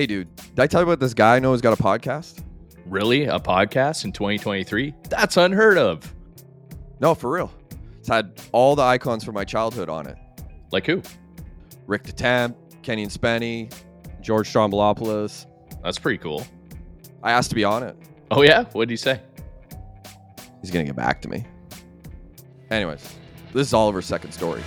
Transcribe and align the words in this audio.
Hey, 0.00 0.06
dude, 0.06 0.34
did 0.34 0.58
I 0.58 0.66
tell 0.66 0.80
you 0.80 0.86
about 0.86 0.98
this 0.98 1.12
guy 1.12 1.36
I 1.36 1.40
know 1.40 1.52
who's 1.52 1.60
got 1.60 1.78
a 1.78 1.82
podcast? 1.82 2.42
Really? 2.86 3.24
A 3.24 3.38
podcast 3.38 4.06
in 4.06 4.12
2023? 4.12 4.94
That's 5.10 5.36
unheard 5.36 5.76
of. 5.76 6.14
No, 7.00 7.14
for 7.14 7.30
real. 7.30 7.52
It's 7.98 8.08
had 8.08 8.32
all 8.52 8.74
the 8.74 8.82
icons 8.82 9.24
from 9.24 9.34
my 9.34 9.44
childhood 9.44 9.90
on 9.90 10.06
it. 10.06 10.16
Like 10.72 10.86
who? 10.86 11.02
Rick 11.86 12.04
the 12.04 12.12
Temp, 12.12 12.56
Kenny 12.82 13.02
and 13.02 13.12
Spenny, 13.12 13.70
George 14.22 14.50
Stroumboulopoulos. 14.50 15.44
That's 15.84 15.98
pretty 15.98 16.16
cool. 16.16 16.46
I 17.22 17.32
asked 17.32 17.50
to 17.50 17.54
be 17.54 17.64
on 17.64 17.82
it. 17.82 17.94
Oh 18.30 18.40
yeah? 18.40 18.64
What 18.72 18.88
did 18.88 18.92
he 18.92 18.96
say? 18.96 19.20
He's 20.62 20.70
gonna 20.70 20.86
get 20.86 20.96
back 20.96 21.20
to 21.20 21.28
me. 21.28 21.44
Anyways, 22.70 23.02
this 23.52 23.66
is 23.66 23.74
Oliver's 23.74 24.06
second 24.06 24.32
story. 24.32 24.62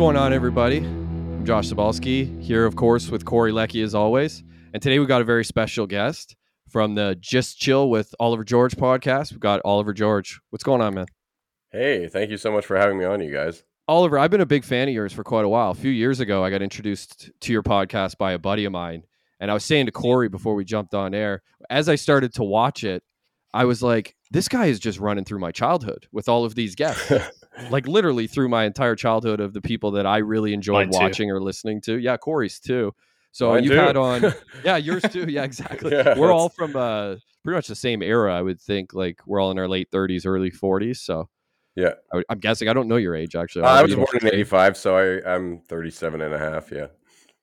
Going 0.00 0.16
on, 0.16 0.32
everybody? 0.32 0.78
I'm 0.78 1.44
Josh 1.44 1.68
Sabalski 1.68 2.40
here, 2.40 2.64
of 2.64 2.74
course, 2.74 3.10
with 3.10 3.26
Corey 3.26 3.52
Lecky 3.52 3.82
as 3.82 3.94
always. 3.94 4.42
And 4.72 4.82
today 4.82 4.98
we 4.98 5.04
got 5.04 5.20
a 5.20 5.24
very 5.24 5.44
special 5.44 5.86
guest 5.86 6.36
from 6.70 6.94
the 6.94 7.18
Just 7.20 7.58
Chill 7.58 7.90
with 7.90 8.14
Oliver 8.18 8.42
George 8.42 8.74
podcast. 8.76 9.30
We've 9.30 9.40
got 9.40 9.60
Oliver 9.62 9.92
George. 9.92 10.40
What's 10.48 10.64
going 10.64 10.80
on, 10.80 10.94
man? 10.94 11.04
Hey, 11.70 12.08
thank 12.08 12.30
you 12.30 12.38
so 12.38 12.50
much 12.50 12.64
for 12.64 12.78
having 12.78 12.96
me 12.96 13.04
on, 13.04 13.20
you 13.20 13.30
guys. 13.30 13.62
Oliver, 13.88 14.18
I've 14.18 14.30
been 14.30 14.40
a 14.40 14.46
big 14.46 14.64
fan 14.64 14.88
of 14.88 14.94
yours 14.94 15.12
for 15.12 15.22
quite 15.22 15.44
a 15.44 15.50
while. 15.50 15.70
A 15.70 15.74
few 15.74 15.90
years 15.90 16.18
ago, 16.18 16.42
I 16.42 16.48
got 16.48 16.62
introduced 16.62 17.30
to 17.38 17.52
your 17.52 17.62
podcast 17.62 18.16
by 18.16 18.32
a 18.32 18.38
buddy 18.38 18.64
of 18.64 18.72
mine. 18.72 19.02
And 19.38 19.50
I 19.50 19.54
was 19.54 19.66
saying 19.66 19.84
to 19.84 19.92
Corey 19.92 20.30
before 20.30 20.54
we 20.54 20.64
jumped 20.64 20.94
on 20.94 21.12
air, 21.12 21.42
as 21.68 21.90
I 21.90 21.96
started 21.96 22.32
to 22.36 22.42
watch 22.42 22.84
it, 22.84 23.02
I 23.52 23.66
was 23.66 23.82
like, 23.82 24.16
this 24.30 24.48
guy 24.48 24.64
is 24.64 24.80
just 24.80 24.98
running 24.98 25.26
through 25.26 25.40
my 25.40 25.52
childhood 25.52 26.06
with 26.10 26.26
all 26.26 26.46
of 26.46 26.54
these 26.54 26.74
guests. 26.74 27.12
like 27.70 27.86
literally 27.86 28.26
through 28.26 28.48
my 28.48 28.64
entire 28.64 28.94
childhood 28.96 29.40
of 29.40 29.52
the 29.52 29.60
people 29.60 29.90
that 29.92 30.06
I 30.06 30.18
really 30.18 30.52
enjoyed 30.54 30.88
watching 30.90 31.30
or 31.30 31.40
listening 31.40 31.80
to. 31.82 31.98
Yeah, 31.98 32.16
Corey's 32.16 32.58
too. 32.60 32.94
So 33.32 33.50
Mine 33.50 33.64
you've 33.64 33.72
too. 33.72 33.78
had 33.78 33.96
on, 33.96 34.34
yeah, 34.64 34.76
yours 34.76 35.02
too. 35.02 35.26
Yeah, 35.28 35.44
exactly. 35.44 35.92
Yeah, 35.92 36.18
we're 36.18 36.32
all 36.32 36.48
from 36.48 36.74
uh, 36.76 37.16
pretty 37.44 37.56
much 37.56 37.68
the 37.68 37.76
same 37.76 38.02
era, 38.02 38.34
I 38.34 38.42
would 38.42 38.60
think. 38.60 38.92
Like 38.94 39.20
we're 39.26 39.40
all 39.40 39.50
in 39.50 39.58
our 39.58 39.68
late 39.68 39.90
30s, 39.90 40.26
early 40.26 40.50
40s. 40.50 40.96
So 40.98 41.28
Yeah. 41.76 41.92
I, 42.12 42.22
I'm 42.28 42.38
guessing. 42.38 42.68
I 42.68 42.72
don't 42.72 42.88
know 42.88 42.96
your 42.96 43.14
age 43.14 43.36
actually. 43.36 43.62
Uh, 43.64 43.68
I 43.68 43.82
was 43.82 43.94
born 43.94 44.08
in 44.20 44.26
85, 44.28 44.76
so 44.76 44.96
I, 44.96 45.34
I'm 45.34 45.60
37 45.60 46.20
and 46.20 46.34
a 46.34 46.38
half. 46.38 46.72
Yeah. 46.72 46.86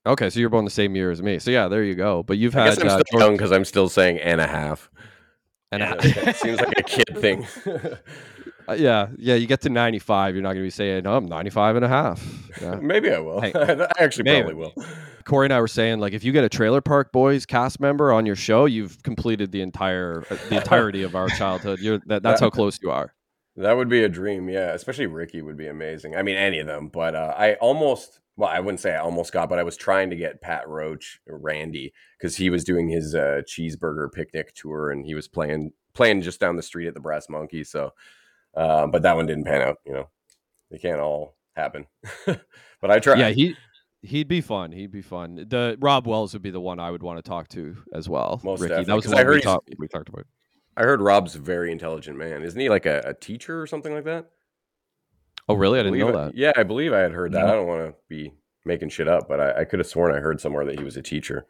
Okay, 0.05 0.29
so 0.29 0.39
you're 0.39 0.49
born 0.49 0.63
the 0.65 0.71
same 0.71 0.95
year 0.95 1.11
as 1.11 1.21
me. 1.21 1.37
So 1.39 1.51
yeah, 1.51 1.67
there 1.67 1.83
you 1.83 1.95
go. 1.95 2.23
But 2.23 2.37
you've 2.37 2.55
I 2.55 2.65
had 2.65 2.77
guess 2.77 2.79
I'm 2.81 2.87
uh, 2.99 3.01
still 3.05 3.19
young 3.19 3.33
because 3.33 3.51
I'm 3.51 3.65
still 3.65 3.89
saying 3.89 4.19
and 4.19 4.39
a 4.41 4.47
half. 4.47 4.89
and 5.71 5.81
Yeah, 5.81 5.93
a- 5.93 6.25
that 6.25 6.35
seems 6.37 6.59
like 6.59 6.79
a 6.79 6.83
kid 6.83 7.17
thing. 7.17 7.45
uh, 8.67 8.73
yeah, 8.73 9.07
yeah. 9.17 9.35
You 9.35 9.47
get 9.47 9.61
to 9.61 9.69
95, 9.69 10.35
you're 10.35 10.41
not 10.41 10.49
going 10.49 10.61
to 10.61 10.63
be 10.63 10.69
saying, 10.69 11.03
"No, 11.03 11.15
I'm 11.15 11.25
95 11.25 11.77
and 11.77 11.85
a 11.85 11.87
half." 11.87 12.25
Yeah. 12.61 12.75
Maybe 12.81 13.11
I 13.11 13.19
will. 13.19 13.41
Hey, 13.41 13.51
I 13.55 13.87
actually 13.99 14.23
maybe. 14.23 14.53
probably 14.53 14.71
will. 14.75 14.85
Corey 15.25 15.45
and 15.45 15.53
I 15.53 15.59
were 15.59 15.67
saying, 15.67 15.99
like, 15.99 16.13
if 16.13 16.23
you 16.23 16.31
get 16.31 16.43
a 16.43 16.49
Trailer 16.49 16.81
Park 16.81 17.11
Boys 17.11 17.45
cast 17.45 17.79
member 17.79 18.13
on 18.13 18.25
your 18.25 18.35
show, 18.35 18.65
you've 18.65 19.03
completed 19.03 19.51
the 19.51 19.61
entire 19.61 20.23
uh, 20.29 20.37
the 20.49 20.55
entirety 20.61 21.03
of 21.03 21.15
our 21.15 21.29
childhood. 21.29 21.79
You're 21.79 21.99
that, 22.07 22.23
that's 22.23 22.39
how 22.39 22.49
close 22.49 22.79
you 22.81 22.91
are. 22.91 23.13
That 23.57 23.75
would 23.75 23.89
be 23.89 24.03
a 24.03 24.09
dream, 24.09 24.49
yeah. 24.49 24.73
Especially 24.73 25.07
Ricky 25.07 25.41
would 25.41 25.57
be 25.57 25.67
amazing. 25.67 26.15
I 26.15 26.21
mean, 26.21 26.37
any 26.37 26.59
of 26.59 26.67
them, 26.67 26.89
but 26.89 27.15
uh, 27.15 27.33
I 27.37 27.55
almost, 27.55 28.19
well, 28.35 28.49
I 28.49 28.59
wouldn't 28.59 28.79
say 28.79 28.93
I 28.93 28.99
almost 28.99 29.33
got, 29.33 29.49
but 29.49 29.59
I 29.59 29.63
was 29.63 29.75
trying 29.75 30.11
to 30.11 30.15
get 30.15 30.41
Pat 30.41 30.67
Roach, 30.67 31.19
Randy, 31.27 31.91
because 32.17 32.37
he 32.37 32.49
was 32.49 32.63
doing 32.63 32.87
his 32.87 33.15
uh, 33.15 33.41
cheeseburger 33.47 34.11
picnic 34.11 34.53
tour, 34.53 34.91
and 34.91 35.05
he 35.05 35.15
was 35.15 35.27
playing 35.27 35.71
playing 35.93 36.21
just 36.21 36.39
down 36.39 36.55
the 36.55 36.63
street 36.63 36.87
at 36.87 36.93
the 36.93 36.99
Brass 36.99 37.27
Monkey. 37.27 37.63
So, 37.63 37.91
uh, 38.57 38.87
but 38.87 39.03
that 39.03 39.15
one 39.15 39.25
didn't 39.27 39.45
pan 39.45 39.61
out. 39.61 39.77
You 39.85 39.93
know, 39.93 40.09
they 40.71 40.77
can't 40.77 40.99
all 40.99 41.37
happen. 41.55 41.85
but 42.25 42.91
I 42.91 42.99
tried. 42.99 43.19
Yeah, 43.19 43.29
he 43.29 43.55
he'd 44.01 44.27
be 44.27 44.41
fun. 44.41 44.71
He'd 44.71 44.91
be 44.91 45.01
fun. 45.01 45.45
The 45.47 45.77
Robb 45.79 46.07
Wells 46.07 46.33
would 46.33 46.41
be 46.41 46.51
the 46.51 46.59
one 46.59 46.79
I 46.79 46.91
would 46.91 47.03
want 47.03 47.17
to 47.23 47.27
talk 47.27 47.47
to 47.49 47.77
as 47.93 48.09
well. 48.09 48.41
Most 48.43 48.61
Ricky, 48.61 48.83
that 48.83 48.95
was 48.95 49.05
the 49.05 49.15
I 49.15 49.21
we 49.21 49.25
heard 49.25 49.33
he's- 49.35 49.43
talked 49.45 49.69
we 49.77 49.87
talked 49.87 50.09
about. 50.09 50.25
I 50.75 50.83
heard 50.83 51.01
Robb's 51.01 51.33
a 51.35 51.39
very 51.39 51.71
intelligent 51.71 52.17
man. 52.17 52.43
Isn't 52.43 52.59
he 52.59 52.69
like 52.69 52.85
a, 52.85 53.01
a 53.05 53.13
teacher 53.15 53.59
or 53.61 53.65
something 53.65 53.93
like 53.93 54.03
that? 54.03 54.27
Oh, 55.49 55.55
really? 55.55 55.79
I 55.79 55.83
didn't 55.83 55.97
know 55.97 56.09
I- 56.09 56.25
that. 56.25 56.35
Yeah, 56.35 56.51
I 56.55 56.63
believe 56.63 56.93
I 56.93 56.99
had 56.99 57.11
heard 57.13 57.31
that. 57.31 57.45
No. 57.45 57.51
I 57.51 57.55
don't 57.55 57.67
want 57.67 57.87
to 57.89 57.95
be 58.09 58.33
making 58.65 58.89
shit 58.89 59.07
up, 59.07 59.27
but 59.27 59.39
I, 59.39 59.61
I 59.61 59.63
could 59.63 59.79
have 59.79 59.87
sworn 59.87 60.13
I 60.13 60.19
heard 60.19 60.39
somewhere 60.41 60.65
that 60.65 60.77
he 60.77 60.83
was 60.83 60.95
a 60.97 61.01
teacher. 61.01 61.47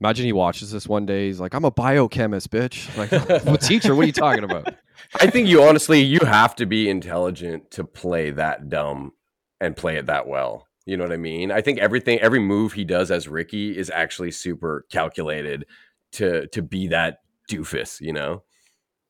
Imagine 0.00 0.24
he 0.24 0.32
watches 0.32 0.70
this 0.70 0.86
one 0.86 1.04
day. 1.04 1.26
He's 1.26 1.40
like, 1.40 1.52
"I'm 1.52 1.64
a 1.64 1.70
biochemist, 1.70 2.50
bitch." 2.50 2.96
Like, 2.96 3.10
what 3.44 3.60
teacher? 3.60 3.94
What 3.94 4.04
are 4.04 4.06
you 4.06 4.12
talking 4.12 4.44
about? 4.44 4.72
I 5.20 5.28
think 5.28 5.48
you 5.48 5.62
honestly 5.62 6.00
you 6.00 6.20
have 6.20 6.54
to 6.56 6.66
be 6.66 6.88
intelligent 6.88 7.70
to 7.72 7.84
play 7.84 8.30
that 8.30 8.68
dumb 8.68 9.12
and 9.60 9.76
play 9.76 9.96
it 9.96 10.06
that 10.06 10.26
well. 10.26 10.66
You 10.86 10.96
know 10.96 11.04
what 11.04 11.12
I 11.12 11.18
mean? 11.18 11.52
I 11.52 11.60
think 11.60 11.78
everything 11.78 12.18
every 12.20 12.40
move 12.40 12.72
he 12.72 12.84
does 12.84 13.10
as 13.10 13.28
Ricky 13.28 13.76
is 13.76 13.90
actually 13.90 14.30
super 14.30 14.86
calculated 14.90 15.66
to 16.12 16.46
to 16.48 16.62
be 16.62 16.88
that 16.88 17.20
doofus, 17.50 18.00
you 18.00 18.12
know? 18.12 18.42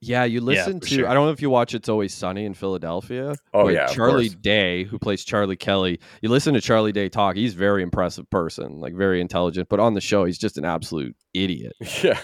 Yeah, 0.03 0.25
you 0.25 0.41
listen 0.41 0.81
for 0.81 0.87
to. 0.87 0.95
sure. 0.95 1.09
I 1.09 1.13
don't 1.13 1.27
know 1.27 1.33
if 1.33 1.43
you 1.43 1.51
watch 1.51 1.75
It's 1.75 1.89
Always 1.89 2.15
Sunny 2.15 2.47
in 2.47 2.55
Philadelphia. 2.55 3.35
Oh, 3.53 3.69
yeah, 3.69 3.87
Charlie 3.89 4.31
course. 4.31 4.41
Day, 4.41 4.85
who 4.85 4.99
plays 4.99 5.25
Charlie 5.25 5.57
Kelly. 5.59 6.01
You 6.23 6.31
listen 6.31 6.55
to 6.55 6.61
Charlie 6.63 6.93
Day 6.93 7.11
talk. 7.11 7.37
He's 7.37 7.53
a 7.53 7.59
very 7.59 7.83
impressive 7.83 8.29
person, 8.31 8.81
like 8.81 8.95
very 8.95 9.21
intelligent. 9.21 9.69
But 9.69 9.79
on 9.79 9.93
the 9.93 10.01
show, 10.01 10.25
he's 10.25 10.39
just 10.39 10.57
an 10.57 10.65
absolute 10.65 11.15
idiot. 11.35 11.75
Yeah. 12.03 12.19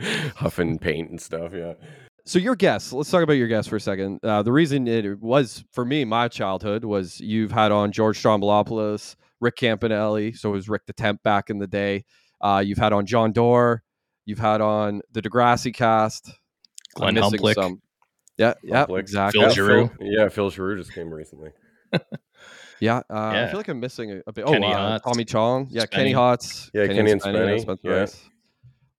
Huffing 0.34 0.80
paint 0.80 1.10
and 1.10 1.20
stuff, 1.20 1.52
yeah. 1.54 1.74
So 2.24 2.38
your 2.38 2.54
guess. 2.54 2.92
Let's 2.92 3.10
talk 3.10 3.22
about 3.22 3.34
your 3.34 3.48
guess 3.48 3.66
for 3.66 3.76
a 3.76 3.80
second. 3.80 4.20
Uh, 4.22 4.42
the 4.42 4.52
reason 4.52 4.86
it 4.86 5.20
was 5.20 5.64
for 5.72 5.84
me, 5.84 6.04
my 6.04 6.28
childhood 6.28 6.84
was 6.84 7.20
you've 7.20 7.50
had 7.50 7.72
on 7.72 7.90
George 7.90 8.22
Stroumboulopoulos, 8.22 9.16
Rick 9.40 9.56
Campanelli. 9.56 10.36
So 10.36 10.50
it 10.50 10.52
was 10.52 10.68
Rick 10.68 10.86
the 10.86 10.92
Temp 10.92 11.22
back 11.22 11.50
in 11.50 11.58
the 11.58 11.66
day. 11.66 12.04
Uh, 12.40 12.62
you've 12.64 12.78
had 12.78 12.92
on 12.92 13.06
Jon 13.06 13.32
Dore. 13.32 13.82
You've 14.24 14.38
had 14.38 14.60
on 14.60 15.00
the 15.12 15.20
Degrassi 15.20 15.74
cast. 15.74 16.28
I'm 16.28 16.34
Glenn 17.00 17.14
missing 17.14 17.40
Humplick. 17.40 17.54
some. 17.54 17.82
Yeah, 18.38 18.54
yeah, 18.62 18.86
Humplick. 18.86 19.00
exactly. 19.00 19.40
Phil 19.40 19.48
yeah, 19.48 19.54
Giroux. 19.54 19.88
Phil, 19.88 20.06
yeah, 20.06 20.28
Phil 20.28 20.50
Giroux 20.50 20.76
just 20.76 20.92
came 20.94 21.12
recently. 21.12 21.50
Yeah, 22.82 22.96
uh, 23.08 23.28
I 23.28 23.46
feel 23.46 23.60
like 23.60 23.68
I'm 23.68 23.78
missing 23.78 24.10
a, 24.10 24.22
a 24.26 24.32
bit. 24.32 24.44
Kenny 24.44 24.66
oh, 24.66 24.72
uh, 24.72 24.98
Tommy 24.98 25.24
Chong. 25.24 25.68
Yeah, 25.70 25.86
Kenny 25.86 26.12
Spenny. 26.12 26.16
Hotz. 26.16 26.70
Yeah, 26.74 26.88
Kenny 26.88 27.12
and 27.12 27.22
yeah, 27.24 27.32
Spenny, 27.32 27.60
Spencer 27.60 27.80
yeah. 27.84 27.92
Rice. 27.92 28.28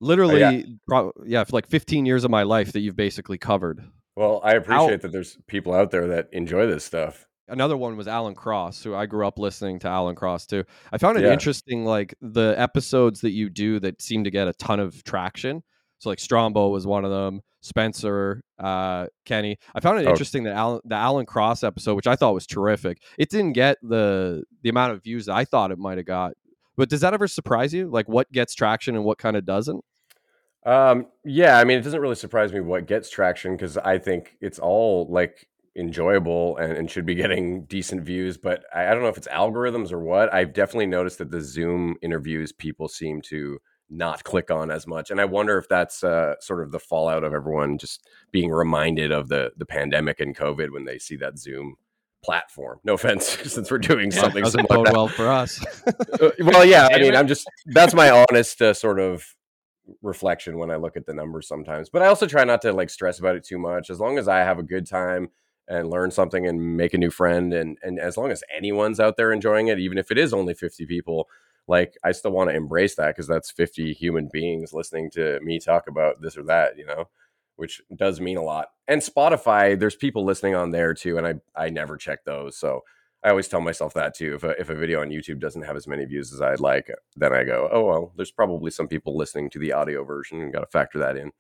Literally, 0.03 0.40
yeah. 0.40 0.62
pro- 0.88 1.12
yeah, 1.25 1.44
for 1.44 1.53
like 1.53 1.68
15 1.68 2.06
years 2.06 2.24
of 2.24 2.31
my 2.31 2.44
life 2.44 2.74
that 2.74 2.81
you've 2.81 2.96
basically 2.96 3.38
covered. 3.38 3.84
Well, 4.16 4.41
I 4.44 4.53
appreciate 4.53 5.02
that 5.02 5.12
there's 5.12 5.38
people 5.47 5.74
out 5.74 5.91
there 5.91 6.08
that 6.08 6.30
enjoy 6.31 6.68
this 6.68 6.84
stuff. 6.84 7.25
Another 7.47 7.75
one 7.75 7.97
was 7.97 8.08
Alan 8.08 8.36
Cross, 8.36 8.84
who 8.84 8.96
I 8.96 9.06
grew 9.06 9.28
up 9.28 9.38
listening 9.40 9.80
to 9.80 9.88
Alan 9.88 10.16
Cross 10.16 10.46
too. 10.47 10.64
I 10.91 10.97
found 10.97 11.18
it 11.18 11.24
Yeah. 11.25 11.34
interesting, 11.34 11.84
like 11.84 12.14
the 12.22 12.53
episodes 12.58 13.22
that 13.22 13.31
you 13.31 13.50
do 13.50 13.80
that 13.80 14.02
seem 14.02 14.24
to 14.24 14.31
get 14.31 14.47
a 14.47 14.53
ton 14.53 14.80
of 14.80 15.03
traction. 15.03 15.64
So 16.00 16.09
like 16.09 16.20
Strombo 16.20 16.72
was 16.72 16.85
one 16.88 17.06
of 17.06 17.12
them. 17.12 17.41
Spencer, 17.62 18.41
uh, 18.59 19.08
Kenny. 19.25 19.58
I 19.74 19.80
found 19.80 20.00
it 20.00 20.06
Oh. 20.06 20.09
interesting 20.12 20.44
that 20.44 20.53
Alan, 20.53 20.81
the 20.85 20.96
Alan 20.96 21.25
Cross 21.25 21.64
episode, 21.64 21.96
which 21.96 22.08
I 22.08 22.16
thought 22.16 22.34
was 22.34 22.46
terrific, 22.46 23.00
it 23.18 23.30
didn't 23.30 23.53
get 23.53 23.78
the 23.81 24.44
the 24.62 24.70
amount 24.70 24.94
of 24.94 25.03
views 25.03 25.25
that 25.25 25.35
I 25.35 25.44
thought 25.46 25.72
it 25.72 25.78
might 25.80 25.97
have 25.97 26.06
got. 26.06 26.34
But 26.78 26.90
does 26.90 27.02
that 27.02 27.14
ever 27.14 27.28
surprise 27.28 27.74
you? 27.74 27.88
Like 27.90 28.08
what 28.08 28.31
gets 28.31 28.53
traction 28.53 28.96
and 28.96 29.03
what 29.06 29.18
kind 29.18 29.35
of 29.38 29.46
doesn't? 29.46 29.84
Um, 30.66 31.07
yeah, 31.25 31.57
I 31.57 31.63
mean, 31.63 31.78
it 31.78 31.81
doesn't 31.81 32.00
really 32.00 32.16
surprise 32.16 32.53
me 32.53 32.62
what 32.62 32.88
gets 32.88 33.09
traction 33.09 33.56
because 33.56 33.78
I 33.78 33.97
think 33.97 34.38
it's 34.41 34.59
all 34.59 35.07
like 35.09 35.47
enjoyable 35.75 36.57
and, 36.57 36.74
and 36.74 36.90
should 36.90 37.06
be 37.06 37.16
getting 37.24 37.66
decent 37.66 38.03
views. 38.03 38.38
But 38.38 38.63
I, 38.73 38.88
I 38.88 38.94
don't 38.94 39.02
know 39.02 39.09
if 39.09 39.18
it's 39.18 39.28
algorithms 39.28 39.91
or 39.91 40.00
what. 40.00 40.34
I've 40.34 40.53
definitely 40.53 40.88
noticed 40.88 41.18
that 41.18 41.31
the 41.31 41.41
Zoom 41.41 41.96
interviews 42.02 42.52
people 42.52 42.88
seem 42.88 43.22
to 43.23 43.59
not 43.90 44.23
click 44.23 44.50
on 44.50 44.72
as 44.72 44.88
much, 44.88 45.12
and 45.12 45.22
I 45.22 45.25
wonder 45.25 45.57
if 45.57 45.68
that's 45.68 46.03
uh, 46.03 46.35
sort 46.40 46.63
of 46.63 46.72
the 46.72 46.79
fallout 46.79 47.23
of 47.23 47.34
everyone 47.34 47.78
just 47.78 48.07
being 48.31 48.50
reminded 48.50 49.12
of 49.12 49.28
the 49.28 49.52
the 49.58 49.66
pandemic 49.66 50.20
and 50.20 50.35
COVID 50.35 50.72
when 50.72 50.85
they 50.85 50.97
see 50.97 51.16
that 51.17 51.37
Zoom 51.37 51.76
platform. 52.23 52.79
No 52.84 52.93
offense, 52.93 53.28
since 53.53 53.70
we're 53.70 53.78
doing 53.78 54.11
Yeah, 54.11 54.22
something 54.22 54.43
doesn't 54.43 54.67
bode 54.67 54.91
well 54.91 55.09
for 55.09 55.28
us. 55.28 55.64
Uh, 55.85 56.29
well, 56.40 56.66
yeah, 56.66 56.87
I 56.91 56.99
mean, 56.99 57.16
I'm 57.16 57.28
just 57.28 57.46
that's 57.67 57.93
my 57.93 58.09
honest 58.09 58.61
uh, 58.61 58.73
sort 58.73 58.99
of 58.99 59.35
reflection 60.02 60.58
when 60.58 60.72
I 60.72 60.76
look 60.78 60.97
at 60.97 61.06
the 61.06 61.14
numbers 61.14 61.47
sometimes. 61.47 61.90
But 61.90 62.02
I 62.02 62.08
also 62.08 62.26
try 62.28 62.44
not 62.44 62.62
to 62.64 62.74
like 62.74 62.90
stress 62.90 63.20
about 63.20 63.35
it 63.35 63.44
too 63.44 63.59
much. 63.59 63.90
As 63.90 64.00
long 64.00 64.18
as 64.18 64.28
I 64.28 64.40
have 64.40 64.59
a 64.59 64.64
good 64.64 64.88
time 64.88 65.30
and 65.68 65.90
learn 65.90 66.12
something 66.12 66.46
and 66.47 66.78
make 66.78 66.94
a 66.94 66.97
new 66.97 67.09
friend, 67.09 67.53
and 67.53 67.78
and 67.84 68.00
as 68.00 68.18
long 68.18 68.32
as 68.32 68.44
anyone's 68.56 69.00
out 69.00 69.18
there 69.18 69.32
enjoying 69.32 69.68
it, 69.68 69.80
even 69.80 69.97
if 69.97 70.12
it 70.12 70.18
is 70.18 70.34
only 70.34 70.53
50 70.53 70.85
people, 70.85 71.28
like 71.68 71.96
I 72.03 72.12
still 72.12 72.32
want 72.32 72.50
to 72.50 72.56
embrace 72.56 72.96
that 72.96 73.16
because 73.16 73.28
that's 73.28 73.52
50 73.52 73.94
human 73.94 74.30
beings 74.32 74.74
listening 74.74 75.09
to 75.12 75.40
me 75.41 75.59
talk 75.59 75.88
about 75.88 76.22
this 76.22 76.38
or 76.38 76.44
that, 76.44 76.78
you 76.78 76.85
know. 76.85 77.09
Which 77.56 77.82
does 77.96 78.20
mean 78.20 78.38
a 78.38 78.41
lot. 78.41 78.70
And 78.88 79.00
Spotify, 79.00 79.80
there's 79.80 79.96
people 79.96 80.26
listening 80.26 80.56
on 80.56 80.72
there 80.72 80.96
too, 80.96 81.18
and 81.20 81.28
I 81.28 81.35
I 81.56 81.70
never 81.70 81.97
check 81.97 82.26
those. 82.26 82.58
So 82.58 82.82
I 83.23 83.29
always 83.29 83.47
tell 83.47 83.61
myself 83.61 83.93
that 83.93 84.14
too. 84.14 84.35
If 84.35 84.43
a, 84.43 84.49
if 84.59 84.70
a 84.70 84.75
video 84.75 85.02
on 85.02 85.09
YouTube 85.09 85.40
doesn't 85.40 85.61
have 85.61 85.78
as 85.78 85.87
many 85.87 86.03
views 86.05 86.34
as 86.34 86.41
I'd 86.41 86.59
like, 86.59 86.91
then 87.16 87.34
I 87.34 87.43
go, 87.43 87.70
oh 87.72 87.85
well, 87.85 88.14
there's 88.17 88.31
probably 88.31 88.70
some 88.70 88.87
people 88.87 89.16
listening 89.16 89.49
to 89.52 89.59
the 89.59 89.72
audio 89.72 90.03
version, 90.03 90.41
and 90.41 90.53
got 90.53 90.59
to 90.59 90.67
factor 90.67 90.99
that 90.99 91.16
in. 91.16 91.31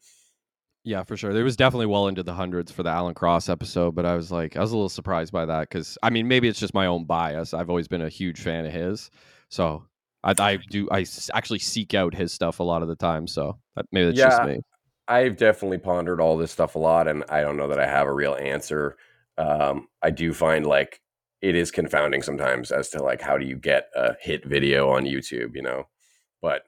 Yeah, 0.85 1.03
for 1.03 1.15
sure. 1.15 1.33
There 1.33 1.43
was 1.43 1.55
definitely 1.55 1.85
well 1.85 2.07
into 2.07 2.23
the 2.23 2.33
hundreds 2.33 2.71
for 2.71 2.83
the 2.83 2.89
Alan 2.89 3.13
Cross 3.13 3.47
episode, 3.47 3.95
but 3.95 4.05
I 4.05 4.15
was 4.15 4.31
like, 4.31 4.57
I 4.57 4.61
was 4.61 4.71
a 4.71 4.75
little 4.75 4.89
surprised 4.89 5.31
by 5.31 5.45
that 5.45 5.69
because 5.69 5.97
I 6.03 6.09
mean, 6.09 6.27
maybe 6.27 6.47
it's 6.47 6.59
just 6.59 6.73
my 6.73 6.85
own 6.85 7.05
bias. 7.05 7.53
I've 7.53 7.69
always 7.69 7.87
been 7.87 8.01
a 8.01 8.09
huge 8.09 8.41
fan 8.41 8.65
of 8.65 8.71
his, 8.71 9.09
so 9.49 9.85
I, 10.23 10.33
I 10.39 10.57
do 10.69 10.87
I 10.91 11.05
actually 11.33 11.59
seek 11.59 11.93
out 11.93 12.13
his 12.13 12.31
stuff 12.31 12.59
a 12.59 12.63
lot 12.63 12.81
of 12.81 12.87
the 12.87 12.95
time. 12.95 13.27
So 13.27 13.57
maybe 13.91 14.07
that's 14.07 14.17
yeah, 14.17 14.29
just 14.29 14.43
me. 14.43 14.61
I've 15.07 15.35
definitely 15.35 15.79
pondered 15.79 16.21
all 16.21 16.37
this 16.37 16.51
stuff 16.51 16.75
a 16.75 16.79
lot, 16.79 17.09
and 17.09 17.25
I 17.27 17.41
don't 17.41 17.57
know 17.57 17.67
that 17.67 17.79
I 17.79 17.87
have 17.87 18.07
a 18.07 18.13
real 18.13 18.35
answer. 18.35 18.95
Um, 19.37 19.87
I 20.01 20.11
do 20.11 20.33
find 20.33 20.65
like 20.65 21.01
it 21.43 21.55
is 21.55 21.71
confounding 21.71 22.21
sometimes 22.21 22.71
as 22.71 22.89
to 22.89 23.03
like 23.03 23.21
how 23.21 23.37
do 23.37 23.45
you 23.45 23.57
get 23.57 23.89
a 23.95 24.15
hit 24.21 24.45
video 24.45 24.89
on 24.89 25.03
YouTube, 25.03 25.55
you 25.55 25.61
know? 25.61 25.87
But 26.41 26.63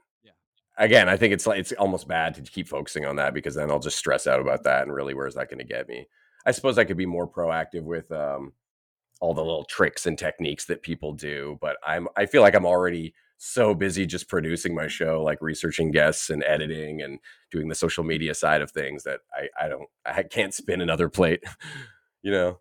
again, 0.77 1.07
I 1.07 1.15
think 1.15 1.33
it's 1.33 1.47
like 1.47 1.59
it's 1.59 1.71
almost 1.71 2.09
bad 2.09 2.35
to 2.35 2.41
keep 2.41 2.67
focusing 2.67 3.05
on 3.05 3.15
that 3.15 3.33
because 3.33 3.55
then 3.55 3.71
I'll 3.71 3.79
just 3.79 3.97
stress 3.97 4.27
out 4.27 4.41
about 4.41 4.63
that. 4.63 4.83
And 4.83 4.93
really, 4.93 5.13
where's 5.13 5.35
that 5.35 5.49
going 5.49 5.59
to 5.59 5.65
get 5.65 5.87
me? 5.87 6.07
I 6.45 6.51
suppose 6.51 6.77
I 6.77 6.83
could 6.83 6.97
be 6.97 7.05
more 7.05 7.25
proactive 7.25 7.83
with 7.83 8.11
um, 8.11 8.51
all 9.21 9.33
the 9.33 9.41
little 9.41 9.63
tricks 9.63 10.07
and 10.07 10.19
techniques 10.19 10.65
that 10.65 10.83
people 10.83 11.13
do, 11.13 11.57
but 11.61 11.77
I'm 11.87 12.09
I 12.17 12.25
feel 12.25 12.41
like 12.41 12.53
I'm 12.53 12.65
already 12.65 13.13
so 13.37 13.73
busy 13.73 14.05
just 14.05 14.27
producing 14.27 14.75
my 14.75 14.87
show, 14.87 15.23
like 15.23 15.41
researching 15.41 15.91
guests 15.91 16.29
and 16.29 16.43
editing 16.43 17.01
and 17.01 17.19
doing 17.49 17.69
the 17.69 17.75
social 17.75 18.03
media 18.03 18.33
side 18.33 18.61
of 18.61 18.71
things 18.71 19.03
that 19.05 19.21
I 19.33 19.47
I 19.57 19.69
don't 19.69 19.87
I 20.05 20.23
can't 20.23 20.53
spin 20.53 20.81
another 20.81 21.07
plate, 21.07 21.45
you 22.21 22.31
know. 22.31 22.59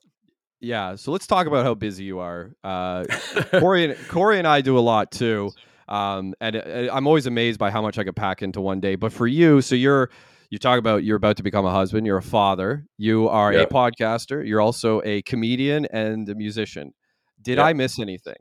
Yeah, 0.65 0.97
so 0.97 1.13
let's 1.13 1.27
talk 1.27 1.47
about 1.47 1.65
how 1.65 1.75
busy 1.75 2.05
you 2.05 2.21
are. 2.21 2.57
Uh, 2.65 3.05
Corey 3.59 3.85
and 3.85 4.09
Corey 4.09 4.39
and 4.39 4.49
I 4.49 4.63
do 4.63 4.79
a 4.79 4.81
lot 4.81 5.11
too. 5.13 5.51
Um, 5.89 6.35
and 6.41 6.57
uh, 6.57 6.89
I'm 6.91 7.07
always 7.07 7.27
amazed 7.27 7.59
by 7.59 7.71
how 7.71 7.83
much 7.83 7.99
I 7.99 8.05
could 8.05 8.17
pack 8.17 8.43
into 8.43 8.63
one 8.63 8.81
day. 8.81 8.95
But 8.95 9.13
for 9.13 9.27
you, 9.27 9.61
so 9.61 9.75
you're 9.75 10.11
you 10.49 10.59
talk 10.59 10.79
about 10.79 11.05
you're 11.05 11.17
about 11.17 11.37
to 11.37 11.43
become 11.43 11.67
a 11.67 11.71
husband, 11.71 12.07
you're 12.07 12.17
a 12.17 12.23
father, 12.23 12.87
you 12.97 13.29
are 13.29 13.53
yep. 13.53 13.71
a 13.71 13.75
podcaster, 13.75 14.47
you're 14.47 14.61
also 14.61 15.03
a 15.05 15.21
comedian 15.23 15.85
and 15.87 16.29
a 16.31 16.35
musician. 16.35 16.95
Did 17.43 17.59
yep. 17.59 17.67
I 17.67 17.73
miss 17.75 17.99
anything? 17.99 18.37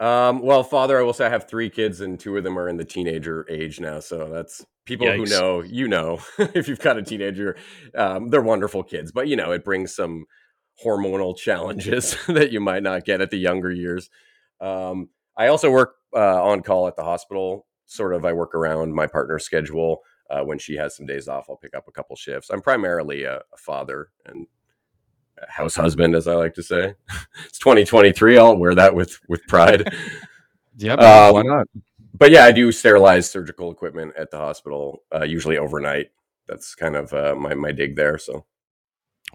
Um, 0.00 0.42
well, 0.42 0.64
father, 0.64 0.98
I 0.98 1.02
will 1.02 1.12
say 1.12 1.26
I 1.26 1.30
have 1.30 1.48
three 1.48 1.70
kids, 1.70 2.00
and 2.00 2.18
two 2.18 2.36
of 2.36 2.44
them 2.44 2.58
are 2.58 2.68
in 2.68 2.76
the 2.76 2.84
teenager 2.84 3.46
age 3.48 3.80
now. 3.80 4.00
So 4.00 4.28
that's 4.30 4.66
people 4.84 5.06
Yikes. 5.06 5.16
who 5.16 5.24
know, 5.26 5.62
you 5.62 5.86
know, 5.86 6.18
if 6.38 6.66
you've 6.66 6.80
got 6.80 6.98
a 6.98 7.02
teenager, 7.02 7.56
um, 7.94 8.28
they're 8.28 8.42
wonderful 8.42 8.82
kids, 8.82 9.12
but 9.12 9.28
you 9.28 9.36
know, 9.36 9.52
it 9.52 9.64
brings 9.64 9.94
some 9.94 10.26
hormonal 10.84 11.36
challenges 11.36 12.16
that 12.28 12.52
you 12.52 12.60
might 12.60 12.82
not 12.82 13.04
get 13.04 13.20
at 13.20 13.30
the 13.30 13.38
younger 13.38 13.70
years. 13.70 14.10
Um, 14.60 15.08
I 15.36 15.48
also 15.48 15.70
work 15.70 15.96
uh, 16.14 16.42
on 16.42 16.62
call 16.62 16.88
at 16.88 16.96
the 16.96 17.04
hospital. 17.04 17.66
Sort 17.86 18.14
of, 18.14 18.24
I 18.24 18.32
work 18.32 18.54
around 18.54 18.94
my 18.94 19.06
partner's 19.06 19.44
schedule. 19.44 20.02
Uh, 20.28 20.42
when 20.42 20.58
she 20.58 20.74
has 20.74 20.96
some 20.96 21.06
days 21.06 21.28
off, 21.28 21.46
I'll 21.48 21.56
pick 21.56 21.76
up 21.76 21.86
a 21.86 21.92
couple 21.92 22.16
shifts. 22.16 22.50
I'm 22.50 22.60
primarily 22.60 23.22
a, 23.24 23.36
a 23.36 23.56
father 23.56 24.08
and 24.24 24.46
a 25.38 25.50
house 25.50 25.76
husband, 25.76 26.16
as 26.16 26.26
I 26.26 26.34
like 26.34 26.54
to 26.54 26.62
say. 26.62 26.94
it's 27.44 27.58
2023. 27.58 28.38
I'll 28.38 28.56
wear 28.56 28.74
that 28.74 28.94
with 28.94 29.20
with 29.28 29.46
pride. 29.46 29.94
yeah, 30.76 30.94
um, 30.94 31.34
why 31.34 31.42
not? 31.42 31.68
But 32.18 32.32
yeah, 32.32 32.44
I 32.44 32.50
do 32.52 32.72
sterilize 32.72 33.30
surgical 33.30 33.70
equipment 33.70 34.14
at 34.18 34.30
the 34.30 34.38
hospital, 34.38 35.04
uh, 35.14 35.24
usually 35.24 35.58
overnight. 35.58 36.06
That's 36.48 36.74
kind 36.74 36.96
of 36.96 37.12
uh, 37.12 37.36
my 37.36 37.54
my 37.54 37.70
dig 37.70 37.94
there. 37.94 38.18
So 38.18 38.46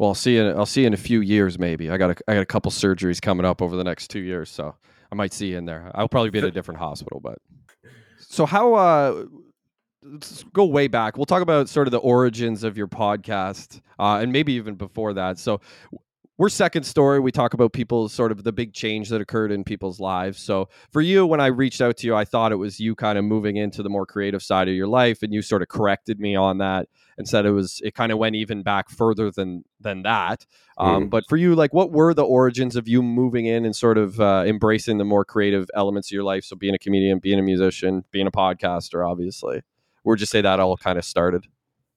well, 0.02 0.10
I'll 0.10 0.16
see. 0.16 0.36
In, 0.36 0.48
I'll 0.58 0.66
see 0.66 0.82
you 0.82 0.88
in 0.88 0.96
a 0.96 0.98
few 0.98 1.22
years, 1.22 1.60
maybe. 1.60 1.92
I 1.92 1.98
got 1.98 2.10
a, 2.10 2.16
I 2.28 2.34
got 2.34 2.42
a 2.42 2.46
couple 2.48 2.72
surgeries 2.72 3.22
coming 3.22 3.46
up 3.46 3.62
over 3.62 3.76
the 3.76 3.84
next 3.84 4.08
two 4.08 4.22
years, 4.22 4.50
so 4.50 4.74
I 5.12 5.16
might 5.16 5.32
see 5.32 5.52
you 5.52 5.60
in 5.60 5.66
there. 5.66 5.92
I'll 5.94 6.10
probably 6.10 6.32
be 6.32 6.40
at 6.40 6.44
a 6.44 6.50
different 6.50 6.80
hospital, 6.80 7.20
but 7.20 7.38
so 8.18 8.48
how? 8.48 8.74
uh 8.74 9.26
Let's 10.04 10.44
go 10.46 10.66
way 10.66 10.88
back. 10.88 11.18
We'll 11.18 11.28
talk 11.28 11.44
about 11.44 11.70
sort 11.70 11.88
of 11.88 11.92
the 11.92 12.00
origins 12.00 12.64
of 12.64 12.76
your 12.76 12.88
podcast, 12.88 13.80
uh, 14.00 14.18
and 14.24 14.32
maybe 14.32 14.54
even 14.54 14.74
before 14.74 15.14
that. 15.14 15.38
So, 15.38 15.62
we're 16.42 16.50
second 16.50 16.82
story. 16.82 17.20
We 17.20 17.32
talk 17.32 17.54
about 17.54 17.72
people 17.72 18.10
sort 18.10 18.32
of 18.32 18.44
the 18.44 18.52
big 18.52 18.74
change 18.74 19.10
that 19.10 19.22
occurred 19.22 19.52
in 19.52 19.64
people's 19.64 20.00
lives. 20.00 20.42
So 20.42 20.70
for 20.90 21.00
you, 21.00 21.24
when 21.24 21.40
I 21.40 21.46
reached 21.46 21.82
out 21.82 21.98
to 21.98 22.08
you, 22.08 22.16
I 22.16 22.26
thought 22.26 22.52
it 22.52 22.56
was 22.56 22.80
you 22.80 22.96
kind 22.96 23.20
of 23.20 23.26
moving 23.26 23.58
into 23.58 23.84
the 23.84 23.90
more 23.90 24.08
creative 24.08 24.42
side 24.42 24.68
of 24.68 24.74
your 24.74 24.88
life, 24.88 25.22
and 25.22 25.32
you 25.32 25.44
sort 25.44 25.62
of 25.62 25.68
corrected 25.68 26.20
me 26.20 26.36
on 26.36 26.58
that 26.58 26.90
and 27.20 27.30
said 27.30 27.46
it 27.46 27.52
was 27.52 27.80
it 27.84 27.94
kind 27.94 28.12
of 28.12 28.18
went 28.18 28.36
even 28.36 28.64
back 28.64 28.90
further 28.90 29.30
than 29.30 29.66
than 29.80 30.02
that. 30.02 30.48
Um, 30.80 31.04
mm. 31.04 31.10
But 31.12 31.26
for 31.30 31.38
you, 31.38 31.54
like, 31.54 31.76
what 31.76 31.92
were 31.92 32.12
the 32.12 32.26
origins 32.26 32.76
of 32.76 32.88
you 32.88 33.04
moving 33.04 33.46
in 33.46 33.64
and 33.64 33.76
sort 33.76 34.00
of 34.00 34.20
uh, 34.20 34.44
embracing 34.44 34.98
the 34.98 35.06
more 35.06 35.24
creative 35.24 35.70
elements 35.76 36.08
of 36.08 36.14
your 36.14 36.24
life? 36.24 36.44
So 36.44 36.56
being 36.56 36.74
a 36.74 36.80
comedian, 36.80 37.20
being 37.20 37.38
a 37.38 37.44
musician, 37.44 38.04
being 38.10 38.26
a 38.26 38.32
podcaster, 38.32 39.08
obviously. 39.08 39.62
Where'd 40.02 40.20
you 40.20 40.26
say 40.26 40.42
that 40.42 40.60
all 40.60 40.76
kind 40.76 40.98
of 40.98 41.06
started? 41.06 41.46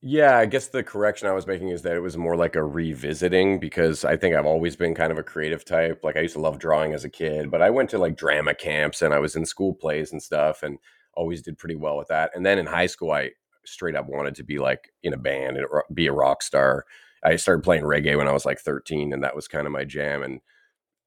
Yeah, 0.06 0.36
I 0.36 0.44
guess 0.44 0.66
the 0.68 0.82
correction 0.82 1.28
I 1.28 1.32
was 1.32 1.46
making 1.46 1.68
is 1.70 1.80
that 1.82 1.96
it 1.96 2.00
was 2.00 2.16
more 2.18 2.36
like 2.36 2.56
a 2.56 2.62
revisiting 2.62 3.58
because 3.58 4.04
I 4.04 4.16
think 4.18 4.34
I've 4.34 4.44
always 4.44 4.76
been 4.76 4.94
kind 4.94 5.10
of 5.10 5.16
a 5.18 5.22
creative 5.22 5.64
type. 5.64 6.00
Like 6.04 6.16
I 6.16 6.20
used 6.20 6.34
to 6.34 6.40
love 6.40 6.58
drawing 6.58 6.92
as 6.92 7.04
a 7.04 7.08
kid, 7.10 7.50
but 7.50 7.62
I 7.62 7.70
went 7.70 7.88
to 7.90 7.98
like 7.98 8.16
drama 8.16 8.54
camps 8.54 9.00
and 9.00 9.14
I 9.14 9.18
was 9.18 9.34
in 9.34 9.46
school 9.46 9.72
plays 9.74 10.12
and 10.12 10.22
stuff 10.22 10.62
and 10.62 10.78
always 11.14 11.40
did 11.40 11.56
pretty 11.56 11.76
well 11.76 11.96
with 11.96 12.08
that. 12.08 12.32
And 12.34 12.44
then 12.44 12.58
in 12.58 12.66
high 12.66 12.86
school, 12.86 13.12
I 13.12 13.30
straight 13.64 13.96
up 13.96 14.06
wanted 14.06 14.34
to 14.34 14.42
be 14.44 14.58
like 14.58 14.92
in 15.02 15.14
a 15.14 15.16
band 15.16 15.56
and 15.56 15.66
be 15.94 16.06
a 16.06 16.12
rock 16.12 16.42
star. 16.42 16.84
I 17.22 17.36
started 17.36 17.64
playing 17.64 17.84
reggae 17.84 18.18
when 18.18 18.28
I 18.28 18.32
was 18.32 18.44
like 18.44 18.58
13 18.60 19.14
and 19.14 19.24
that 19.24 19.34
was 19.34 19.48
kind 19.48 19.66
of 19.66 19.72
my 19.72 19.84
jam. 19.84 20.22
And 20.22 20.40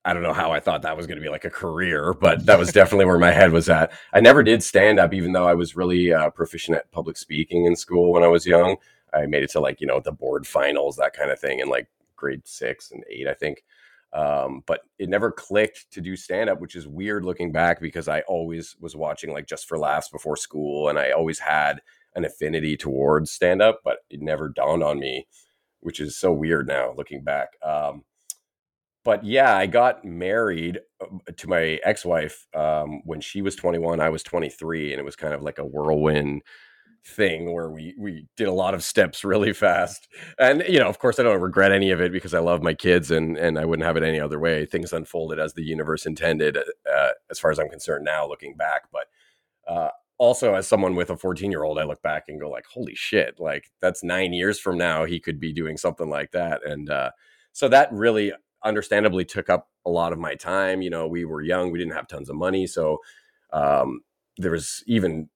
I 0.07 0.13
don't 0.13 0.23
know 0.23 0.31
how 0.31 0.53
I 0.53 0.61
thought 0.61 0.83
that 0.83 0.95
was 0.95 1.05
going 1.05 1.17
to 1.17 1.21
be 1.21 1.27
like 1.27 1.43
a 1.43 1.49
career, 1.49 2.13
but 2.13 2.45
that 2.45 2.57
was 2.57 2.71
definitely 2.71 3.03
where 3.03 3.19
my 3.19 3.33
head 3.33 3.51
was 3.51 3.67
at. 3.67 3.91
I 4.13 4.21
never 4.21 4.41
did 4.41 4.63
stand 4.63 5.01
up, 5.01 5.13
even 5.13 5.33
though 5.33 5.45
I 5.45 5.53
was 5.53 5.75
really 5.75 6.13
uh, 6.13 6.29
proficient 6.29 6.77
at 6.77 6.89
public 6.93 7.17
speaking 7.17 7.65
in 7.65 7.75
school 7.75 8.13
when 8.13 8.23
I 8.23 8.27
was 8.27 8.45
young. 8.45 8.77
I 9.13 9.25
made 9.25 9.43
it 9.43 9.49
to 9.51 9.59
like, 9.59 9.81
you 9.81 9.87
know, 9.87 9.99
the 9.99 10.13
board 10.13 10.47
finals, 10.47 10.95
that 10.95 11.11
kind 11.11 11.29
of 11.29 11.41
thing 11.41 11.59
in 11.59 11.67
like 11.67 11.89
grade 12.15 12.47
six 12.47 12.91
and 12.91 13.03
eight, 13.09 13.27
I 13.27 13.33
think. 13.33 13.65
Um, 14.13 14.63
but 14.65 14.79
it 14.97 15.09
never 15.09 15.29
clicked 15.29 15.91
to 15.91 15.99
do 15.99 16.15
stand 16.15 16.49
up, 16.49 16.61
which 16.61 16.77
is 16.77 16.87
weird 16.87 17.25
looking 17.25 17.51
back 17.51 17.81
because 17.81 18.07
I 18.07 18.21
always 18.21 18.77
was 18.79 18.95
watching 18.95 19.33
like 19.33 19.45
just 19.45 19.67
for 19.67 19.77
laughs 19.77 20.07
before 20.07 20.37
school 20.37 20.87
and 20.87 20.97
I 20.97 21.11
always 21.11 21.39
had 21.39 21.81
an 22.15 22.23
affinity 22.23 22.77
towards 22.77 23.29
stand 23.29 23.61
up, 23.61 23.81
but 23.83 23.97
it 24.09 24.21
never 24.21 24.47
dawned 24.47 24.83
on 24.83 24.99
me, 24.99 25.27
which 25.81 25.99
is 25.99 26.15
so 26.15 26.31
weird 26.31 26.65
now 26.65 26.93
looking 26.95 27.25
back. 27.25 27.49
Um, 27.61 28.05
but 29.07 29.23
yeah, 29.23 29.55
I 29.55 29.67
got 29.67 30.03
married 30.03 30.81
um, 31.01 31.21
to 31.37 31.47
my 31.47 31.79
ex-wife 31.85 32.45
um, 32.53 32.99
when 33.05 33.21
she 33.21 33.41
was 33.41 33.55
21. 33.55 34.01
I 34.01 34.09
was 34.09 34.21
23, 34.21 34.91
and 34.91 34.99
it 34.99 35.05
was 35.05 35.15
kind 35.15 35.33
of 35.33 35.41
like 35.41 35.59
a 35.59 35.65
whirlwind 35.65 36.41
thing 37.05 37.53
where 37.53 37.69
we 37.69 37.95
we 37.97 38.27
did 38.35 38.49
a 38.49 38.51
lot 38.51 38.73
of 38.73 38.83
steps 38.83 39.23
really 39.23 39.53
fast. 39.53 40.09
And 40.37 40.61
you 40.67 40.77
know, 40.77 40.89
of 40.89 40.99
course, 40.99 41.19
I 41.19 41.23
don't 41.23 41.39
regret 41.39 41.71
any 41.71 41.91
of 41.91 42.01
it 42.01 42.11
because 42.11 42.33
I 42.33 42.39
love 42.39 42.61
my 42.61 42.73
kids, 42.73 43.09
and 43.09 43.37
and 43.37 43.57
I 43.57 43.63
wouldn't 43.63 43.85
have 43.85 43.95
it 43.95 44.03
any 44.03 44.19
other 44.19 44.41
way. 44.41 44.65
Things 44.65 44.91
unfolded 44.91 45.39
as 45.39 45.53
the 45.53 45.63
universe 45.63 46.05
intended, 46.05 46.57
uh, 46.57 47.11
as 47.31 47.39
far 47.39 47.49
as 47.49 47.59
I'm 47.59 47.69
concerned 47.69 48.03
now, 48.03 48.27
looking 48.27 48.57
back. 48.57 48.89
But 48.91 49.05
uh, 49.73 49.91
also, 50.17 50.53
as 50.53 50.67
someone 50.67 50.97
with 50.97 51.11
a 51.11 51.15
14 51.15 51.49
year 51.49 51.63
old, 51.63 51.79
I 51.79 51.85
look 51.85 52.01
back 52.01 52.25
and 52.27 52.41
go 52.41 52.49
like, 52.49 52.65
"Holy 52.65 52.95
shit! 52.95 53.39
Like 53.39 53.71
that's 53.79 54.03
nine 54.03 54.33
years 54.33 54.59
from 54.59 54.77
now, 54.77 55.05
he 55.05 55.21
could 55.21 55.39
be 55.39 55.53
doing 55.53 55.77
something 55.77 56.09
like 56.09 56.31
that." 56.31 56.59
And 56.65 56.89
uh, 56.89 57.11
so 57.53 57.69
that 57.69 57.89
really 57.93 58.33
understandably 58.63 59.25
took 59.25 59.49
up 59.49 59.69
a 59.85 59.89
lot 59.89 60.13
of 60.13 60.19
my 60.19 60.35
time. 60.35 60.81
You 60.81 60.89
know, 60.89 61.07
we 61.07 61.25
were 61.25 61.41
young, 61.41 61.71
we 61.71 61.79
didn't 61.79 61.93
have 61.93 62.07
tons 62.07 62.29
of 62.29 62.35
money. 62.35 62.67
So 62.67 62.99
um, 63.53 64.01
there 64.37 64.51
was 64.51 64.83
even 64.87 65.29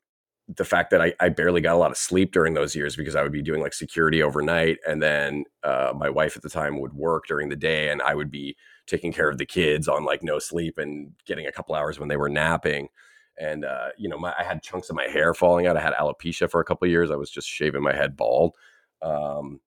the 0.47 0.65
fact 0.65 0.89
that 0.91 1.01
I, 1.01 1.13
I, 1.19 1.29
barely 1.29 1.61
got 1.61 1.75
a 1.75 1.79
lot 1.79 1.91
of 1.91 1.97
sleep 1.97 2.33
during 2.33 2.53
those 2.53 2.75
years 2.75 2.95
because 2.95 3.15
I 3.15 3.23
would 3.23 3.31
be 3.31 3.41
doing 3.41 3.61
like 3.61 3.73
security 3.73 4.21
overnight. 4.21 4.79
And 4.85 5.01
then 5.01 5.45
uh, 5.63 5.93
my 5.95 6.09
wife 6.09 6.35
at 6.35 6.43
the 6.43 6.49
time 6.49 6.79
would 6.81 6.93
work 6.93 7.25
during 7.27 7.47
the 7.47 7.55
day 7.55 7.89
and 7.89 8.01
I 8.01 8.15
would 8.15 8.29
be 8.29 8.57
taking 8.85 9.13
care 9.13 9.29
of 9.29 9.37
the 9.37 9.45
kids 9.45 9.87
on 9.87 10.03
like 10.03 10.23
no 10.23 10.39
sleep 10.39 10.77
and 10.77 11.13
getting 11.25 11.47
a 11.47 11.51
couple 11.51 11.75
hours 11.75 11.99
when 11.99 12.09
they 12.09 12.17
were 12.17 12.29
napping. 12.29 12.89
And, 13.39 13.63
uh, 13.63 13.89
you 13.97 14.09
know, 14.09 14.17
my, 14.17 14.33
I 14.37 14.43
had 14.43 14.61
chunks 14.61 14.89
of 14.89 14.95
my 14.95 15.07
hair 15.07 15.33
falling 15.33 15.67
out. 15.67 15.77
I 15.77 15.81
had 15.81 15.93
alopecia 15.93 16.49
for 16.49 16.59
a 16.59 16.65
couple 16.65 16.87
years. 16.87 17.11
I 17.11 17.15
was 17.15 17.31
just 17.31 17.47
shaving 17.47 17.81
my 17.81 17.95
head 17.95 18.17
bald. 18.17 18.55
Um, 19.01 19.61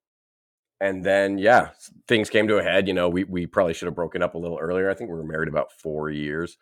and 0.84 1.02
then 1.02 1.38
yeah 1.38 1.70
things 2.06 2.28
came 2.28 2.46
to 2.46 2.58
a 2.58 2.62
head 2.62 2.86
you 2.86 2.92
know 2.92 3.08
we, 3.08 3.24
we 3.24 3.46
probably 3.46 3.72
should 3.72 3.86
have 3.86 3.94
broken 3.94 4.22
up 4.22 4.34
a 4.34 4.38
little 4.38 4.58
earlier. 4.58 4.90
I 4.90 4.94
think 4.94 5.08
we 5.10 5.16
were 5.16 5.24
married 5.24 5.48
about 5.48 5.72
four 5.72 6.10
years. 6.10 6.58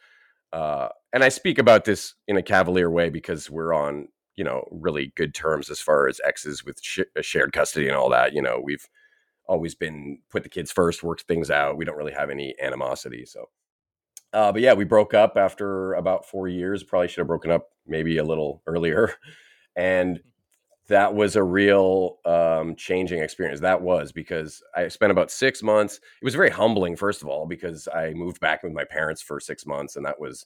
Uh, 0.53 0.89
and 1.15 1.25
i 1.25 1.29
speak 1.31 1.59
about 1.59 1.85
this 1.85 2.15
in 2.29 2.37
a 2.37 2.43
cavalier 2.43 2.91
way 2.91 3.09
because 3.09 3.51
we're 3.51 3.73
on 3.73 4.07
you 4.37 4.45
know 4.45 4.63
really 4.71 5.13
good 5.17 5.35
terms 5.35 5.71
as 5.71 5.81
far 5.81 6.09
as 6.09 6.21
exes 6.25 6.63
with 6.65 6.79
sh- 6.83 7.01
uh, 7.19 7.23
shared 7.23 7.53
custody 7.53 7.89
and 7.89 7.97
all 7.97 8.11
that 8.11 8.33
you 8.35 8.43
know 8.43 8.61
we've 8.63 8.87
always 9.49 9.75
been 9.75 10.19
put 10.31 10.43
the 10.45 10.49
kids 10.49 10.71
first 10.71 11.03
worked 11.03 11.23
things 11.23 11.51
out. 11.51 11.77
We 11.77 11.85
don't 11.85 11.97
really 11.97 12.13
have 12.13 12.31
any 12.31 12.55
animosity 12.63 13.25
so. 13.27 13.47
Uh, 14.33 14.53
but 14.53 14.63
yeah 14.63 14.73
we 14.73 14.85
broke 14.85 15.15
up 15.15 15.37
after 15.37 15.95
about 15.95 16.27
four 16.27 16.49
years. 16.49 16.85
Probably 16.85 17.09
should 17.09 17.19
have 17.19 17.27
broken 17.27 17.51
up 17.51 17.71
maybe 17.87 18.19
a 18.19 18.25
little 18.25 18.63
earlier. 18.67 19.13
And 19.75 20.21
that 20.89 21.15
was 21.15 21.37
a 21.37 21.43
real 21.43 22.19
um, 22.25 22.75
changing 22.77 23.23
experience. 23.23 23.61
That 23.61 23.83
was 23.83 24.13
because 24.13 24.63
I 24.75 24.89
spent 24.89 25.13
about 25.13 25.31
six 25.31 25.63
months. 25.63 25.97
It 25.97 26.25
was 26.25 26.35
very 26.35 26.51
humbling, 26.51 26.97
first 26.97 27.23
of 27.23 27.29
all, 27.29 27.47
because 27.47 27.89
I 27.95 28.13
moved 28.15 28.41
back 28.41 28.63
with 28.63 28.73
my 28.73 28.85
parents 28.85 29.23
for 29.23 29.41
six 29.41 29.65
months, 29.65 29.97
and 29.97 30.05
that 30.05 30.21
was, 30.21 30.45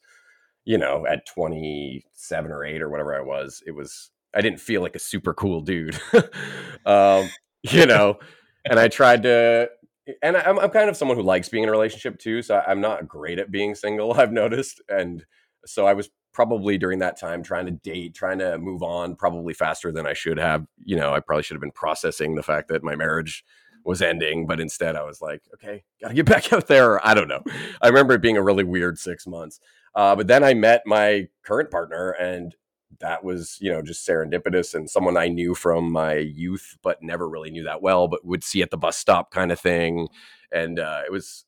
you 0.64 0.78
know, 0.78 1.06
at 1.06 1.26
twenty 1.26 2.04
seven 2.12 2.50
or 2.50 2.64
eight 2.64 2.82
or 2.82 2.90
whatever 2.90 3.14
I 3.14 3.22
was. 3.22 3.62
It 3.66 3.72
was 3.72 4.10
I 4.34 4.42
didn't 4.42 4.60
feel 4.60 4.82
like 4.82 4.94
a 4.94 5.00
super 5.00 5.32
cool 5.32 5.62
dude. 5.62 5.98
um, 6.86 7.30
you 7.62 7.86
know. 7.86 8.18
and 8.64 8.78
I 8.78 8.88
tried 8.88 9.22
to, 9.22 9.70
and 10.22 10.36
I'm, 10.36 10.58
I'm 10.58 10.70
kind 10.70 10.90
of 10.90 10.96
someone 10.96 11.16
who 11.16 11.22
likes 11.22 11.48
being 11.48 11.62
in 11.62 11.68
a 11.68 11.72
relationship 11.72 12.18
too. 12.18 12.42
So 12.42 12.62
I'm 12.66 12.80
not 12.80 13.08
great 13.08 13.38
at 13.38 13.50
being 13.50 13.74
single. 13.74 14.12
I've 14.20 14.32
noticed, 14.32 14.82
and 14.88 15.24
so 15.64 15.86
I 15.86 15.94
was 15.94 16.10
probably 16.36 16.76
during 16.76 16.98
that 16.98 17.18
time 17.18 17.42
trying 17.42 17.64
to 17.64 17.72
date, 17.72 18.12
trying 18.12 18.38
to 18.38 18.58
move 18.58 18.82
on, 18.82 19.16
probably 19.16 19.54
faster 19.54 19.90
than 19.90 20.06
I 20.06 20.12
should 20.12 20.38
have. 20.38 20.66
You 20.84 20.94
know, 20.94 21.14
I 21.14 21.20
probably 21.20 21.42
should 21.42 21.54
have 21.54 21.62
been 21.62 21.70
processing 21.70 22.34
the 22.34 22.42
fact 22.42 22.68
that 22.68 22.84
my 22.84 22.94
marriage 22.94 23.42
was 23.86 24.02
ending, 24.02 24.46
but 24.46 24.60
instead 24.60 24.96
I 24.96 25.02
was 25.04 25.22
like, 25.22 25.40
okay, 25.54 25.82
got 25.98 26.08
to 26.08 26.14
get 26.14 26.26
back 26.34 26.52
out 26.52 26.66
there. 26.66 27.04
I 27.04 27.14
don't 27.14 27.28
know. 27.28 27.42
I 27.80 27.86
remember 27.86 28.12
it 28.12 28.20
being 28.20 28.36
a 28.36 28.42
really 28.42 28.64
weird 28.64 28.98
six 28.98 29.26
months. 29.26 29.60
Uh, 29.94 30.14
but 30.14 30.26
then 30.26 30.44
I 30.44 30.52
met 30.52 30.82
my 30.84 31.26
current 31.42 31.70
partner, 31.70 32.10
and 32.10 32.54
that 33.00 33.24
was, 33.24 33.56
you 33.62 33.72
know, 33.72 33.80
just 33.80 34.06
serendipitous 34.06 34.74
and 34.74 34.90
someone 34.90 35.16
I 35.16 35.28
knew 35.28 35.54
from 35.54 35.90
my 35.90 36.16
youth, 36.16 36.76
but 36.82 37.02
never 37.02 37.26
really 37.26 37.50
knew 37.50 37.64
that 37.64 37.80
well, 37.80 38.08
but 38.08 38.26
would 38.26 38.44
see 38.44 38.60
at 38.60 38.70
the 38.70 38.76
bus 38.76 38.98
stop 38.98 39.30
kind 39.30 39.50
of 39.50 39.58
thing. 39.58 40.08
And 40.52 40.78
uh, 40.78 41.00
it 41.06 41.10
was 41.10 41.45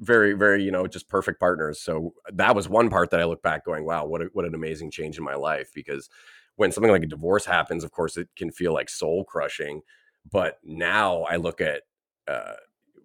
very, 0.00 0.32
very, 0.32 0.64
you 0.64 0.70
know, 0.70 0.86
just 0.86 1.08
perfect 1.08 1.38
partners. 1.38 1.80
So 1.80 2.14
that 2.32 2.56
was 2.56 2.68
one 2.68 2.88
part 2.88 3.10
that 3.10 3.20
I 3.20 3.24
look 3.24 3.42
back 3.42 3.64
going, 3.64 3.84
wow, 3.84 4.06
what, 4.06 4.22
a, 4.22 4.30
what 4.32 4.46
an 4.46 4.54
amazing 4.54 4.90
change 4.90 5.18
in 5.18 5.24
my 5.24 5.34
life. 5.34 5.70
Because 5.74 6.08
when 6.56 6.72
something 6.72 6.90
like 6.90 7.02
a 7.02 7.06
divorce 7.06 7.44
happens, 7.44 7.84
of 7.84 7.92
course, 7.92 8.16
it 8.16 8.28
can 8.34 8.50
feel 8.50 8.72
like 8.72 8.88
soul 8.88 9.24
crushing. 9.24 9.82
But 10.30 10.58
now 10.64 11.22
I 11.22 11.36
look 11.36 11.60
at 11.60 11.82
uh, 12.26 12.54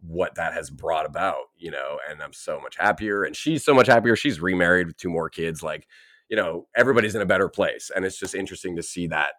what 0.01 0.35
that 0.35 0.53
has 0.53 0.69
brought 0.69 1.05
about, 1.05 1.45
you 1.57 1.71
know, 1.71 1.99
and 2.09 2.21
I'm 2.21 2.33
so 2.33 2.59
much 2.59 2.77
happier. 2.77 3.23
And 3.23 3.35
she's 3.35 3.63
so 3.63 3.73
much 3.73 3.87
happier. 3.87 4.15
She's 4.15 4.39
remarried 4.39 4.87
with 4.87 4.97
two 4.97 5.09
more 5.09 5.29
kids. 5.29 5.61
Like, 5.61 5.87
you 6.29 6.37
know, 6.37 6.67
everybody's 6.75 7.15
in 7.15 7.21
a 7.21 7.25
better 7.25 7.49
place. 7.49 7.91
And 7.93 8.05
it's 8.05 8.19
just 8.19 8.35
interesting 8.35 8.75
to 8.77 8.83
see 8.83 9.07
that 9.07 9.33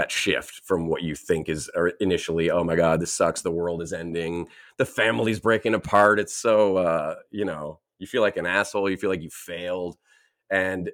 that 0.00 0.10
shift 0.10 0.62
from 0.64 0.88
what 0.88 1.02
you 1.02 1.14
think 1.14 1.48
is 1.50 1.70
initially, 2.00 2.50
oh 2.50 2.64
my 2.64 2.74
God, 2.74 3.00
this 3.00 3.12
sucks. 3.12 3.42
The 3.42 3.50
world 3.50 3.82
is 3.82 3.92
ending. 3.92 4.48
The 4.78 4.86
family's 4.86 5.40
breaking 5.40 5.74
apart. 5.74 6.18
It's 6.18 6.34
so, 6.34 6.78
uh, 6.78 7.16
you 7.30 7.44
know, 7.44 7.80
you 7.98 8.06
feel 8.06 8.22
like 8.22 8.38
an 8.38 8.46
asshole. 8.46 8.88
You 8.88 8.96
feel 8.96 9.10
like 9.10 9.20
you 9.20 9.28
failed. 9.28 9.98
And 10.48 10.90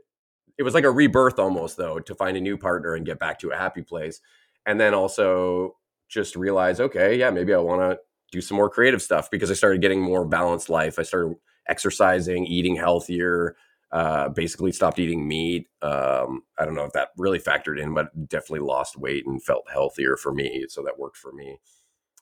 it 0.59 0.65
was 0.65 0.75
like 0.75 0.83
a 0.83 0.91
rebirth 0.91 1.39
almost, 1.39 1.77
though, 1.77 2.01
to 2.01 2.15
find 2.17 2.37
a 2.37 2.41
new 2.41 2.59
partner 2.59 2.97
and 2.97 3.07
get 3.07 3.21
back 3.21 3.39
to 3.41 3.51
a 3.51 3.57
happy 3.57 3.83
place. 3.83 4.21
And 4.67 4.81
then 4.81 4.93
also 4.93 5.77
just 6.09 6.35
realize, 6.35 6.81
okay, 6.81 7.17
yeah, 7.17 7.31
maybe 7.31 7.55
I 7.55 7.59
want 7.59 7.83
to 7.83 8.01
do 8.33 8.41
some 8.41 8.57
more 8.57 8.69
creative 8.69 9.03
stuff 9.03 9.31
because 9.31 9.53
I 9.53 9.55
started 9.55 9.81
getting 9.81 10.03
more 10.03 10.25
balanced 10.25 10.69
life. 10.69 10.99
I 10.99 11.03
started 11.03 11.37
exercising, 11.69 12.45
eating 12.45 12.75
healthier, 12.75 13.55
uh, 13.93 14.29
basically 14.29 14.73
stopped 14.73 14.99
eating 14.99 15.27
meat. 15.27 15.69
Um, 15.83 16.43
I 16.59 16.65
don't 16.65 16.75
know 16.75 16.85
if 16.85 16.93
that 16.93 17.11
really 17.17 17.39
factored 17.39 17.81
in, 17.81 17.95
but 17.95 18.29
definitely 18.29 18.67
lost 18.67 18.99
weight 18.99 19.27
and 19.27 19.43
felt 19.43 19.65
healthier 19.73 20.17
for 20.17 20.33
me. 20.33 20.67
So 20.69 20.83
that 20.83 20.99
worked 20.99 21.17
for 21.17 21.33
me. 21.33 21.59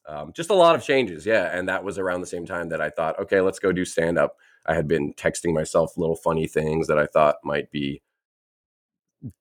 Um, 0.06 0.32
just 0.34 0.50
a 0.50 0.54
lot 0.54 0.74
of 0.74 0.84
changes. 0.84 1.24
Yeah. 1.24 1.56
And 1.56 1.68
that 1.68 1.82
was 1.82 1.98
around 1.98 2.20
the 2.20 2.26
same 2.26 2.44
time 2.44 2.68
that 2.68 2.80
I 2.80 2.90
thought, 2.90 3.18
okay, 3.18 3.40
let's 3.40 3.58
go 3.58 3.72
do 3.72 3.84
stand 3.84 4.18
up. 4.18 4.36
I 4.66 4.74
had 4.74 4.86
been 4.86 5.14
texting 5.14 5.54
myself 5.54 5.96
little 5.96 6.16
funny 6.16 6.46
things 6.46 6.86
that 6.88 6.98
I 6.98 7.06
thought 7.06 7.36
might 7.42 7.70
be 7.70 8.02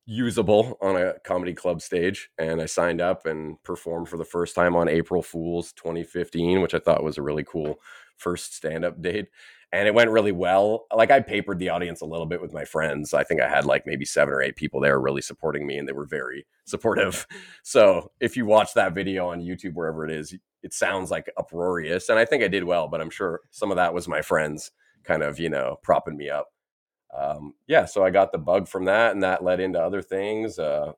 usable 0.05 0.77
on 0.81 0.95
a 0.95 1.19
comedy 1.25 1.53
club 1.53 1.81
stage 1.81 2.29
and 2.37 2.61
I 2.61 2.65
signed 2.65 3.01
up 3.01 3.25
and 3.25 3.61
performed 3.63 4.07
for 4.07 4.17
the 4.17 4.25
first 4.25 4.55
time 4.55 4.75
on 4.75 4.87
April 4.87 5.21
Fools 5.21 5.73
2015 5.73 6.61
which 6.61 6.73
I 6.73 6.79
thought 6.79 7.03
was 7.03 7.17
a 7.17 7.21
really 7.21 7.43
cool 7.43 7.81
first 8.17 8.55
stand 8.55 8.85
up 8.85 9.01
date 9.01 9.27
and 9.73 9.87
it 9.87 9.93
went 9.93 10.11
really 10.11 10.31
well. 10.31 10.85
Like 10.95 11.09
I 11.09 11.19
papered 11.19 11.57
the 11.57 11.69
audience 11.69 12.01
a 12.01 12.05
little 12.05 12.27
bit 12.27 12.39
with 12.39 12.53
my 12.53 12.63
friends. 12.63 13.13
I 13.13 13.23
think 13.23 13.41
I 13.41 13.49
had 13.49 13.65
like 13.65 13.87
maybe 13.87 14.05
7 14.05 14.31
or 14.31 14.41
8 14.41 14.55
people 14.55 14.79
there 14.79 14.99
really 14.99 15.21
supporting 15.21 15.65
me 15.65 15.77
and 15.77 15.87
they 15.87 15.93
were 15.93 16.05
very 16.05 16.45
supportive. 16.65 17.25
So 17.63 18.11
if 18.19 18.37
you 18.37 18.45
watch 18.45 18.75
that 18.75 18.93
video 18.93 19.27
on 19.27 19.41
YouTube 19.41 19.73
wherever 19.73 20.05
it 20.05 20.11
is 20.11 20.35
it 20.61 20.73
sounds 20.73 21.11
like 21.11 21.29
uproarious 21.35 22.07
and 22.07 22.19
I 22.19 22.23
think 22.23 22.43
I 22.43 22.47
did 22.47 22.63
well 22.63 22.87
but 22.87 23.01
I'm 23.01 23.09
sure 23.09 23.41
some 23.49 23.71
of 23.71 23.77
that 23.77 23.93
was 23.93 24.07
my 24.07 24.21
friends 24.21 24.71
kind 25.03 25.23
of 25.23 25.39
you 25.39 25.49
know 25.49 25.77
propping 25.81 26.17
me 26.17 26.29
up. 26.29 26.47
Um, 27.13 27.53
yeah, 27.67 27.85
so 27.85 28.03
I 28.03 28.09
got 28.09 28.31
the 28.31 28.39
bug 28.39 28.67
from 28.67 28.85
that, 28.85 29.11
and 29.11 29.21
that 29.21 29.43
led 29.43 29.59
into 29.59 29.79
other 29.79 30.01
things. 30.01 30.57
Uh, 30.57 30.93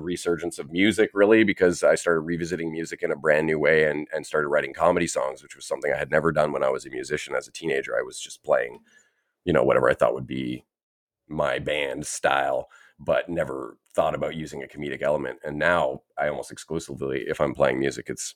resurgence 0.00 0.58
of 0.58 0.70
music, 0.70 1.10
really, 1.14 1.44
because 1.44 1.82
I 1.82 1.94
started 1.94 2.20
revisiting 2.20 2.72
music 2.72 3.02
in 3.02 3.10
a 3.10 3.16
brand 3.16 3.46
new 3.46 3.58
way 3.58 3.84
and 3.84 4.08
and 4.12 4.26
started 4.26 4.48
writing 4.48 4.72
comedy 4.72 5.06
songs, 5.06 5.42
which 5.42 5.56
was 5.56 5.66
something 5.66 5.92
I 5.92 5.98
had 5.98 6.10
never 6.10 6.32
done 6.32 6.52
when 6.52 6.64
I 6.64 6.70
was 6.70 6.86
a 6.86 6.90
musician. 6.90 7.34
As 7.34 7.48
a 7.48 7.52
teenager, 7.52 7.96
I 7.96 8.02
was 8.02 8.18
just 8.18 8.42
playing, 8.42 8.80
you 9.44 9.52
know, 9.52 9.62
whatever 9.62 9.90
I 9.90 9.94
thought 9.94 10.14
would 10.14 10.26
be 10.26 10.64
my 11.28 11.58
band 11.58 12.06
style, 12.06 12.68
but 12.98 13.28
never 13.28 13.76
thought 13.94 14.14
about 14.14 14.34
using 14.34 14.62
a 14.62 14.66
comedic 14.66 15.02
element. 15.02 15.38
And 15.44 15.58
now 15.58 16.02
I 16.16 16.28
almost 16.28 16.50
exclusively, 16.50 17.24
if 17.26 17.40
I'm 17.40 17.54
playing 17.54 17.78
music, 17.78 18.06
it's 18.08 18.34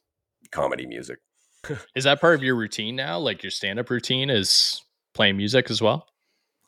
comedy 0.51 0.87
music. 0.87 1.19
is 1.95 2.05
that 2.05 2.21
part 2.21 2.35
of 2.35 2.43
your 2.43 2.57
routine 2.57 2.97
now? 2.97 3.19
Like 3.19 3.43
your 3.43 3.51
stand 3.51 3.79
up 3.79 3.91
routine 3.91 4.31
is 4.31 4.83
playing 5.15 5.37
music 5.37 5.71
as 5.71 5.81
well? 5.81 6.07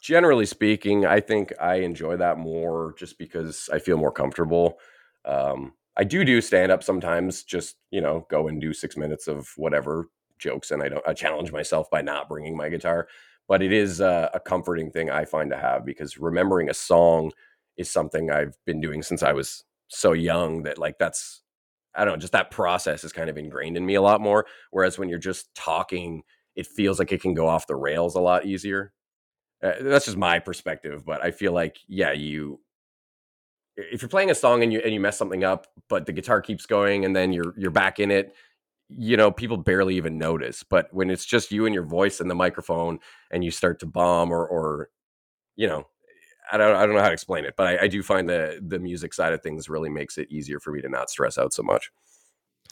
Generally 0.04 0.44
speaking, 0.44 1.06
I 1.06 1.18
think 1.18 1.54
I 1.58 1.76
enjoy 1.76 2.18
that 2.18 2.36
more 2.38 2.94
just 2.98 3.18
because 3.18 3.70
I 3.72 3.78
feel 3.78 3.96
more 3.96 4.12
comfortable. 4.12 4.78
Um, 5.24 5.72
I 5.96 6.04
do 6.04 6.24
do 6.26 6.42
stand 6.42 6.70
up 6.70 6.82
sometimes, 6.82 7.42
just 7.42 7.76
you 7.90 8.02
know, 8.02 8.26
go 8.28 8.46
and 8.48 8.60
do 8.60 8.74
six 8.74 8.98
minutes 8.98 9.28
of 9.28 9.48
whatever 9.56 10.10
jokes, 10.38 10.70
and 10.70 10.82
I 10.82 10.90
don't. 10.90 11.08
I 11.08 11.14
challenge 11.14 11.52
myself 11.52 11.90
by 11.90 12.02
not 12.02 12.28
bringing 12.28 12.54
my 12.54 12.68
guitar, 12.68 13.08
but 13.48 13.62
it 13.62 13.72
is 13.72 14.02
uh, 14.02 14.28
a 14.34 14.40
comforting 14.40 14.90
thing 14.90 15.08
I 15.10 15.24
find 15.24 15.50
to 15.50 15.56
have 15.56 15.86
because 15.86 16.18
remembering 16.18 16.68
a 16.68 16.74
song 16.74 17.32
is 17.78 17.90
something 17.90 18.30
I've 18.30 18.56
been 18.66 18.80
doing 18.82 19.02
since 19.02 19.22
I 19.22 19.32
was 19.32 19.64
so 19.88 20.12
young 20.12 20.64
that 20.64 20.76
like 20.76 20.98
that's 20.98 21.42
I 21.94 22.04
don't 22.04 22.14
know, 22.14 22.20
just 22.20 22.32
that 22.34 22.50
process 22.50 23.04
is 23.04 23.12
kind 23.12 23.30
of 23.30 23.38
ingrained 23.38 23.78
in 23.78 23.86
me 23.86 23.94
a 23.94 24.02
lot 24.02 24.20
more. 24.20 24.44
Whereas 24.70 24.98
when 24.98 25.08
you're 25.08 25.18
just 25.18 25.54
talking, 25.54 26.24
it 26.56 26.66
feels 26.66 26.98
like 26.98 27.12
it 27.12 27.22
can 27.22 27.32
go 27.32 27.48
off 27.48 27.66
the 27.66 27.76
rails 27.76 28.16
a 28.16 28.20
lot 28.20 28.44
easier. 28.44 28.92
Uh, 29.62 29.72
that's 29.80 30.04
just 30.04 30.16
my 30.16 30.38
perspective, 30.38 31.04
but 31.04 31.22
I 31.24 31.30
feel 31.30 31.52
like 31.52 31.78
yeah, 31.86 32.12
you 32.12 32.60
if 33.76 34.02
you're 34.02 34.08
playing 34.08 34.30
a 34.30 34.34
song 34.34 34.62
and 34.62 34.72
you 34.72 34.80
and 34.84 34.92
you 34.92 35.00
mess 35.00 35.16
something 35.18 35.44
up, 35.44 35.66
but 35.88 36.06
the 36.06 36.12
guitar 36.12 36.40
keeps 36.40 36.66
going 36.66 37.04
and 37.04 37.14
then 37.14 37.32
you're 37.32 37.54
you're 37.56 37.70
back 37.70 37.98
in 37.98 38.10
it, 38.10 38.34
you 38.88 39.16
know, 39.16 39.30
people 39.32 39.56
barely 39.56 39.96
even 39.96 40.18
notice. 40.18 40.62
But 40.62 40.92
when 40.92 41.10
it's 41.10 41.24
just 41.24 41.50
you 41.52 41.66
and 41.66 41.74
your 41.74 41.84
voice 41.84 42.20
and 42.20 42.30
the 42.30 42.34
microphone 42.34 43.00
and 43.30 43.44
you 43.44 43.50
start 43.50 43.80
to 43.80 43.86
bomb 43.86 44.32
or 44.32 44.46
or 44.46 44.90
you 45.56 45.68
know, 45.68 45.86
I 46.52 46.58
don't 46.58 46.76
I 46.76 46.86
don't 46.86 46.94
know 46.96 47.02
how 47.02 47.08
to 47.08 47.14
explain 47.14 47.44
it, 47.44 47.54
but 47.56 47.66
I, 47.68 47.84
I 47.84 47.88
do 47.88 48.02
find 48.02 48.28
the 48.28 48.60
the 48.66 48.78
music 48.80 49.14
side 49.14 49.32
of 49.32 49.42
things 49.42 49.68
really 49.68 49.90
makes 49.90 50.18
it 50.18 50.30
easier 50.30 50.60
for 50.60 50.72
me 50.72 50.82
to 50.82 50.88
not 50.88 51.10
stress 51.10 51.38
out 51.38 51.52
so 51.54 51.62
much. 51.64 51.90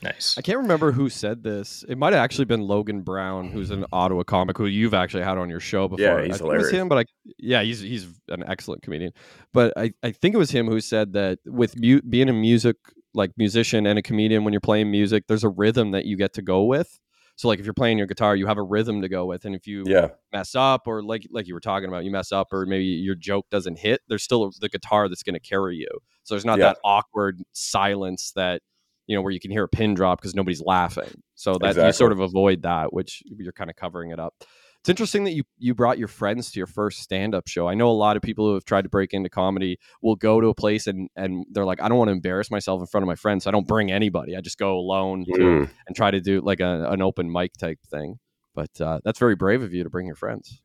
Nice. 0.03 0.37
I 0.37 0.43
can't 0.43 0.59
remember 0.59 0.91
who 0.91 1.09
said 1.09 1.43
this. 1.43 1.85
It 1.89 1.97
might 1.97 2.13
have 2.13 2.23
actually 2.23 2.47
been 2.47 2.63
Logan 2.63 3.03
Brown, 3.03 3.51
who's 3.51 3.71
an 3.71 3.83
mm-hmm. 3.83 3.95
Ottawa 3.95 4.25
comic 4.25 4.59
who 4.59 4.67
you've 4.67 4.95
actually 4.95 5.23
had 5.23 5.39
on 5.39 5.49
your 5.49 5.61
show 5.61 5.87
before. 5.87 6.05
Yeah, 6.05 6.25
he's 6.25 6.35
I 6.35 6.39
hilarious. 6.39 6.71
Him, 6.71 6.89
but 6.89 6.99
I, 6.99 7.05
yeah, 7.39 7.63
he's 7.63 7.81
he's 7.81 8.09
an 8.29 8.43
excellent 8.47 8.83
comedian. 8.83 9.13
But 9.53 9.73
I, 9.77 9.93
I 10.03 10.11
think 10.11 10.35
it 10.35 10.39
was 10.39 10.51
him 10.51 10.67
who 10.67 10.81
said 10.81 11.13
that 11.13 11.39
with 11.47 11.79
mu- 11.79 12.03
being 12.03 12.29
a 12.29 12.33
music 12.33 12.77
like 13.15 13.31
musician 13.37 13.87
and 13.87 13.99
a 13.99 14.03
comedian, 14.03 14.43
when 14.45 14.53
you're 14.53 14.61
playing 14.61 14.91
music, 14.91 15.25
there's 15.29 15.45
a 15.45 15.49
rhythm 15.49 15.93
that 15.93 16.05
you 16.05 16.17
get 16.17 16.33
to 16.35 16.43
go 16.43 16.65
with. 16.65 16.99
So 17.37 17.49
like 17.49 17.61
if 17.61 17.65
you're 17.65 17.75
playing 17.75 17.99
your 17.99 18.07
guitar, 18.07 18.37
you 18.37 18.47
have 18.47 18.59
a 18.59 18.63
rhythm 18.63 19.03
to 19.03 19.09
go 19.09 19.27
with, 19.27 19.45
and 19.45 19.55
if 19.55 19.67
you 19.67 19.85
yeah. 19.87 20.09
mess 20.33 20.55
up 20.55 20.87
or 20.87 21.03
like 21.03 21.27
like 21.31 21.47
you 21.47 21.55
were 21.55 21.61
talking 21.61 21.89
about, 21.89 22.05
you 22.05 22.11
mess 22.11 22.33
up 22.33 22.53
or 22.53 22.67
maybe 22.67 22.85
your 22.85 23.15
joke 23.15 23.47
doesn't 23.51 23.79
hit, 23.79 24.01
there's 24.09 24.23
still 24.23 24.51
the 24.61 24.69
guitar 24.69 25.09
that's 25.09 25.23
going 25.23 25.35
to 25.35 25.41
carry 25.41 25.77
you. 25.77 25.89
So 26.25 26.35
there's 26.35 26.45
not 26.45 26.59
Yeah. 26.59 26.67
that 26.67 26.79
awkward 26.85 27.43
silence 27.53 28.33
that 28.37 28.63
you 29.07 29.17
know 29.17 29.23
where 29.23 29.33
you 29.33 29.41
can 29.41 29.51
hear 29.51 29.65
a 29.65 29.69
pin 29.69 29.95
drop 29.95 30.21
because 30.21 30.35
nobody's 30.35 30.63
laughing. 30.63 31.11
So 31.35 31.55
that 31.61 31.77
you 31.77 31.93
sort 31.93 32.13
of 32.13 32.21
avoid 32.21 32.63
that, 32.63 32.93
which 32.93 33.23
you're 33.27 33.53
kind 33.53 33.71
of 33.71 33.77
covering 33.77 34.11
it 34.11 34.21
up. 34.21 34.35
It's 34.81 34.89
interesting 34.89 35.23
that 35.25 35.33
you 35.33 35.45
you 35.59 35.75
brought 35.75 35.99
your 35.99 36.09
friends 36.09 36.51
to 36.53 36.59
your 36.59 36.67
first 36.67 37.01
stand 37.03 37.35
up 37.37 37.47
show. 37.47 37.69
I 37.69 37.75
know 37.75 37.89
a 37.89 37.93
lot 37.93 38.17
of 38.17 38.23
people 38.23 38.47
who 38.49 38.55
have 38.55 38.65
tried 38.65 38.83
to 38.83 38.89
break 38.89 39.13
into 39.15 39.29
comedy 39.29 39.79
will 40.03 40.17
go 40.17 40.41
to 40.41 40.49
a 40.49 40.55
place 40.55 40.87
and 40.89 41.09
and 41.15 41.47
they're 41.53 41.65
like, 41.65 41.81
I 41.81 41.89
don't 41.89 41.99
want 41.99 42.09
to 42.09 42.13
embarrass 42.13 42.51
myself 42.51 42.81
in 42.81 42.87
front 42.89 43.03
of 43.05 43.07
my 43.07 43.15
friends, 43.15 43.45
so 43.45 43.51
I 43.51 43.53
don't 43.53 43.67
bring 43.69 43.93
anybody. 43.93 44.37
I 44.37 44.41
just 44.41 44.59
go 44.59 44.77
alone 44.77 45.25
to, 45.33 45.39
Mm. 45.41 45.71
and 45.87 45.97
try 45.97 46.11
to 46.11 46.21
do 46.21 46.41
like 46.41 46.59
a, 46.61 46.89
an 46.91 47.01
open 47.01 47.31
mic 47.31 47.53
type 47.59 47.79
thing. 47.89 48.19
But 48.55 48.81
uh, 48.81 48.99
that's 49.05 49.19
very 49.21 49.37
brave 49.37 49.63
of 49.63 49.73
you 49.73 49.85
to 49.85 49.91
bring 49.91 50.07
your 50.07 50.17
friends. 50.17 50.61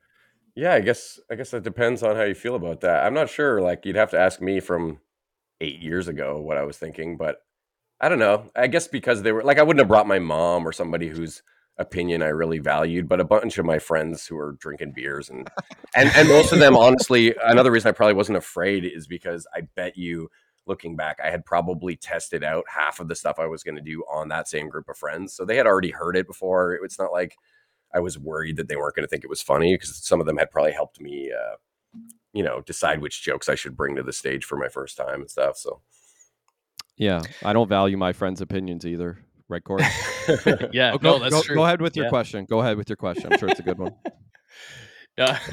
Yeah, 0.56 0.74
I 0.74 0.80
guess 0.80 1.20
I 1.30 1.36
guess 1.36 1.54
it 1.54 1.62
depends 1.64 2.02
on 2.02 2.16
how 2.16 2.24
you 2.24 2.34
feel 2.34 2.56
about 2.56 2.82
that. 2.82 3.06
I'm 3.06 3.14
not 3.14 3.30
sure. 3.30 3.62
Like 3.62 3.86
you'd 3.86 3.96
have 3.96 4.10
to 4.12 4.20
ask 4.20 4.42
me 4.42 4.60
from 4.60 5.00
eight 5.62 5.80
years 5.80 6.08
ago 6.08 6.42
what 6.42 6.58
I 6.58 6.64
was 6.64 6.78
thinking, 6.78 7.18
but 7.18 7.38
I 8.00 8.10
don't 8.10 8.20
know. 8.20 8.50
I 8.56 8.68
guess 8.68 8.88
because 8.88 9.22
they 9.24 9.32
were 9.32 9.44
like 9.44 9.60
I 9.60 9.64
wouldn't 9.64 9.82
have 9.82 9.88
brought 9.88 10.08
my 10.08 10.20
mom 10.20 10.68
or 10.68 10.72
somebody 10.72 11.08
whose 11.08 11.42
opinion 11.80 12.24
I 12.24 12.28
really 12.28 12.60
valued, 12.60 13.08
but 13.08 13.20
a 13.20 13.26
bunch 13.26 13.58
of 13.58 13.66
my 13.66 13.80
friends 13.80 14.26
who 14.26 14.36
were 14.36 14.58
drinking 14.60 14.94
beers 14.94 15.30
and 15.30 15.50
and 15.96 16.12
and 16.16 16.28
most 16.30 16.52
of 16.52 16.60
them 16.60 16.76
honestly, 16.78 17.34
another 17.44 17.72
reason 17.72 17.90
I 17.90 17.94
probably 17.94 18.16
wasn't 18.16 18.38
afraid 18.38 18.86
is 18.86 19.08
because 19.08 19.48
I 19.54 19.62
bet 19.76 19.98
you 19.98 20.30
looking 20.68 20.96
back, 20.96 21.20
I 21.24 21.30
had 21.30 21.46
probably 21.46 21.96
tested 21.96 22.44
out 22.44 22.66
half 22.68 23.00
of 23.00 23.08
the 23.08 23.16
stuff 23.16 23.40
I 23.40 23.48
was 23.48 23.64
going 23.64 23.76
to 23.76 23.82
do 23.82 24.04
on 24.12 24.28
that 24.30 24.48
same 24.48 24.70
group 24.70 24.90
of 24.90 24.98
friends. 24.98 25.34
So 25.34 25.46
they 25.46 25.56
had 25.56 25.68
already 25.68 25.92
heard 25.92 26.18
it 26.18 26.28
before. 26.28 26.74
It's 26.84 27.00
not 27.00 27.12
like 27.12 27.38
I 27.94 28.00
was 28.00 28.20
worried 28.20 28.58
that 28.58 28.68
they 28.68 28.76
weren't 28.76 28.96
going 28.96 29.06
to 29.06 29.10
think 29.10 29.24
it 29.24 29.30
was 29.30 29.42
funny 29.42 29.74
because 29.74 29.96
some 29.96 30.20
of 30.20 30.26
them 30.28 30.38
had 30.38 30.52
probably 30.52 30.74
helped 30.74 31.00
me, 31.00 31.32
uh, 31.32 31.56
you 32.34 32.44
know, 32.44 32.62
decide 32.62 33.02
which 33.02 33.24
jokes 33.24 33.50
I 33.50 33.56
should 33.56 33.78
bring 33.78 33.96
to 33.96 34.04
the 34.04 34.14
stage 34.14 34.46
for 34.46 34.58
my 34.58 34.68
first 34.68 34.98
time 34.98 35.22
and 35.22 35.30
stuff. 35.30 35.58
So 35.58 35.82
Yeah, 36.98 37.22
I 37.44 37.54
don't 37.54 37.68
value 37.70 37.98
my 37.98 38.12
friends' 38.14 38.42
opinions 38.42 38.86
either. 38.86 39.20
right, 39.50 39.64
Corey? 39.64 39.84
yeah, 40.72 40.92
Oh, 40.94 40.98
go, 40.98 41.14
no, 41.14 41.20
that's 41.20 41.34
go, 41.34 41.42
true. 41.44 41.56
go 41.56 41.64
ahead 41.66 41.82
with 41.82 41.96
your 41.96 42.06
Yeah. 42.06 42.10
question. 42.10 42.46
Go 42.46 42.60
ahead 42.62 42.78
with 42.78 42.90
your 42.90 42.96
question. 42.98 43.32
I'm 43.32 43.38
sure 43.40 43.50
it's 43.50 43.60
a 43.60 43.64
good 43.64 43.78
one. 43.78 43.94
Yeah. 45.18 45.40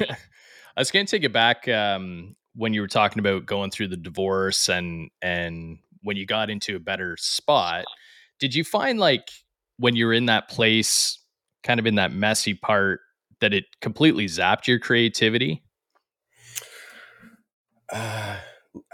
I 0.77 0.81
was 0.81 0.91
going 0.91 1.07
to 1.07 1.09
take 1.09 1.23
it 1.23 1.33
back 1.33 1.67
um, 1.67 2.35
when 2.55 2.73
you 2.75 2.81
were 2.81 2.87
talking 2.87 3.17
about 3.19 3.47
going 3.47 3.71
through 3.71 3.87
the 3.87 3.97
divorce 3.97 4.69
and 4.69 5.09
and 5.23 5.79
when 6.03 6.17
you 6.17 6.27
got 6.27 6.51
into 6.51 6.75
a 6.75 6.79
better 6.79 7.17
spot. 7.17 7.85
Did 8.39 8.53
you 8.53 8.63
find 8.63 8.99
like 8.99 9.27
when 9.77 9.95
you 9.95 10.05
were 10.05 10.13
in 10.13 10.27
that 10.27 10.49
place, 10.49 11.17
kind 11.63 11.79
of 11.79 11.87
in 11.87 11.95
that 11.95 12.11
messy 12.11 12.53
part, 12.53 12.99
that 13.41 13.53
it 13.55 13.63
completely 13.81 14.27
zapped 14.27 14.67
your 14.67 14.77
creativity? 14.77 15.63
Uh, 17.91 18.37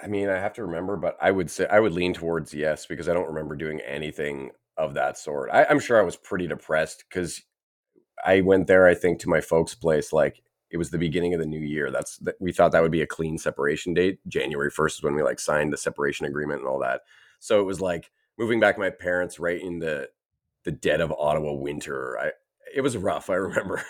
I 0.01 0.07
mean, 0.07 0.29
I 0.29 0.38
have 0.38 0.53
to 0.53 0.65
remember, 0.65 0.95
but 0.97 1.17
I 1.21 1.31
would 1.31 1.50
say 1.50 1.67
I 1.67 1.79
would 1.79 1.93
lean 1.93 2.13
towards 2.13 2.53
yes 2.53 2.85
because 2.85 3.09
I 3.09 3.13
don't 3.13 3.27
remember 3.27 3.55
doing 3.55 3.79
anything 3.81 4.51
of 4.77 4.93
that 4.95 5.17
sort. 5.17 5.50
I, 5.51 5.65
I'm 5.69 5.79
sure 5.79 6.00
I 6.00 6.03
was 6.03 6.15
pretty 6.15 6.47
depressed 6.47 7.05
because 7.09 7.41
I 8.25 8.41
went 8.41 8.67
there. 8.67 8.88
I 8.88 8.95
think 8.95 9.19
to 9.19 9.29
my 9.29 9.41
folks' 9.41 9.75
place 9.75 10.13
like 10.13 10.41
it 10.69 10.77
was 10.77 10.89
the 10.89 10.97
beginning 10.97 11.33
of 11.33 11.39
the 11.39 11.45
new 11.45 11.59
year. 11.59 11.91
That's 11.91 12.17
that 12.19 12.35
we 12.39 12.51
thought 12.51 12.71
that 12.71 12.81
would 12.81 12.91
be 12.91 13.01
a 13.01 13.07
clean 13.07 13.38
separation 13.38 13.93
date. 13.93 14.19
January 14.27 14.69
first 14.71 15.00
is 15.00 15.03
when 15.03 15.15
we 15.15 15.23
like 15.23 15.39
signed 15.39 15.73
the 15.73 15.77
separation 15.77 16.25
agreement 16.25 16.61
and 16.61 16.67
all 16.67 16.79
that. 16.79 17.01
So 17.39 17.59
it 17.59 17.65
was 17.65 17.81
like 17.81 18.11
moving 18.38 18.59
back 18.59 18.77
my 18.77 18.89
parents 18.89 19.39
right 19.39 19.61
in 19.61 19.79
the 19.79 20.09
the 20.63 20.71
dead 20.71 21.01
of 21.01 21.11
Ottawa 21.11 21.53
winter. 21.53 22.17
I 22.19 22.31
it 22.73 22.81
was 22.81 22.97
rough. 22.97 23.29
I 23.29 23.35
remember, 23.35 23.83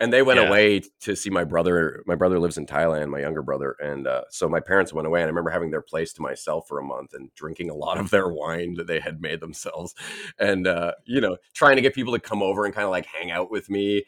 and 0.00 0.12
they 0.12 0.22
went 0.22 0.38
Yeah. 0.38 0.46
away 0.48 0.82
to 1.00 1.14
see 1.16 1.30
my 1.30 1.44
brother. 1.44 2.02
My 2.06 2.14
brother 2.14 2.38
lives 2.38 2.58
in 2.58 2.66
Thailand, 2.66 3.08
my 3.10 3.20
younger 3.20 3.42
brother, 3.42 3.76
and 3.80 4.06
uh, 4.06 4.22
so 4.30 4.48
my 4.48 4.60
parents 4.60 4.92
went 4.92 5.06
away. 5.06 5.20
And 5.20 5.26
I 5.26 5.30
remember 5.30 5.50
having 5.50 5.70
their 5.70 5.82
place 5.82 6.12
to 6.14 6.22
myself 6.22 6.66
for 6.68 6.78
a 6.78 6.84
month 6.84 7.14
and 7.14 7.32
drinking 7.34 7.70
a 7.70 7.74
lot 7.74 7.98
of 7.98 8.10
their 8.10 8.28
wine 8.28 8.74
that 8.74 8.86
they 8.86 9.00
had 9.00 9.20
made 9.20 9.40
themselves, 9.40 9.94
and 10.38 10.66
uh, 10.66 10.92
you 11.04 11.20
know, 11.20 11.36
trying 11.54 11.76
to 11.76 11.82
get 11.82 11.94
people 11.94 12.12
to 12.14 12.20
come 12.20 12.42
over 12.42 12.64
and 12.64 12.74
kind 12.74 12.84
of 12.84 12.90
like 12.90 13.06
hang 13.06 13.30
out 13.30 13.50
with 13.50 13.68
me 13.70 14.04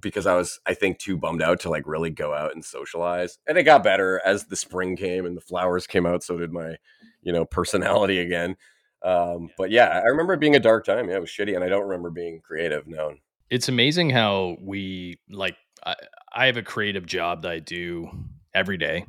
because 0.00 0.26
I 0.26 0.34
was, 0.34 0.58
I 0.66 0.74
think, 0.74 0.98
too 0.98 1.16
bummed 1.16 1.42
out 1.42 1.60
to 1.60 1.70
like 1.70 1.86
really 1.86 2.10
go 2.10 2.34
out 2.34 2.52
and 2.54 2.64
socialize. 2.64 3.38
And 3.46 3.56
it 3.56 3.62
got 3.62 3.84
better 3.84 4.20
as 4.24 4.46
the 4.46 4.56
spring 4.56 4.96
came 4.96 5.24
and 5.24 5.36
the 5.36 5.40
flowers 5.40 5.86
came 5.86 6.04
out. 6.06 6.24
So 6.24 6.36
did 6.38 6.52
my, 6.52 6.76
you 7.22 7.32
know, 7.32 7.44
personality 7.44 8.18
again. 8.18 8.56
Um, 9.04 9.50
but 9.58 9.70
yeah, 9.70 10.00
I 10.02 10.08
remember 10.08 10.32
it 10.32 10.40
being 10.40 10.56
a 10.56 10.60
dark 10.60 10.86
time. 10.86 11.08
Yeah, 11.08 11.16
it 11.16 11.20
was 11.20 11.30
shitty, 11.30 11.54
and 11.54 11.62
I 11.62 11.68
don't 11.68 11.84
remember 11.84 12.10
being 12.10 12.40
creative. 12.40 12.86
No, 12.86 13.14
It's 13.50 13.68
amazing 13.68 14.10
how 14.10 14.56
we 14.60 15.18
like. 15.28 15.56
I, 15.84 15.94
I 16.34 16.46
have 16.46 16.56
a 16.56 16.62
creative 16.62 17.04
job 17.04 17.42
that 17.42 17.50
I 17.50 17.58
do 17.58 18.08
every 18.54 18.78
day, 18.78 19.04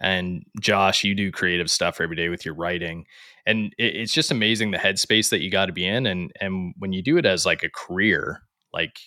and 0.00 0.44
Josh, 0.60 1.02
you 1.02 1.14
do 1.14 1.32
creative 1.32 1.70
stuff 1.70 2.00
every 2.00 2.14
day 2.14 2.28
with 2.28 2.44
your 2.44 2.54
writing, 2.54 3.06
and 3.46 3.72
it, 3.78 3.96
it's 3.96 4.12
just 4.12 4.30
amazing 4.30 4.70
the 4.70 4.78
headspace 4.78 5.30
that 5.30 5.40
you 5.40 5.50
got 5.50 5.66
to 5.66 5.72
be 5.72 5.86
in, 5.86 6.06
and 6.06 6.30
and 6.38 6.74
when 6.78 6.92
you 6.92 7.02
do 7.02 7.16
it 7.16 7.24
as 7.24 7.46
like 7.46 7.62
a 7.62 7.70
career, 7.70 8.42
like 8.74 8.98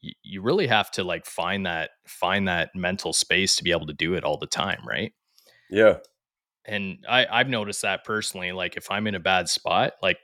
you, 0.00 0.12
you 0.22 0.40
really 0.40 0.66
have 0.66 0.90
to 0.92 1.04
like 1.04 1.26
find 1.26 1.66
that 1.66 1.90
find 2.06 2.48
that 2.48 2.70
mental 2.74 3.12
space 3.12 3.54
to 3.56 3.64
be 3.64 3.70
able 3.70 3.86
to 3.86 3.92
do 3.92 4.14
it 4.14 4.24
all 4.24 4.38
the 4.38 4.46
time, 4.46 4.80
right? 4.86 5.12
yeah, 5.70 5.96
and 6.70 7.04
I, 7.08 7.26
I've 7.30 7.48
noticed 7.48 7.82
that 7.82 8.04
personally. 8.04 8.52
Like 8.52 8.76
if 8.76 8.90
I'm 8.90 9.06
in 9.06 9.16
a 9.16 9.20
bad 9.20 9.48
spot, 9.48 9.94
like 10.02 10.18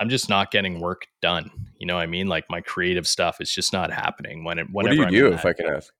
I'm 0.00 0.08
just 0.08 0.28
not 0.28 0.50
getting 0.50 0.80
work 0.80 1.06
done. 1.20 1.50
You 1.78 1.86
know 1.86 1.96
what 1.96 2.02
I 2.02 2.06
mean? 2.06 2.28
Like 2.28 2.44
my 2.48 2.62
creative 2.62 3.06
stuff 3.06 3.40
is 3.40 3.52
just 3.52 3.72
not 3.72 3.92
happening 3.92 4.42
when 4.42 4.58
it. 4.58 4.66
what 4.72 4.88
do 4.88 4.96
you 4.96 5.04
I'm 5.04 5.12
do, 5.12 5.32
if 5.32 5.44
I 5.44 5.52
can 5.52 5.66
ask? 5.66 5.92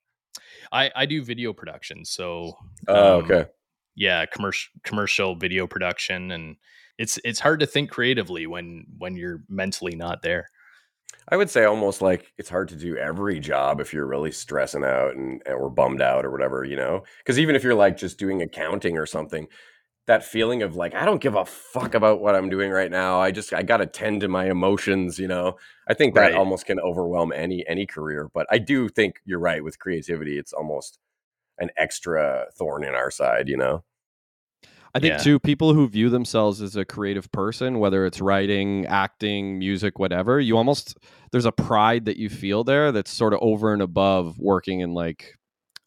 I 0.72 0.90
I 0.96 1.06
do 1.06 1.22
video 1.22 1.52
production. 1.52 2.04
So 2.04 2.56
Oh, 2.88 3.18
um, 3.18 3.25
okay. 3.25 3.50
yeah, 3.94 4.25
commercial 4.26 4.70
commercial 4.82 5.37
video 5.37 5.66
production, 5.66 6.30
and 6.30 6.56
it's 6.96 7.18
it's 7.22 7.40
hard 7.40 7.61
to 7.61 7.66
think 7.66 7.90
creatively 7.90 8.46
when 8.46 8.87
when 8.96 9.14
you're 9.14 9.42
mentally 9.49 9.94
not 9.94 10.22
there. 10.22 10.49
I 11.28 11.37
would 11.37 11.50
say 11.50 11.64
almost 11.64 12.02
like 12.02 12.32
it's 12.38 12.49
hard 12.49 12.68
to 12.70 12.76
do 12.76 12.96
every 12.96 13.38
job 13.38 13.80
if 13.80 13.92
you're 13.92 14.06
really 14.06 14.32
stressing 14.32 14.85
out 14.85 15.14
and 15.14 15.40
or 15.46 15.70
bummed 15.70 16.02
out 16.02 16.24
or 16.24 16.31
whatever, 16.31 16.64
you 16.64 16.76
know? 16.76 17.05
Because 17.18 17.38
even 17.38 17.55
if 17.55 17.62
you're 17.62 17.74
like 17.74 17.96
just 17.96 18.18
doing 18.18 18.42
accounting 18.42 18.98
or 18.98 19.07
something, 19.07 19.46
that 20.06 20.24
feeling 20.24 20.62
of 20.62 20.74
like 20.76 20.94
I 20.94 21.04
don't 21.04 21.20
give 21.20 21.34
a 21.36 21.44
fuck 21.44 21.94
about 21.94 22.20
what 22.20 22.34
I'm 22.34 22.48
doing 22.50 22.70
right 22.70 22.90
now. 22.90 23.20
I 23.20 23.30
just 23.30 23.52
I 23.52 23.62
got 23.62 23.78
to 23.78 23.86
tend 23.86 24.20
to 24.22 24.28
my 24.28 24.50
emotions, 24.50 25.18
you 25.18 25.28
know. 25.28 25.56
I 25.88 25.94
think 25.94 26.14
that 26.14 26.32
Right. 26.32 26.34
almost 26.34 26.66
can 26.66 26.80
overwhelm 26.80 27.32
any 27.32 27.66
any 27.68 27.86
career, 27.86 28.28
but 28.34 28.46
I 28.50 28.58
do 28.58 28.88
think 28.88 29.20
you're 29.24 29.38
right 29.38 29.62
with 29.62 29.78
creativity. 29.78 30.38
It's 30.38 30.52
almost 30.52 30.98
an 31.58 31.70
extra 31.76 32.46
thorn 32.56 32.84
in 32.84 32.94
our 32.94 33.10
side, 33.10 33.48
you 33.48 33.56
know. 33.56 33.84
I 34.94 35.00
think 35.00 35.16
Yeah. 35.16 35.22
too, 35.22 35.38
people 35.38 35.72
who 35.72 35.88
view 35.88 36.10
themselves 36.10 36.60
as 36.60 36.76
a 36.76 36.84
creative 36.84 37.32
person, 37.32 37.78
whether 37.78 38.04
it's 38.04 38.20
writing, 38.20 38.84
acting, 38.86 39.58
music, 39.58 39.98
whatever, 39.98 40.38
you 40.38 40.56
almost 40.58 40.98
there's 41.30 41.46
a 41.46 41.52
pride 41.52 42.04
that 42.04 42.18
you 42.18 42.28
feel 42.28 42.62
there 42.62 42.92
that's 42.92 43.10
sort 43.10 43.32
of 43.32 43.38
over 43.40 43.72
and 43.72 43.80
above 43.80 44.38
working 44.38 44.80
in 44.80 44.92
like 44.92 45.38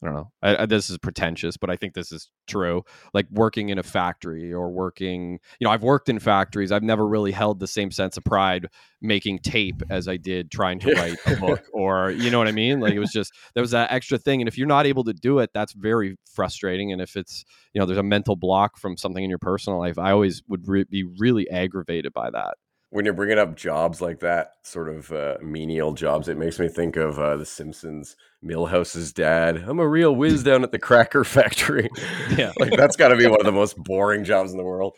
I 0.06 0.08
don't 0.08 0.14
know. 0.14 0.30
I, 0.40 0.62
I, 0.62 0.66
this 0.66 0.88
is 0.88 0.98
pretentious, 0.98 1.56
but 1.56 1.68
I 1.68 1.76
think 1.76 1.94
this 1.94 2.12
is 2.12 2.30
true. 2.46 2.84
Like 3.12 3.26
working 3.30 3.70
in 3.70 3.78
a 3.78 3.82
factory 3.82 4.52
or 4.52 4.70
working, 4.70 5.40
you 5.58 5.64
know, 5.64 5.70
I've 5.70 5.82
worked 5.82 6.08
in 6.08 6.20
factories. 6.20 6.70
I've 6.70 6.84
never 6.84 7.06
really 7.06 7.32
held 7.32 7.58
the 7.58 7.66
same 7.66 7.90
sense 7.90 8.16
of 8.16 8.22
pride 8.22 8.68
making 9.02 9.40
tape 9.40 9.82
as 9.90 10.06
I 10.06 10.16
did 10.16 10.50
trying 10.50 10.78
to 10.80 10.92
write 10.92 11.18
a 11.26 11.36
book 11.36 11.64
or, 11.72 12.12
you 12.12 12.30
know 12.30 12.38
what 12.38 12.46
I 12.46 12.52
mean? 12.52 12.78
Like 12.78 12.94
it 12.94 13.00
was 13.00 13.10
just, 13.10 13.32
there 13.54 13.62
was 13.62 13.72
that 13.72 13.90
extra 13.90 14.16
thing. 14.16 14.40
And 14.40 14.46
if 14.48 14.56
you're 14.56 14.68
not 14.68 14.86
able 14.86 15.02
to 15.04 15.12
do 15.12 15.40
it, 15.40 15.50
that's 15.52 15.72
very 15.72 16.16
frustrating. 16.32 16.92
And 16.92 17.00
if 17.00 17.16
it's, 17.16 17.44
you 17.72 17.80
know, 17.80 17.86
there's 17.86 17.98
a 17.98 18.04
mental 18.04 18.36
block 18.36 18.78
from 18.78 18.96
something 18.96 19.24
in 19.24 19.30
your 19.30 19.40
personal 19.40 19.80
life, 19.80 19.98
I 19.98 20.12
always 20.12 20.42
would 20.46 20.68
re- 20.68 20.84
be 20.84 21.04
really 21.18 21.50
aggravated 21.50 22.12
by 22.12 22.30
that. 22.30 22.54
When 22.90 23.04
you're 23.04 23.14
bringing 23.14 23.38
up 23.38 23.56
jobs 23.56 24.00
like 24.00 24.20
that, 24.20 24.52
sort 24.62 24.88
of 24.88 25.10
uh, 25.10 25.36
menial 25.42 25.92
jobs, 25.92 26.28
it 26.28 26.38
makes 26.38 26.58
me 26.58 26.68
think 26.68 26.96
of 26.96 27.18
uh, 27.18 27.36
The 27.36 27.44
Simpsons. 27.44 28.16
Milhouse's 28.42 29.12
dad. 29.12 29.56
I'm 29.66 29.80
a 29.80 29.88
real 29.88 30.14
whiz 30.14 30.42
down 30.44 30.62
at 30.62 30.70
the 30.70 30.78
cracker 30.78 31.24
factory. 31.24 31.90
Yeah. 32.36 32.52
like 32.58 32.72
that's 32.76 32.96
got 32.96 33.08
to 33.08 33.16
be 33.16 33.26
one 33.26 33.40
of 33.40 33.46
the 33.46 33.52
most 33.52 33.76
boring 33.76 34.24
jobs 34.24 34.52
in 34.52 34.56
the 34.56 34.64
world. 34.64 34.94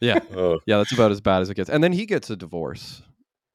Yeah. 0.00 0.20
Oh. 0.34 0.60
Yeah, 0.66 0.78
that's 0.78 0.92
about 0.92 1.10
as 1.10 1.20
bad 1.20 1.42
as 1.42 1.50
it 1.50 1.54
gets. 1.54 1.70
And 1.70 1.82
then 1.82 1.92
he 1.92 2.06
gets 2.06 2.30
a 2.30 2.36
divorce. 2.36 3.02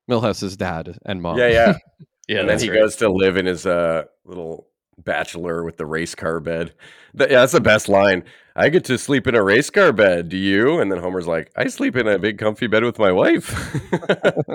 Milhouse's 0.08 0.56
dad 0.58 0.98
and 1.06 1.22
mom. 1.22 1.38
yeah, 1.38 1.48
yeah. 1.48 1.78
Yeah, 2.30 2.42
and 2.42 2.50
then 2.50 2.60
he 2.60 2.70
right. 2.70 2.80
goes 2.80 2.98
to 2.98 3.10
live 3.10 3.38
in 3.38 3.46
his 3.46 3.66
uh, 3.66 4.04
little 4.26 4.67
bachelor 4.98 5.64
with 5.64 5.78
the 5.78 5.86
race 5.86 6.16
car 6.16 6.40
bed. 6.40 6.74
That, 7.14 7.30
yeah, 7.32 7.40
that's 7.42 7.54
the 7.54 7.62
best 7.62 7.88
line. 7.90 8.24
I 8.56 8.70
get 8.70 8.84
to 8.86 8.98
sleep 8.98 9.28
in 9.28 9.36
a 9.36 9.44
race 9.44 9.70
car 9.70 9.92
bed. 9.94 10.30
Do 10.30 10.38
you? 10.38 10.80
And 10.80 10.92
then 10.92 11.00
Homer's 11.00 11.28
like, 11.28 11.52
I 11.56 11.68
sleep 11.68 11.96
in 11.96 12.08
a 12.08 12.18
big 12.18 12.40
comfy 12.40 12.66
bed 12.68 12.84
with 12.84 12.98
my 12.98 13.12
wife. 13.12 13.54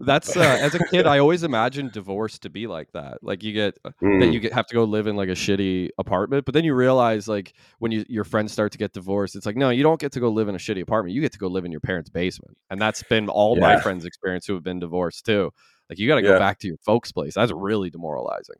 That's 0.00 0.36
uh, 0.36 0.40
as 0.60 0.74
a 0.74 0.78
kid, 0.86 1.06
I 1.06 1.18
always 1.18 1.42
imagined 1.42 1.92
divorce 1.92 2.38
to 2.40 2.50
be 2.50 2.66
like 2.66 2.92
that. 2.92 3.18
Like 3.22 3.42
you 3.42 3.52
get 3.52 3.78
that 3.82 3.94
Mm. 4.02 4.32
you 4.32 4.38
get, 4.40 4.52
have 4.52 4.66
to 4.66 4.74
go 4.74 4.84
live 4.84 5.06
in 5.06 5.16
like 5.16 5.28
a 5.28 5.32
shitty 5.32 5.90
apartment, 5.98 6.44
but 6.44 6.54
then 6.54 6.64
you 6.64 6.74
realize 6.74 7.26
like 7.26 7.52
when 7.78 7.90
you 7.90 8.04
your 8.08 8.24
friends 8.24 8.52
start 8.52 8.72
to 8.72 8.78
get 8.78 8.92
divorced, 8.92 9.34
it's 9.34 9.44
like 9.44 9.56
no, 9.56 9.70
you 9.70 9.82
don't 9.82 10.00
get 10.00 10.12
to 10.12 10.20
go 10.20 10.28
live 10.30 10.48
in 10.48 10.54
a 10.54 10.58
shitty 10.58 10.80
apartment. 10.82 11.14
You 11.14 11.20
get 11.20 11.32
to 11.32 11.38
go 11.38 11.48
live 11.48 11.64
in 11.64 11.72
your 11.72 11.80
parents' 11.80 12.10
basement, 12.10 12.56
and 12.70 12.80
that's 12.80 13.02
been 13.04 13.28
all 13.28 13.56
my 13.56 13.80
friends' 13.80 14.04
experience 14.04 14.46
who 14.46 14.54
have 14.54 14.62
been 14.62 14.78
divorced 14.78 15.26
too. 15.26 15.50
Like 15.90 15.98
you 15.98 16.06
got 16.06 16.16
to 16.16 16.22
go 16.22 16.32
Yeah. 16.32 16.38
back 16.38 16.58
to 16.60 16.68
your 16.68 16.76
folks' 16.86 17.10
place. 17.12 17.34
That's 17.34 17.52
really 17.52 17.90
demoralizing. 17.90 18.56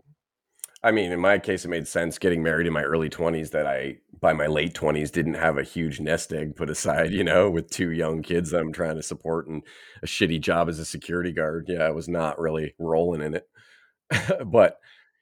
I 0.82 0.92
mean, 0.92 1.10
in 1.10 1.18
my 1.18 1.38
case, 1.38 1.64
it 1.64 1.68
made 1.68 1.88
sense 1.88 2.18
getting 2.18 2.42
married 2.42 2.68
in 2.68 2.72
my 2.72 2.84
early 2.84 3.10
20s 3.10 3.50
that 3.50 3.66
I, 3.66 3.96
by 4.20 4.32
my 4.32 4.46
late 4.46 4.74
20s, 4.74 5.10
didn't 5.10 5.34
have 5.34 5.58
a 5.58 5.64
huge 5.64 5.98
nest 5.98 6.32
egg 6.32 6.54
put 6.54 6.70
aside, 6.70 7.12
you 7.12 7.24
know, 7.24 7.50
with 7.50 7.68
two 7.68 7.90
young 7.90 8.22
kids 8.22 8.50
that 8.50 8.60
I'm 8.60 8.72
trying 8.72 8.94
to 8.94 9.02
support 9.02 9.48
and 9.48 9.62
a 10.04 10.06
shitty 10.06 10.40
job 10.40 10.68
as 10.68 10.78
a 10.78 10.84
security 10.84 11.32
guard. 11.32 11.66
Yeah, 11.68 11.82
I 11.82 11.90
was 11.90 12.08
not 12.08 12.38
really 12.38 12.74
rolling 12.78 13.22
in 13.22 13.34
it. 13.34 13.48
but, 14.46 14.78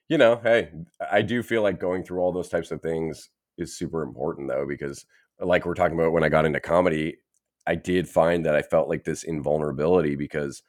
you 0.09 0.19
know, 0.19 0.39
hey, 0.43 0.69
I 1.11 1.23
do 1.23 1.41
feel 1.41 1.63
like 1.63 1.79
going 1.79 2.03
through 2.03 2.19
all 2.19 2.31
those 2.31 2.49
types 2.49 2.69
of 2.69 2.81
things 2.81 3.29
is 3.57 3.75
super 3.75 4.03
important, 4.03 4.49
though, 4.49 4.65
because 4.67 5.05
like 5.39 5.65
we're 5.65 5.73
talking 5.73 5.97
about 5.97 6.13
when 6.13 6.23
I 6.23 6.29
got 6.29 6.45
into 6.45 6.59
comedy, 6.59 7.17
I 7.65 7.73
did 7.75 8.07
find 8.07 8.45
that 8.45 8.55
I 8.55 8.61
felt 8.61 8.89
like 8.89 9.05
this 9.05 9.23
invulnerability 9.23 10.15
because 10.15 10.61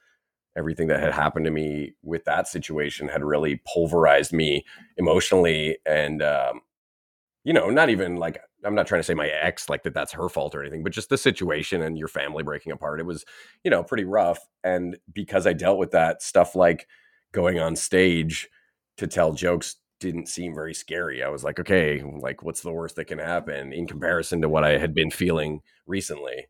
everything 0.57 0.87
that 0.87 0.99
had 0.99 1.13
happened 1.13 1.45
to 1.45 1.51
me 1.51 1.93
with 2.03 2.25
that 2.25 2.47
situation 2.47 3.07
had 3.07 3.23
really 3.23 3.61
pulverized 3.71 4.33
me 4.33 4.65
emotionally 4.97 5.77
and 5.85 6.21
um, 6.21 6.61
you 7.43 7.53
know 7.53 7.69
not 7.69 7.89
even 7.89 8.15
like 8.15 8.39
i'm 8.65 8.75
not 8.75 8.87
trying 8.87 8.99
to 8.99 9.03
say 9.03 9.13
my 9.13 9.27
ex 9.27 9.69
like 9.69 9.83
that 9.83 9.93
that's 9.93 10.11
her 10.11 10.29
fault 10.29 10.53
or 10.53 10.61
anything 10.61 10.83
but 10.83 10.91
just 10.91 11.09
the 11.09 11.17
situation 11.17 11.81
and 11.81 11.97
your 11.97 12.07
family 12.07 12.43
breaking 12.43 12.71
apart 12.71 12.99
it 12.99 13.05
was 13.05 13.25
you 13.63 13.71
know 13.71 13.83
pretty 13.83 14.03
rough. 14.05 14.39
And 14.63 14.97
because 15.13 15.47
i 15.47 15.53
dealt 15.53 15.79
with 15.79 15.91
that 15.91 16.21
stuff 16.21 16.55
like 16.55 16.87
going 17.31 17.59
on 17.59 17.75
stage 17.75 18.49
to 18.97 19.07
tell 19.07 19.33
jokes 19.33 19.77
didn't 19.99 20.29
seem 20.29 20.55
very 20.55 20.73
scary. 20.73 21.21
I 21.23 21.29
was 21.29 21.43
like 21.43 21.59
okay 21.59 22.03
like 22.21 22.43
what's 22.43 22.61
the 22.61 22.71
worst 22.71 22.95
that 22.97 23.05
can 23.05 23.19
happen 23.19 23.73
in 23.73 23.87
comparison 23.87 24.41
to 24.41 24.49
what 24.49 24.63
i 24.63 24.77
had 24.77 24.93
been 24.93 25.11
feeling 25.11 25.61
recently? 25.87 26.47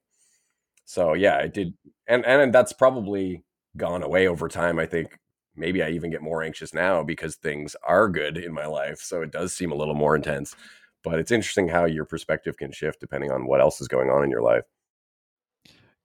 So 0.85 1.13
yeah 1.13 1.37
i 1.37 1.47
did 1.47 1.73
and 2.07 2.25
and 2.25 2.53
that's 2.53 2.73
probably 2.73 3.43
gone 3.77 4.03
away 4.03 4.27
over 4.27 4.47
time 4.47 4.79
i 4.79 4.85
think 4.85 5.17
maybe 5.55 5.83
i 5.83 5.89
even 5.89 6.09
get 6.09 6.21
more 6.21 6.43
anxious 6.43 6.73
now 6.73 7.03
because 7.03 7.35
things 7.35 7.75
are 7.83 8.09
good 8.09 8.37
in 8.37 8.53
my 8.53 8.65
life 8.65 8.99
so 8.99 9.21
it 9.21 9.31
does 9.31 9.53
seem 9.53 9.71
a 9.71 9.75
little 9.75 9.95
more 9.95 10.15
intense 10.15 10.55
but 11.03 11.19
it's 11.19 11.31
interesting 11.31 11.67
how 11.67 11.85
your 11.85 12.05
perspective 12.05 12.57
can 12.57 12.71
shift 12.71 12.99
depending 12.99 13.31
on 13.31 13.45
what 13.45 13.61
else 13.61 13.79
is 13.81 13.87
going 13.87 14.09
on 14.09 14.23
in 14.23 14.29
your 14.29 14.41
life 14.41 14.63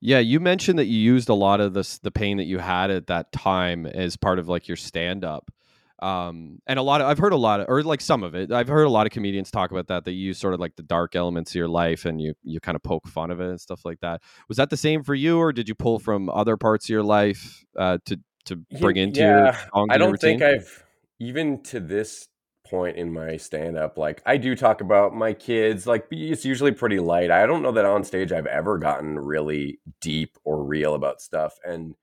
Yeah, 0.01 0.19
you 0.19 0.39
mentioned 0.39 0.77
that 0.77 0.85
you 0.85 0.99
used 0.99 1.29
a 1.29 1.33
lot 1.33 1.59
of 1.59 1.73
this 1.73 1.97
the 1.97 2.11
pain 2.11 2.37
that 2.37 2.43
you 2.43 2.59
had 2.59 2.91
at 2.91 3.07
that 3.07 3.31
time 3.31 3.85
as 3.85 4.15
part 4.15 4.37
of 4.37 4.47
like 4.47 4.67
your 4.67 4.77
stand 4.77 5.25
up. 5.25 5.51
Um, 5.99 6.61
and 6.67 6.77
a 6.77 6.81
lot 6.81 6.99
of 6.99 7.07
I've 7.07 7.17
heard 7.17 7.31
a 7.31 7.37
lot 7.37 7.61
of 7.61 7.67
or 7.69 7.81
like 7.83 8.01
some 8.01 8.23
of 8.23 8.35
it. 8.35 8.51
I've 8.51 8.67
heard 8.67 8.83
a 8.83 8.89
lot 8.89 9.05
of 9.05 9.13
comedians 9.13 9.49
talk 9.49 9.71
about 9.71 9.87
that. 9.87 10.03
They 10.03 10.11
use 10.11 10.37
sort 10.37 10.53
of 10.53 10.59
like 10.59 10.75
the 10.75 10.83
dark 10.83 11.15
elements 11.15 11.51
of 11.51 11.55
your 11.55 11.67
life 11.67 12.05
and 12.05 12.21
you 12.21 12.33
you 12.43 12.59
kind 12.59 12.75
of 12.75 12.83
poke 12.83 13.07
fun 13.07 13.31
of 13.31 13.39
it 13.39 13.49
and 13.49 13.61
stuff 13.61 13.85
like 13.85 14.01
that. 14.01 14.21
Was 14.49 14.57
that 14.57 14.69
the 14.69 14.77
same 14.77 15.03
for 15.03 15.15
you 15.15 15.37
or 15.37 15.53
did 15.53 15.69
you 15.69 15.75
pull 15.75 15.99
from 15.99 16.29
other 16.29 16.57
parts 16.57 16.85
of 16.85 16.89
your 16.89 17.03
life 17.03 17.63
uh 17.77 17.97
to 18.05 18.19
to 18.45 18.57
bring 18.79 18.97
into 18.97 19.21
your 19.21 19.45
yeah, 19.45 19.57
songs 19.73 19.87
I 19.89 19.97
don't 19.97 20.19
think? 20.19 20.41
I've 20.41 20.83
even 21.19 21.63
to 21.63 21.79
this 21.79 22.27
point 22.67 22.97
in 22.97 23.13
my 23.13 23.37
stand 23.37 23.77
up 23.77 23.97
like 23.97 24.23
I 24.25 24.37
do 24.37 24.55
talk 24.55 24.81
about 24.81 25.13
my 25.13 25.33
kids 25.33 25.85
like 25.85 26.07
it's 26.11 26.43
usually 26.43 26.71
pretty 26.71 26.99
light. 26.99 27.31
I 27.31 27.45
don't 27.45 27.61
know 27.61 27.71
that 27.71 27.85
on 27.85 28.03
stage 28.03 28.31
I've 28.31 28.47
ever 28.47 28.77
gotten 28.79 29.17
really 29.17 29.79
deep 30.01 30.37
or 30.43 30.63
real 30.63 30.93
about 30.93 31.21
stuff 31.21 31.57
and 31.63 31.95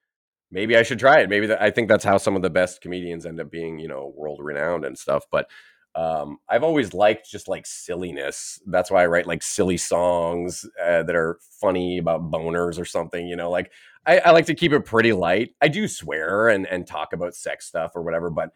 maybe 0.53 0.77
I 0.77 0.85
should 0.85 1.01
try 1.01 1.21
it. 1.21 1.29
Maybe 1.29 1.53
I 1.53 1.71
think 1.71 1.89
that's 1.89 2.05
how 2.05 2.19
some 2.19 2.37
of 2.37 2.43
the 2.43 2.51
best 2.51 2.81
comedians 2.81 3.27
end 3.27 3.41
up 3.41 3.51
being, 3.51 3.81
you 3.81 3.89
know, 3.89 4.13
world 4.15 4.39
renowned 4.41 4.85
and 4.85 4.97
stuff, 4.97 5.25
but 5.33 5.49
um, 5.95 6.39
I've 6.49 6.63
always 6.63 6.95
liked 6.95 7.31
just 7.31 7.49
like 7.49 7.67
silliness. 7.67 8.61
That's 8.67 8.91
why 8.91 9.03
I 9.03 9.07
write 9.07 9.27
like 9.27 9.43
silly 9.43 9.77
songs 9.77 10.65
uh, 10.83 11.03
that 11.03 11.15
are 11.17 11.39
funny 11.61 11.99
about 11.99 12.31
boners 12.31 12.79
or 12.81 12.85
something. 12.85 13.27
You 13.27 13.37
know, 13.37 13.51
like 13.51 13.73
I, 14.07 14.19
I 14.19 14.31
like 14.31 14.47
to 14.47 14.55
keep 14.55 14.73
it 14.73 14.87
pretty 14.87 15.13
light. 15.13 15.51
I 15.61 15.69
do 15.69 15.87
swear 15.89 16.49
and 16.49 16.67
and 16.67 16.87
talk 16.87 17.13
about 17.13 17.35
sex 17.35 17.67
stuff 17.67 17.93
or 17.95 18.03
whatever, 18.03 18.31
but 18.31 18.51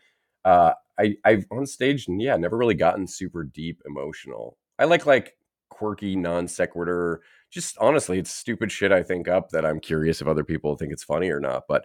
uh, 0.45 0.73
I 0.99 1.17
I've 1.25 1.45
on 1.51 1.67
stage, 1.67 2.07
yeah, 2.09 2.37
never 2.37 2.57
really 2.57 2.75
gotten 2.75 3.07
super 3.07 3.45
deep 3.45 3.83
emotional. 3.87 4.57
I 4.79 4.85
like 4.87 5.05
like 5.05 5.37
quirky 5.69 6.17
non 6.17 6.49
sequitur. 6.49 7.21
Just 7.51 7.79
honestly, 7.79 8.19
it's 8.19 8.31
stupid 8.31 8.71
shit 8.71 8.93
I 8.93 9.03
think 9.03 9.29
up 9.29 9.51
that 9.51 9.65
I'm 9.65 9.81
curious 9.81 10.21
if 10.21 10.27
other 10.27 10.45
people 10.45 10.77
think 10.77 10.93
it's 10.93 11.05
funny 11.05 11.31
or 11.31 11.41
not. 11.41 11.65
But 11.69 11.85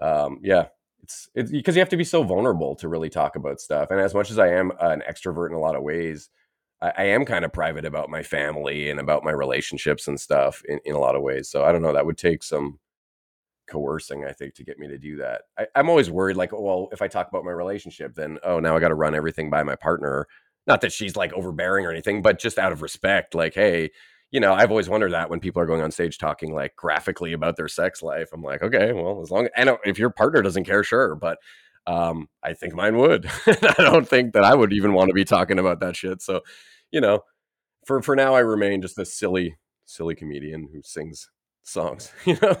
um, 0.00 0.40
yeah, 0.42 0.66
it's 1.02 1.28
because 1.34 1.76
you 1.76 1.80
have 1.80 1.90
to 1.90 1.96
be 1.96 2.04
so 2.04 2.22
vulnerable 2.22 2.74
to 2.76 2.88
really 2.88 3.10
talk 3.10 3.36
about 3.36 3.60
stuff. 3.60 3.90
And 3.90 4.00
as 4.00 4.14
much 4.14 4.30
as 4.30 4.38
I 4.38 4.48
am 4.48 4.72
an 4.80 5.02
extrovert 5.08 5.50
in 5.50 5.54
a 5.54 5.60
lot 5.60 5.76
of 5.76 5.82
ways, 5.82 6.30
I, 6.80 6.92
I 6.96 7.04
am 7.04 7.24
kind 7.24 7.44
of 7.44 7.52
private 7.52 7.84
about 7.84 8.10
my 8.10 8.22
family 8.22 8.90
and 8.90 8.98
about 8.98 9.22
my 9.22 9.30
relationships 9.30 10.08
and 10.08 10.18
stuff 10.18 10.62
in, 10.68 10.80
in 10.84 10.94
a 10.94 11.00
lot 11.00 11.14
of 11.14 11.22
ways. 11.22 11.50
So 11.50 11.64
I 11.64 11.72
don't 11.72 11.82
know. 11.82 11.92
That 11.92 12.06
would 12.06 12.18
take 12.18 12.42
some 12.42 12.78
coercing, 13.70 14.24
I 14.24 14.32
think, 14.32 14.54
to 14.54 14.64
get 14.64 14.78
me 14.78 14.88
to 14.88 14.98
do 14.98 15.16
that. 15.18 15.42
I, 15.58 15.66
I'm 15.74 15.88
always 15.88 16.10
worried, 16.10 16.36
like, 16.36 16.52
well, 16.52 16.88
if 16.92 17.02
I 17.02 17.08
talk 17.08 17.28
about 17.28 17.44
my 17.44 17.52
relationship, 17.52 18.14
then 18.14 18.38
oh, 18.42 18.58
now 18.58 18.76
I 18.76 18.80
got 18.80 18.88
to 18.88 18.94
run 18.94 19.14
everything 19.14 19.50
by 19.50 19.62
my 19.62 19.76
partner. 19.76 20.26
Not 20.66 20.80
that 20.80 20.92
she's 20.92 21.16
like 21.16 21.32
overbearing 21.34 21.84
or 21.84 21.90
anything, 21.90 22.22
but 22.22 22.38
just 22.38 22.58
out 22.58 22.72
of 22.72 22.82
respect, 22.82 23.34
like, 23.34 23.54
hey, 23.54 23.90
you 24.34 24.40
know, 24.40 24.52
I've 24.52 24.70
always 24.70 24.88
wondered 24.88 25.12
that 25.12 25.30
when 25.30 25.38
people 25.38 25.62
are 25.62 25.66
going 25.66 25.80
on 25.80 25.92
stage 25.92 26.18
talking 26.18 26.52
like 26.52 26.74
graphically 26.74 27.34
about 27.34 27.54
their 27.54 27.68
sex 27.68 28.02
life. 28.02 28.30
I'm 28.32 28.42
like, 28.42 28.64
okay, 28.64 28.92
well, 28.92 29.22
as 29.22 29.30
long 29.30 29.46
and 29.56 29.70
if 29.84 29.96
your 29.96 30.10
partner 30.10 30.42
doesn't 30.42 30.64
care, 30.64 30.82
sure, 30.82 31.14
but 31.14 31.38
um, 31.86 32.28
I 32.42 32.52
think 32.52 32.74
mine 32.74 32.96
would. 32.96 33.30
I 33.46 33.74
don't 33.78 34.08
think 34.08 34.32
that 34.32 34.42
I 34.42 34.56
would 34.56 34.72
even 34.72 34.92
want 34.92 35.10
to 35.10 35.14
be 35.14 35.24
talking 35.24 35.60
about 35.60 35.78
that 35.80 35.94
shit. 35.94 36.20
So, 36.20 36.40
you 36.90 37.00
know, 37.00 37.20
for 37.86 38.02
for 38.02 38.16
now, 38.16 38.34
I 38.34 38.40
remain 38.40 38.82
just 38.82 38.98
a 38.98 39.04
silly, 39.04 39.56
silly 39.84 40.16
comedian 40.16 40.68
who 40.72 40.82
sings 40.82 41.30
songs. 41.62 42.12
You 42.24 42.36
know. 42.42 42.56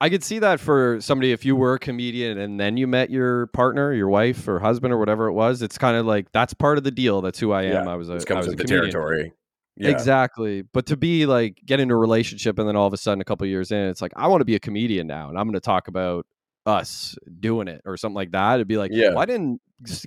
I 0.00 0.10
could 0.10 0.24
see 0.24 0.40
that 0.40 0.58
for 0.58 1.00
somebody 1.00 1.30
if 1.30 1.44
you 1.44 1.54
were 1.54 1.74
a 1.74 1.78
comedian 1.78 2.38
and 2.38 2.58
then 2.58 2.76
you 2.76 2.88
met 2.88 3.08
your 3.08 3.46
partner, 3.46 3.92
your 3.92 4.08
wife 4.08 4.48
or 4.48 4.58
husband 4.58 4.92
or 4.92 4.98
whatever 4.98 5.28
it 5.28 5.32
was. 5.32 5.62
It's 5.62 5.78
kind 5.78 5.96
of 5.96 6.06
like 6.06 6.32
that's 6.32 6.54
part 6.54 6.76
of 6.76 6.82
the 6.82 6.90
deal. 6.90 7.20
That's 7.20 7.38
who 7.38 7.52
I 7.52 7.66
am. 7.66 7.84
Yeah, 7.84 7.92
I 7.92 7.94
was 7.94 8.08
a, 8.08 8.14
I 8.14 8.16
was 8.16 8.26
a 8.26 8.56
comedian. 8.56 8.66
territory. 8.66 9.32
Yeah. 9.76 9.88
Exactly. 9.90 10.62
But 10.62 10.86
to 10.86 10.96
be 10.96 11.24
like 11.26 11.60
get 11.64 11.80
into 11.80 11.94
a 11.94 11.98
relationship 11.98 12.58
and 12.58 12.68
then 12.68 12.76
all 12.76 12.86
of 12.86 12.92
a 12.92 12.96
sudden 12.98 13.20
a 13.20 13.24
couple 13.24 13.46
years 13.46 13.70
in, 13.72 13.88
it's 13.88 14.02
like 14.02 14.12
I 14.16 14.26
want 14.28 14.40
to 14.42 14.44
be 14.44 14.54
a 14.54 14.60
comedian 14.60 15.06
now 15.06 15.28
and 15.30 15.38
I'm 15.38 15.46
going 15.46 15.54
to 15.54 15.60
talk 15.60 15.88
about 15.88 16.26
us 16.66 17.16
doing 17.40 17.68
it 17.68 17.80
or 17.84 17.96
something 17.96 18.14
like 18.14 18.32
that. 18.32 18.54
It'd 18.56 18.68
be 18.68 18.76
like, 18.76 18.90
Yeah. 18.92 19.10
well, 19.10 19.18
I 19.20 19.24
didn't 19.26 19.60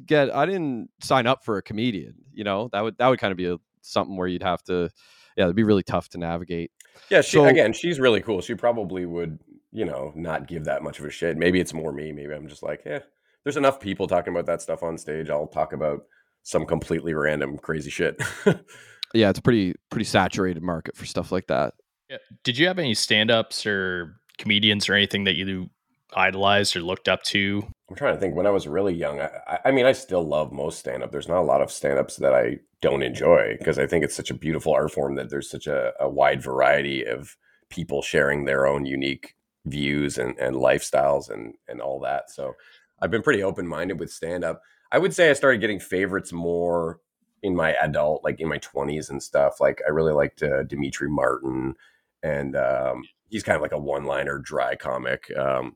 get, 0.05 0.33
I 0.33 0.45
didn't 0.45 0.89
sign 1.01 1.27
up 1.27 1.43
for 1.43 1.57
a 1.57 1.61
comedian. 1.61 2.15
You 2.33 2.43
know, 2.43 2.69
that 2.73 2.81
would 2.81 2.97
that 2.99 3.07
would 3.07 3.19
kind 3.19 3.31
of 3.31 3.37
be 3.37 3.45
a, 3.47 3.57
something 3.81 4.15
where 4.15 4.27
you'd 4.27 4.43
have 4.43 4.63
to, 4.65 4.89
yeah, 5.35 5.45
it'd 5.45 5.55
be 5.55 5.63
really 5.63 5.83
tough 5.83 6.09
to 6.09 6.17
navigate. 6.17 6.71
Yeah, 7.09 7.21
she 7.21 7.37
So- 7.37 7.45
again, 7.45 7.73
she's 7.73 7.99
really 7.99 8.21
cool. 8.21 8.41
She 8.41 8.55
probably 8.55 9.05
would, 9.05 9.39
you 9.71 9.83
know, 9.85 10.13
not 10.15 10.47
give 10.47 10.65
that 10.65 10.83
much 10.83 10.99
of 10.99 11.05
a 11.05 11.09
shit. 11.09 11.37
Maybe 11.37 11.59
it's 11.59 11.73
more 11.73 11.91
me. 11.91 12.11
Maybe 12.13 12.33
I'm 12.33 12.47
just 12.47 12.63
like, 12.63 12.83
yeah, 12.85 12.99
there's 13.43 13.57
enough 13.57 13.79
people 13.79 14.07
talking 14.07 14.31
about 14.31 14.45
that 14.45 14.61
stuff 14.61 14.83
on 14.83 14.97
stage. 14.97 15.29
I'll 15.29 15.47
talk 15.47 15.73
about 15.73 16.05
some 16.43 16.65
completely 16.65 17.13
random 17.13 17.57
crazy 17.57 17.89
shit. 17.89 18.21
Yeah, 19.15 19.29
it's 19.29 19.39
a 19.39 19.41
pretty 19.41 19.73
pretty 19.89 20.05
saturated 20.05 20.61
market 20.63 20.95
for 20.95 21.05
stuff 21.05 21.31
like 21.31 21.47
that. 21.47 21.73
Yeah. 22.09 22.17
Did 22.43 22.57
you 22.57 22.67
have 22.67 22.77
any 22.79 22.93
stand-ups 22.93 23.65
or 23.65 24.15
comedians 24.37 24.87
or 24.89 24.93
anything 24.93 25.23
that 25.23 25.35
you 25.35 25.69
idolized 26.15 26.75
or 26.75 26.81
looked 26.81 27.07
up 27.07 27.23
to? 27.23 27.63
I'm 27.89 27.95
trying 27.95 28.13
to 28.15 28.19
think. 28.19 28.35
When 28.35 28.45
I 28.47 28.51
was 28.51 28.67
really 28.67 28.93
young, 28.93 29.19
I, 29.19 29.29
I- 29.47 29.59
I 29.65 29.71
mean, 29.71 29.85
I 29.85 29.91
still 29.91 30.23
love 30.23 30.51
most 30.51 30.79
stand 30.79 31.01
up. 31.03 31.11
There's 31.11 31.27
not 31.27 31.39
a 31.39 31.41
lot 31.41 31.61
of 31.61 31.71
stand 31.71 31.97
ups 31.99 32.17
that 32.17 32.33
I 32.33 32.57
don't 32.81 33.01
enjoy 33.03 33.55
because 33.57 33.79
I 33.79 33.87
think 33.87 34.03
it's 34.03 34.15
such 34.15 34.29
a 34.29 34.35
beautiful 34.35 34.73
art 34.73 34.91
form 34.91 35.15
that 35.15 35.29
there's 35.29 35.49
such 35.49 35.65
a, 35.67 35.93
a 35.99 36.07
wide 36.09 36.41
variety 36.43 37.03
of 37.05 37.35
people 37.69 38.01
sharing 38.01 38.45
their 38.45 38.67
own 38.67 38.85
unique 38.85 39.33
views 39.65 40.17
and, 40.19 40.37
and 40.37 40.55
lifestyles 40.55 41.29
and, 41.29 41.55
and 41.67 41.81
all 41.81 41.99
that. 42.01 42.29
So 42.29 42.53
I've 43.01 43.11
been 43.11 43.23
pretty 43.23 43.41
open 43.41 43.67
minded 43.67 43.99
with 43.99 44.11
stand 44.11 44.43
up. 44.43 44.61
I 44.91 44.99
would 44.99 45.13
say 45.13 45.29
I 45.29 45.33
started 45.33 45.61
getting 45.61 45.79
favorites 45.79 46.31
more 46.31 46.99
in 47.45 47.55
my 47.55 47.73
adult, 47.73 48.23
like 48.23 48.39
in 48.39 48.49
my 48.49 48.57
20s 48.57 49.11
and 49.11 49.21
stuff. 49.21 49.61
Like 49.61 49.79
I 49.85 49.91
really 49.91 50.13
liked 50.13 50.41
uh, 50.41 50.63
Demetri 50.63 51.07
Martin, 51.07 51.75
and 52.23 52.55
um, 52.55 53.03
he's 53.29 53.43
kind 53.43 53.55
of 53.55 53.61
like 53.61 53.71
a 53.71 53.77
one 53.77 54.05
liner, 54.05 54.39
dry 54.39 54.75
comic. 54.75 55.31
Um, 55.37 55.75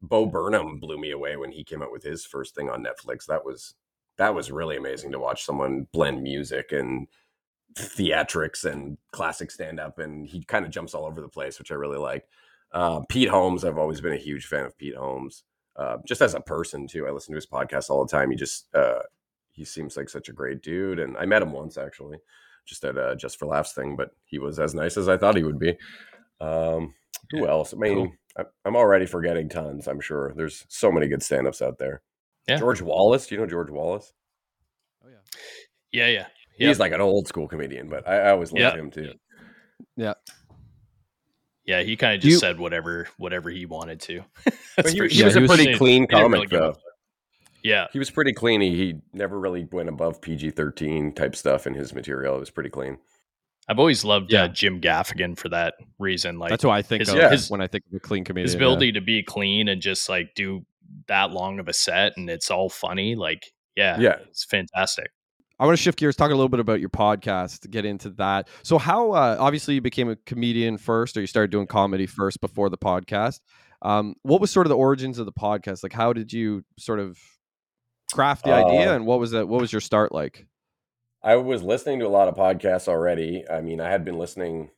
Bo 0.00 0.24
Burnham 0.24 0.78
blew 0.78 0.98
me 0.98 1.10
away 1.10 1.36
when 1.36 1.52
he 1.52 1.62
came 1.62 1.82
out 1.82 1.92
with 1.92 2.02
his 2.02 2.24
first 2.24 2.54
thing 2.54 2.70
on 2.70 2.82
Netflix. 2.82 3.26
That 3.26 3.44
was 3.44 3.74
that 4.16 4.34
was 4.34 4.50
really 4.50 4.78
amazing 4.78 5.12
to 5.12 5.18
watch 5.18 5.44
someone 5.44 5.88
blend 5.92 6.22
music 6.22 6.72
and 6.72 7.06
theatrics 7.76 8.64
and 8.64 8.96
classic 9.12 9.50
stand 9.50 9.78
up, 9.78 9.98
and 9.98 10.26
he 10.26 10.42
kind 10.42 10.64
of 10.64 10.70
jumps 10.70 10.94
all 10.94 11.04
over 11.04 11.20
the 11.20 11.28
place, 11.28 11.58
which 11.58 11.70
I 11.70 11.74
really 11.74 11.98
like. 11.98 12.26
Uh, 12.72 13.00
Pete 13.10 13.28
Holmes, 13.28 13.62
I've 13.62 13.78
always 13.78 14.00
been 14.00 14.14
a 14.14 14.16
huge 14.16 14.46
fan 14.46 14.64
of 14.64 14.78
Pete 14.78 14.96
Holmes, 14.96 15.42
uh, 15.76 15.98
just 16.06 16.22
as 16.22 16.32
a 16.32 16.40
person 16.40 16.86
too. 16.86 17.06
I 17.06 17.10
listen 17.10 17.32
to 17.32 17.36
his 17.36 17.46
podcast 17.46 17.90
all 17.90 18.06
the 18.06 18.10
time. 18.10 18.30
He 18.30 18.36
just 18.36 18.74
uh, 18.74 19.00
he 19.60 19.64
seems 19.66 19.94
like 19.94 20.08
such 20.08 20.30
a 20.30 20.32
great 20.32 20.62
dude, 20.62 20.98
and 20.98 21.18
I 21.18 21.26
met 21.26 21.42
him 21.42 21.52
once 21.52 21.76
actually, 21.76 22.16
just 22.64 22.82
at 22.86 22.96
a 22.96 23.14
Just 23.14 23.38
for 23.38 23.44
Laughs 23.44 23.74
thing, 23.74 23.94
but 23.94 24.08
he 24.24 24.38
was 24.38 24.58
as 24.58 24.74
nice 24.74 24.96
as 24.96 25.06
I 25.06 25.18
thought 25.18 25.36
he 25.36 25.42
would 25.42 25.58
be. 25.58 25.76
Um, 26.40 26.94
who 27.30 27.42
Yeah, 27.42 27.50
else? 27.50 27.74
I 27.74 27.76
mean, 27.76 27.94
cool. 27.94 28.12
I- 28.38 28.44
I'm 28.64 28.74
already 28.74 29.04
forgetting 29.04 29.50
tons. 29.50 29.86
I'm 29.86 30.00
sure 30.00 30.32
there's 30.34 30.64
so 30.68 30.90
many 30.90 31.08
good 31.08 31.22
stand-ups 31.22 31.60
out 31.60 31.76
there. 31.78 32.00
Yeah. 32.48 32.56
George 32.58 32.80
Wallace, 32.80 33.26
do 33.26 33.34
you 33.34 33.40
know 33.42 33.46
George 33.46 33.68
Wallace? 33.70 34.14
Oh 35.04 35.08
yeah. 35.10 35.16
Yeah, 35.92 36.06
yeah. 36.08 36.26
He's 36.68 36.78
like 36.80 36.92
an 36.92 37.02
old 37.02 37.28
school 37.28 37.46
comedian, 37.48 37.90
but 37.90 38.08
I, 38.08 38.16
I 38.20 38.30
always 38.30 38.50
loved 38.50 38.60
Yeah. 38.62 38.74
him 38.80 38.90
too. 38.90 39.12
Yeah, 39.96 40.14
Yeah, 41.66 41.82
he 41.82 41.96
kind 41.98 42.14
of 42.14 42.22
just 42.22 42.32
you- 42.32 42.38
said 42.38 42.58
whatever 42.58 43.08
whatever 43.18 43.50
he 43.50 43.66
wanted 43.66 44.00
to. 44.00 44.22
But 44.76 44.84
That's 44.84 44.92
he, 44.92 44.98
for 44.98 45.06
he 45.08 45.18
Yeah, 45.18 45.24
was 45.26 45.34
sure. 45.34 45.42
a 45.42 45.44
he 45.44 45.48
was- 45.48 45.56
pretty 45.58 45.72
He 45.72 45.76
clean 45.78 46.06
comic 46.06 46.32
really 46.32 46.46
though. 46.46 46.74
Fuck. 47.60 47.66
Yeah, 47.68 47.86
He 47.92 47.98
was 47.98 48.10
pretty 48.10 48.32
clean. 48.32 48.60
He, 48.60 48.74
he 48.76 48.94
never 49.12 49.38
really 49.38 49.66
went 49.70 49.88
above 49.88 50.20
PG-13 50.20 51.14
type 51.14 51.36
stuff 51.36 51.66
in 51.66 51.74
his 51.74 51.94
material. 51.94 52.36
It 52.36 52.40
was 52.40 52.50
pretty 52.50 52.70
clean. 52.70 52.98
I've 53.68 53.78
always 53.78 54.04
loved 54.04 54.32
Yeah. 54.32 54.44
uh, 54.44 54.48
Jim 54.48 54.80
Gaffigan 54.80 55.36
for 55.38 55.48
that 55.50 55.74
reason. 55.98 56.38
Like 56.38 56.50
That's 56.50 56.64
what 56.64 56.72
I 56.74 56.82
think 56.82 57.00
his- 57.00 57.08
of 57.10 57.16
yeah. 57.16 57.30
his- 57.30 57.50
when 57.50 57.60
I 57.60 57.66
think 57.68 57.84
of 57.86 57.94
a 57.94 58.00
clean 58.00 58.24
comedian. 58.24 58.46
his 58.46 58.54
yeah. 58.54 58.58
ability 58.58 58.92
to 58.92 59.00
be 59.00 59.22
clean 59.22 59.68
and 59.68 59.80
just 59.80 60.08
like 60.08 60.34
do 60.34 60.64
that 61.06 61.30
long 61.30 61.60
of 61.60 61.68
a 61.68 61.72
set 61.72 62.14
and 62.16 62.28
it's 62.28 62.50
all 62.50 62.68
funny. 62.68 63.14
Like, 63.14 63.52
yeah, 63.76 63.98
Yeah. 64.00 64.16
it's 64.28 64.44
fantastic. 64.44 65.10
I 65.60 65.66
want 65.66 65.76
to 65.76 65.82
shift 65.82 65.98
gears, 65.98 66.16
talk 66.16 66.30
a 66.30 66.34
little 66.34 66.48
bit 66.48 66.58
about 66.58 66.80
your 66.80 66.88
podcast, 66.88 67.70
get 67.70 67.84
into 67.84 68.08
that. 68.12 68.48
So, 68.62 68.78
how 68.78 69.12
uh, 69.12 69.36
obviously 69.38 69.74
you 69.74 69.82
became 69.82 70.08
a 70.08 70.16
comedian 70.16 70.78
first, 70.78 71.16
or 71.18 71.20
you 71.20 71.26
started 71.26 71.50
doing 71.50 71.66
comedy 71.66 72.06
first 72.06 72.40
before 72.40 72.70
the 72.70 72.78
podcast. 72.78 73.40
Um, 73.82 74.14
what 74.22 74.40
was 74.40 74.50
sort 74.50 74.66
of 74.66 74.70
the 74.70 74.76
origins 74.78 75.18
of 75.18 75.26
the 75.26 75.32
podcast? 75.32 75.82
Like, 75.82 75.92
how 75.92 76.14
did 76.14 76.32
you 76.32 76.64
sort 76.78 76.98
of 76.98 77.18
craft 78.12 78.44
the 78.44 78.52
idea, 78.52 78.92
Uh, 78.92 78.96
and 78.96 79.06
what 79.06 79.18
was 79.18 79.30
that? 79.32 79.48
What 79.48 79.60
was 79.60 79.72
your 79.72 79.80
start 79.80 80.12
like? 80.12 80.46
I 81.22 81.36
was 81.36 81.62
listening 81.62 81.98
to 82.00 82.06
a 82.06 82.08
lot 82.08 82.28
of 82.28 82.34
podcasts 82.34 82.88
already. 82.88 83.44
I 83.48 83.60
mean, 83.60 83.80
I 83.80 83.90
had 83.90 84.04
been 84.04 84.18
listening. 84.18 84.70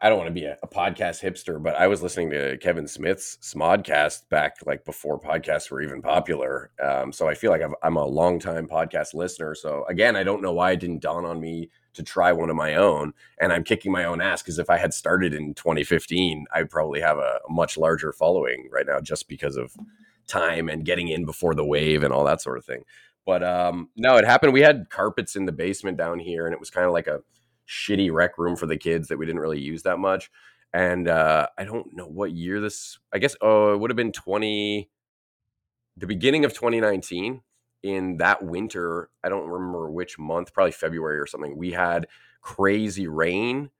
I 0.00 0.08
don't 0.08 0.18
want 0.18 0.28
to 0.28 0.40
be 0.40 0.44
a, 0.44 0.56
a 0.62 0.68
podcast 0.68 1.20
hipster, 1.20 1.60
but 1.60 1.74
I 1.74 1.88
was 1.88 2.00
listening 2.00 2.30
to 2.30 2.56
Kevin 2.58 2.86
Smith's 2.86 3.38
Smodcast 3.42 4.28
back 4.28 4.58
like 4.64 4.84
before 4.84 5.18
podcasts 5.18 5.68
were 5.70 5.80
even 5.80 6.00
popular. 6.00 6.70
Um, 6.80 7.12
so 7.12 7.28
I 7.28 7.34
feel 7.34 7.50
like 7.50 7.62
I've, 7.62 7.74
I'm 7.82 7.96
a 7.96 8.06
longtime 8.06 8.68
podcast 8.68 9.14
listener. 9.14 9.54
So 9.56 9.84
again, 9.88 10.14
I 10.14 10.22
don't 10.22 10.42
know 10.42 10.52
why 10.52 10.72
it 10.72 10.80
didn't 10.80 11.02
dawn 11.02 11.24
on 11.24 11.40
me 11.40 11.70
to 11.94 12.04
try 12.04 12.30
one 12.30 12.50
of 12.50 12.56
my 12.56 12.76
own. 12.76 13.14
And 13.40 13.52
I'm 13.52 13.64
kicking 13.64 13.90
my 13.90 14.04
own 14.04 14.20
ass 14.20 14.42
because 14.42 14.60
if 14.60 14.70
I 14.70 14.76
had 14.76 14.94
started 14.94 15.34
in 15.34 15.54
2015, 15.54 16.46
I'd 16.54 16.70
probably 16.70 17.00
have 17.00 17.18
a, 17.18 17.40
a 17.48 17.52
much 17.52 17.76
larger 17.76 18.12
following 18.12 18.68
right 18.70 18.86
now 18.86 19.00
just 19.00 19.28
because 19.28 19.56
of 19.56 19.74
time 20.26 20.68
and 20.68 20.84
getting 20.84 21.08
in 21.08 21.24
before 21.24 21.54
the 21.54 21.64
wave 21.64 22.02
and 22.02 22.12
all 22.12 22.24
that 22.24 22.40
sort 22.40 22.58
of 22.58 22.64
thing. 22.64 22.84
But 23.26 23.42
um, 23.42 23.90
no, 23.96 24.16
it 24.16 24.24
happened. 24.24 24.52
We 24.52 24.62
had 24.62 24.90
carpets 24.90 25.36
in 25.36 25.46
the 25.46 25.52
basement 25.52 25.96
down 25.96 26.18
here, 26.18 26.46
and 26.46 26.54
it 26.54 26.60
was 26.60 26.70
kind 26.70 26.86
of 26.86 26.92
like 26.92 27.06
a 27.06 27.20
shitty 27.68 28.12
rec 28.12 28.38
room 28.38 28.56
for 28.56 28.66
the 28.66 28.76
kids 28.76 29.08
that 29.08 29.18
we 29.18 29.26
didn't 29.26 29.40
really 29.40 29.60
use 29.60 29.82
that 29.82 29.98
much. 29.98 30.30
And 30.72 31.08
uh, 31.08 31.48
I 31.58 31.64
don't 31.64 31.94
know 31.94 32.06
what 32.06 32.32
year 32.32 32.60
this. 32.60 32.98
I 33.12 33.18
guess 33.18 33.36
oh, 33.40 33.74
it 33.74 33.78
would 33.78 33.90
have 33.90 33.96
been 33.96 34.12
twenty, 34.12 34.90
the 35.96 36.06
beginning 36.06 36.44
of 36.44 36.54
2019. 36.54 37.42
In 37.82 38.18
that 38.18 38.44
winter, 38.44 39.08
I 39.24 39.30
don't 39.30 39.48
remember 39.48 39.90
which 39.90 40.18
month, 40.18 40.52
probably 40.52 40.72
February 40.72 41.18
or 41.18 41.26
something. 41.26 41.56
We 41.56 41.70
had 41.72 42.08
crazy 42.42 43.08
rain 43.08 43.70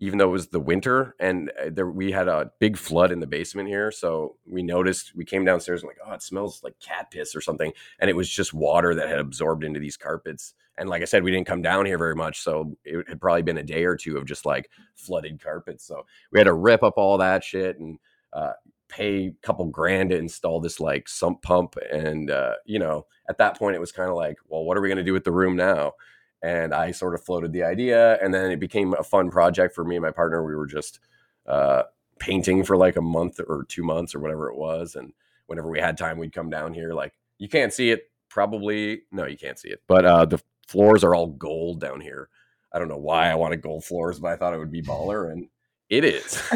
even 0.00 0.18
though 0.18 0.28
it 0.28 0.32
was 0.32 0.48
the 0.48 0.60
winter 0.60 1.14
and 1.20 1.50
uh, 1.60 1.70
there 1.70 1.86
we 1.86 2.10
had 2.10 2.26
a 2.26 2.50
big 2.58 2.76
flood 2.76 3.12
in 3.12 3.20
the 3.20 3.26
basement 3.26 3.68
here 3.68 3.90
so 3.90 4.36
we 4.46 4.62
noticed 4.62 5.14
we 5.14 5.24
came 5.24 5.44
downstairs 5.44 5.82
and 5.82 5.88
like 5.88 5.98
oh 6.06 6.12
it 6.12 6.22
smells 6.22 6.62
like 6.64 6.78
cat 6.80 7.10
piss 7.10 7.34
or 7.34 7.40
something. 7.40 7.72
And 7.98 8.10
it 8.10 8.16
was 8.16 8.28
just 8.28 8.52
water 8.54 8.94
that 8.94 9.08
had 9.08 9.18
absorbed 9.18 9.64
into 9.64 9.80
these 9.80 9.96
carpets. 9.96 10.54
And 10.78 10.88
like 10.88 11.02
i 11.02 11.04
said 11.04 11.22
we 11.22 11.30
didn't 11.30 11.46
come 11.46 11.62
down 11.62 11.86
here 11.86 11.98
very 11.98 12.14
much 12.14 12.40
so 12.40 12.76
it 12.84 13.06
had 13.08 13.20
probably 13.20 13.42
been 13.42 13.58
a 13.58 13.62
day 13.62 13.84
or 13.84 13.96
two 13.96 14.16
of 14.16 14.24
just 14.24 14.46
like 14.46 14.70
flooded 14.94 15.42
carpets. 15.42 15.84
So 15.84 16.06
we 16.32 16.40
had 16.40 16.44
to 16.44 16.54
rip 16.54 16.82
up 16.82 16.94
all 16.96 17.18
that 17.18 17.44
shit 17.44 17.78
and 17.78 17.98
uh, 18.32 18.52
pay 18.88 19.26
a 19.26 19.34
couple 19.42 19.66
grand 19.66 20.10
to 20.10 20.18
install 20.18 20.60
this 20.60 20.80
like 20.80 21.08
sump 21.08 21.42
pump. 21.42 21.76
And 21.92 22.30
uh, 22.30 22.54
you 22.64 22.78
know 22.78 23.06
at 23.28 23.38
that 23.38 23.58
point 23.58 23.76
it 23.76 23.80
was 23.80 23.92
kind 23.92 24.10
of 24.10 24.16
like 24.16 24.38
well 24.48 24.64
what 24.64 24.76
are 24.76 24.80
we 24.80 24.88
going 24.88 24.98
to 24.98 25.04
do 25.04 25.12
with 25.12 25.24
the 25.24 25.32
room 25.32 25.56
now 25.56 25.92
and 26.42 26.72
I 26.74 26.90
sort 26.90 27.14
of 27.14 27.22
floated 27.22 27.52
the 27.52 27.62
idea, 27.62 28.18
and 28.22 28.32
then 28.32 28.50
it 28.50 28.60
became 28.60 28.94
a 28.94 29.02
fun 29.02 29.30
project 29.30 29.74
for 29.74 29.84
me 29.84 29.96
and 29.96 30.02
my 30.02 30.10
partner. 30.10 30.44
We 30.44 30.54
were 30.54 30.66
just 30.66 31.00
uh, 31.46 31.84
painting 32.18 32.64
for 32.64 32.76
like 32.76 32.96
a 32.96 33.02
month 33.02 33.40
or 33.46 33.64
two 33.68 33.82
months 33.82 34.14
or 34.14 34.20
whatever 34.20 34.50
it 34.50 34.56
was, 34.56 34.94
and 34.94 35.12
whenever 35.46 35.68
we 35.68 35.80
had 35.80 35.98
time, 35.98 36.18
we'd 36.18 36.32
come 36.32 36.50
down 36.50 36.74
here. 36.74 36.92
Like 36.92 37.12
you 37.38 37.48
can't 37.48 37.72
see 37.72 37.90
it, 37.90 38.10
probably 38.28 39.02
no, 39.12 39.26
you 39.26 39.36
can't 39.36 39.58
see 39.58 39.68
it, 39.68 39.82
but 39.86 40.04
uh, 40.04 40.24
the 40.24 40.40
floors 40.66 41.04
are 41.04 41.14
all 41.14 41.28
gold 41.28 41.80
down 41.80 42.00
here. 42.00 42.28
I 42.72 42.78
don't 42.78 42.88
know 42.88 42.96
why 42.96 43.30
I 43.30 43.34
wanted 43.34 43.62
gold 43.62 43.84
floors, 43.84 44.20
but 44.20 44.28
I 44.28 44.36
thought 44.36 44.54
it 44.54 44.58
would 44.58 44.70
be 44.70 44.82
baller, 44.82 45.32
and 45.32 45.48
it 45.88 46.04
is. 46.04 46.40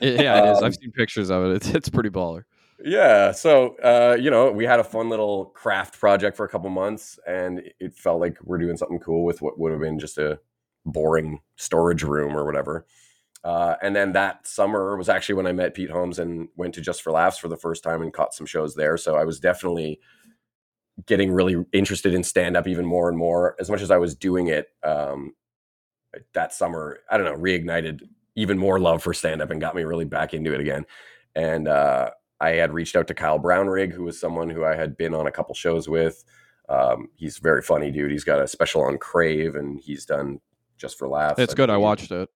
yeah, 0.00 0.44
it 0.44 0.50
is. 0.50 0.58
I've 0.58 0.64
um, 0.64 0.72
seen 0.72 0.90
pictures 0.90 1.30
of 1.30 1.44
it. 1.44 1.56
It's, 1.56 1.68
it's 1.68 1.88
pretty 1.88 2.10
baller. 2.10 2.42
Yeah. 2.84 3.32
So, 3.32 3.76
uh, 3.78 4.16
you 4.18 4.30
know, 4.30 4.50
we 4.50 4.64
had 4.64 4.80
a 4.80 4.84
fun 4.84 5.08
little 5.08 5.46
craft 5.46 5.98
project 6.00 6.36
for 6.36 6.44
a 6.44 6.48
couple 6.48 6.68
months, 6.70 7.18
and 7.26 7.62
it 7.78 7.94
felt 7.94 8.20
like 8.20 8.38
we're 8.42 8.58
doing 8.58 8.76
something 8.76 8.98
cool 8.98 9.24
with 9.24 9.40
what 9.42 9.58
would 9.58 9.72
have 9.72 9.80
been 9.80 9.98
just 9.98 10.18
a 10.18 10.40
boring 10.84 11.40
storage 11.56 12.02
room 12.02 12.36
or 12.36 12.44
whatever. 12.44 12.86
Uh, 13.44 13.76
and 13.82 13.94
then 13.96 14.12
that 14.12 14.46
summer 14.46 14.96
was 14.96 15.08
actually 15.08 15.36
when 15.36 15.46
I 15.46 15.52
met 15.52 15.74
Pete 15.74 15.90
Holmes 15.90 16.18
and 16.18 16.48
went 16.56 16.74
to 16.74 16.80
Just 16.80 17.02
for 17.02 17.12
Laughs 17.12 17.38
for 17.38 17.48
the 17.48 17.56
first 17.56 17.84
time 17.84 18.02
and 18.02 18.12
caught 18.12 18.34
some 18.34 18.46
shows 18.46 18.74
there. 18.74 18.96
So 18.96 19.16
I 19.16 19.24
was 19.24 19.40
definitely 19.40 20.00
getting 21.06 21.32
really 21.32 21.56
interested 21.72 22.14
in 22.14 22.22
stand 22.22 22.56
up 22.56 22.66
even 22.68 22.84
more 22.84 23.08
and 23.08 23.18
more. 23.18 23.56
As 23.60 23.70
much 23.70 23.82
as 23.82 23.90
I 23.90 23.96
was 23.96 24.14
doing 24.14 24.48
it 24.48 24.68
um, 24.82 25.34
that 26.34 26.52
summer, 26.52 27.00
I 27.10 27.16
don't 27.16 27.26
know, 27.26 27.36
reignited 27.40 28.02
even 28.36 28.58
more 28.58 28.78
love 28.78 29.02
for 29.02 29.14
stand 29.14 29.42
up 29.42 29.50
and 29.50 29.60
got 29.60 29.74
me 29.74 29.82
really 29.82 30.04
back 30.04 30.34
into 30.34 30.54
it 30.54 30.60
again. 30.60 30.86
And 31.34 31.68
uh, 31.68 32.10
I 32.42 32.50
had 32.50 32.74
reached 32.74 32.96
out 32.96 33.06
to 33.06 33.14
Kyle 33.14 33.38
Brownrigg, 33.38 33.92
who 33.92 34.02
was 34.02 34.18
someone 34.18 34.50
who 34.50 34.64
I 34.64 34.74
had 34.74 34.96
been 34.96 35.14
on 35.14 35.28
a 35.28 35.30
couple 35.30 35.54
shows 35.54 35.88
with. 35.88 36.24
Um, 36.68 37.08
he's 37.14 37.38
very 37.38 37.62
funny 37.62 37.92
dude. 37.92 38.10
He's 38.10 38.24
got 38.24 38.42
a 38.42 38.48
special 38.48 38.82
on 38.82 38.98
Crave, 38.98 39.54
and 39.54 39.80
he's 39.80 40.04
done 40.04 40.40
just 40.76 40.98
for 40.98 41.06
laughs. 41.06 41.38
It's 41.38 41.54
good. 41.54 41.70
I 41.70 41.76
watched 41.76 42.10
it. 42.10 42.28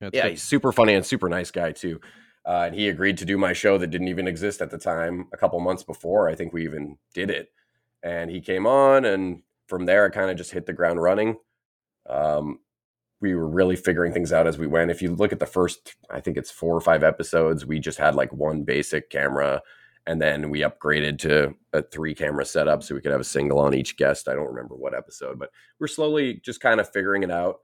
Yeah, 0.00 0.10
yeah 0.12 0.28
he's 0.28 0.42
super 0.42 0.72
funny 0.72 0.94
and 0.94 1.06
super 1.06 1.28
nice 1.28 1.52
guy 1.52 1.70
too. 1.70 2.00
Uh, 2.44 2.64
and 2.66 2.74
he 2.74 2.88
agreed 2.88 3.18
to 3.18 3.24
do 3.24 3.38
my 3.38 3.52
show 3.52 3.78
that 3.78 3.90
didn't 3.90 4.08
even 4.08 4.26
exist 4.26 4.60
at 4.60 4.70
the 4.70 4.78
time. 4.78 5.28
A 5.32 5.36
couple 5.36 5.60
months 5.60 5.84
before, 5.84 6.28
I 6.28 6.34
think 6.34 6.52
we 6.52 6.64
even 6.64 6.98
did 7.14 7.30
it. 7.30 7.52
And 8.02 8.30
he 8.30 8.40
came 8.40 8.66
on, 8.66 9.04
and 9.04 9.42
from 9.68 9.86
there, 9.86 10.04
I 10.04 10.08
kind 10.08 10.30
of 10.30 10.36
just 10.36 10.50
hit 10.50 10.66
the 10.66 10.72
ground 10.72 11.00
running. 11.00 11.36
Um, 12.08 12.58
we 13.20 13.34
were 13.34 13.48
really 13.48 13.76
figuring 13.76 14.12
things 14.12 14.32
out 14.32 14.46
as 14.46 14.58
we 14.58 14.66
went. 14.66 14.90
If 14.90 15.02
you 15.02 15.14
look 15.14 15.32
at 15.32 15.40
the 15.40 15.46
first, 15.46 15.96
I 16.10 16.20
think 16.20 16.36
it's 16.36 16.50
four 16.50 16.76
or 16.76 16.80
five 16.80 17.02
episodes, 17.02 17.66
we 17.66 17.80
just 17.80 17.98
had 17.98 18.14
like 18.14 18.32
one 18.32 18.62
basic 18.62 19.10
camera 19.10 19.62
and 20.08 20.22
then 20.22 20.48
we 20.48 20.60
upgraded 20.60 21.18
to 21.18 21.54
a 21.74 21.82
three 21.82 22.14
camera 22.14 22.44
setup 22.44 22.82
so 22.82 22.94
we 22.94 23.00
could 23.02 23.12
have 23.12 23.20
a 23.20 23.24
single 23.24 23.58
on 23.58 23.74
each 23.74 23.98
guest. 23.98 24.26
I 24.26 24.34
don't 24.34 24.46
remember 24.46 24.74
what 24.74 24.94
episode, 24.94 25.38
but 25.38 25.50
we're 25.78 25.86
slowly 25.86 26.40
just 26.42 26.60
kind 26.60 26.80
of 26.80 26.90
figuring 26.90 27.24
it 27.24 27.30
out. 27.30 27.58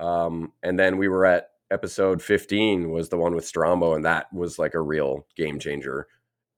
Um, 0.00 0.52
and 0.64 0.78
then 0.78 0.98
we 0.98 1.06
were 1.06 1.24
at 1.24 1.50
episode 1.70 2.20
15 2.20 2.90
was 2.90 3.08
the 3.08 3.16
one 3.16 3.36
with 3.36 3.50
Strombo, 3.50 3.94
and 3.94 4.04
that 4.04 4.32
was 4.32 4.58
like 4.58 4.74
a 4.74 4.80
real 4.80 5.26
game 5.36 5.58
changer. 5.60 6.08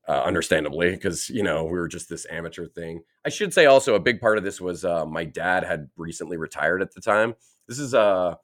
Uh, 0.09 0.23
understandably, 0.23 0.93
because 0.93 1.29
you 1.29 1.43
know 1.43 1.65
we 1.65 1.79
were 1.79 1.87
just 1.87 2.09
this 2.09 2.27
amateur 2.31 2.67
thing. 2.67 3.03
I 3.27 3.29
should 3.29 3.53
say 3.53 3.67
also 3.67 3.95
a 3.95 4.01
big 4.01 4.23
part 4.23 4.39
of 4.39 4.45
this 4.45 4.59
was 4.59 4.83
uh, 4.83 5.05
my 5.05 5.27
dad 5.27 5.65
had 5.65 5.91
recently 5.99 6.39
retired 6.39 6.81
at 6.81 6.95
the 6.95 7.03
time, 7.03 7.35
this 7.69 7.79
is 7.79 7.95
uh 7.95 8.35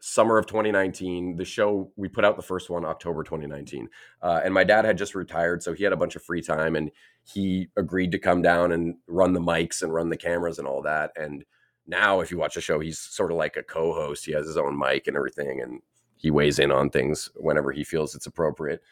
summer 0.00 0.38
of 0.38 0.46
2019. 0.46 1.36
The 1.36 1.44
show 1.44 1.90
we 1.96 2.08
put 2.08 2.24
out 2.24 2.36
the 2.36 2.42
first 2.42 2.70
one 2.70 2.84
October 2.84 3.22
2019, 3.22 3.88
uh, 4.22 4.40
and 4.44 4.54
my 4.54 4.64
dad 4.64 4.84
had 4.84 4.98
just 4.98 5.14
retired, 5.14 5.62
so 5.62 5.72
he 5.72 5.84
had 5.84 5.92
a 5.92 5.96
bunch 5.96 6.16
of 6.16 6.22
free 6.22 6.42
time, 6.42 6.76
and 6.76 6.90
he 7.24 7.68
agreed 7.76 8.12
to 8.12 8.18
come 8.18 8.42
down 8.42 8.72
and 8.72 8.96
run 9.06 9.32
the 9.32 9.40
mics 9.40 9.82
and 9.82 9.92
run 9.92 10.08
the 10.08 10.16
cameras 10.16 10.58
and 10.58 10.68
all 10.68 10.82
that. 10.82 11.12
And 11.16 11.44
now, 11.86 12.20
if 12.20 12.30
you 12.30 12.38
watch 12.38 12.54
the 12.54 12.60
show, 12.60 12.80
he's 12.80 12.98
sort 12.98 13.32
of 13.32 13.38
like 13.38 13.56
a 13.56 13.62
co-host. 13.62 14.26
He 14.26 14.32
has 14.32 14.46
his 14.46 14.56
own 14.56 14.78
mic 14.78 15.06
and 15.06 15.16
everything, 15.16 15.60
and 15.60 15.80
he 16.16 16.30
weighs 16.30 16.58
in 16.58 16.70
on 16.70 16.90
things 16.90 17.30
whenever 17.36 17.72
he 17.72 17.84
feels 17.84 18.14
it's 18.14 18.26
appropriate. 18.26 18.82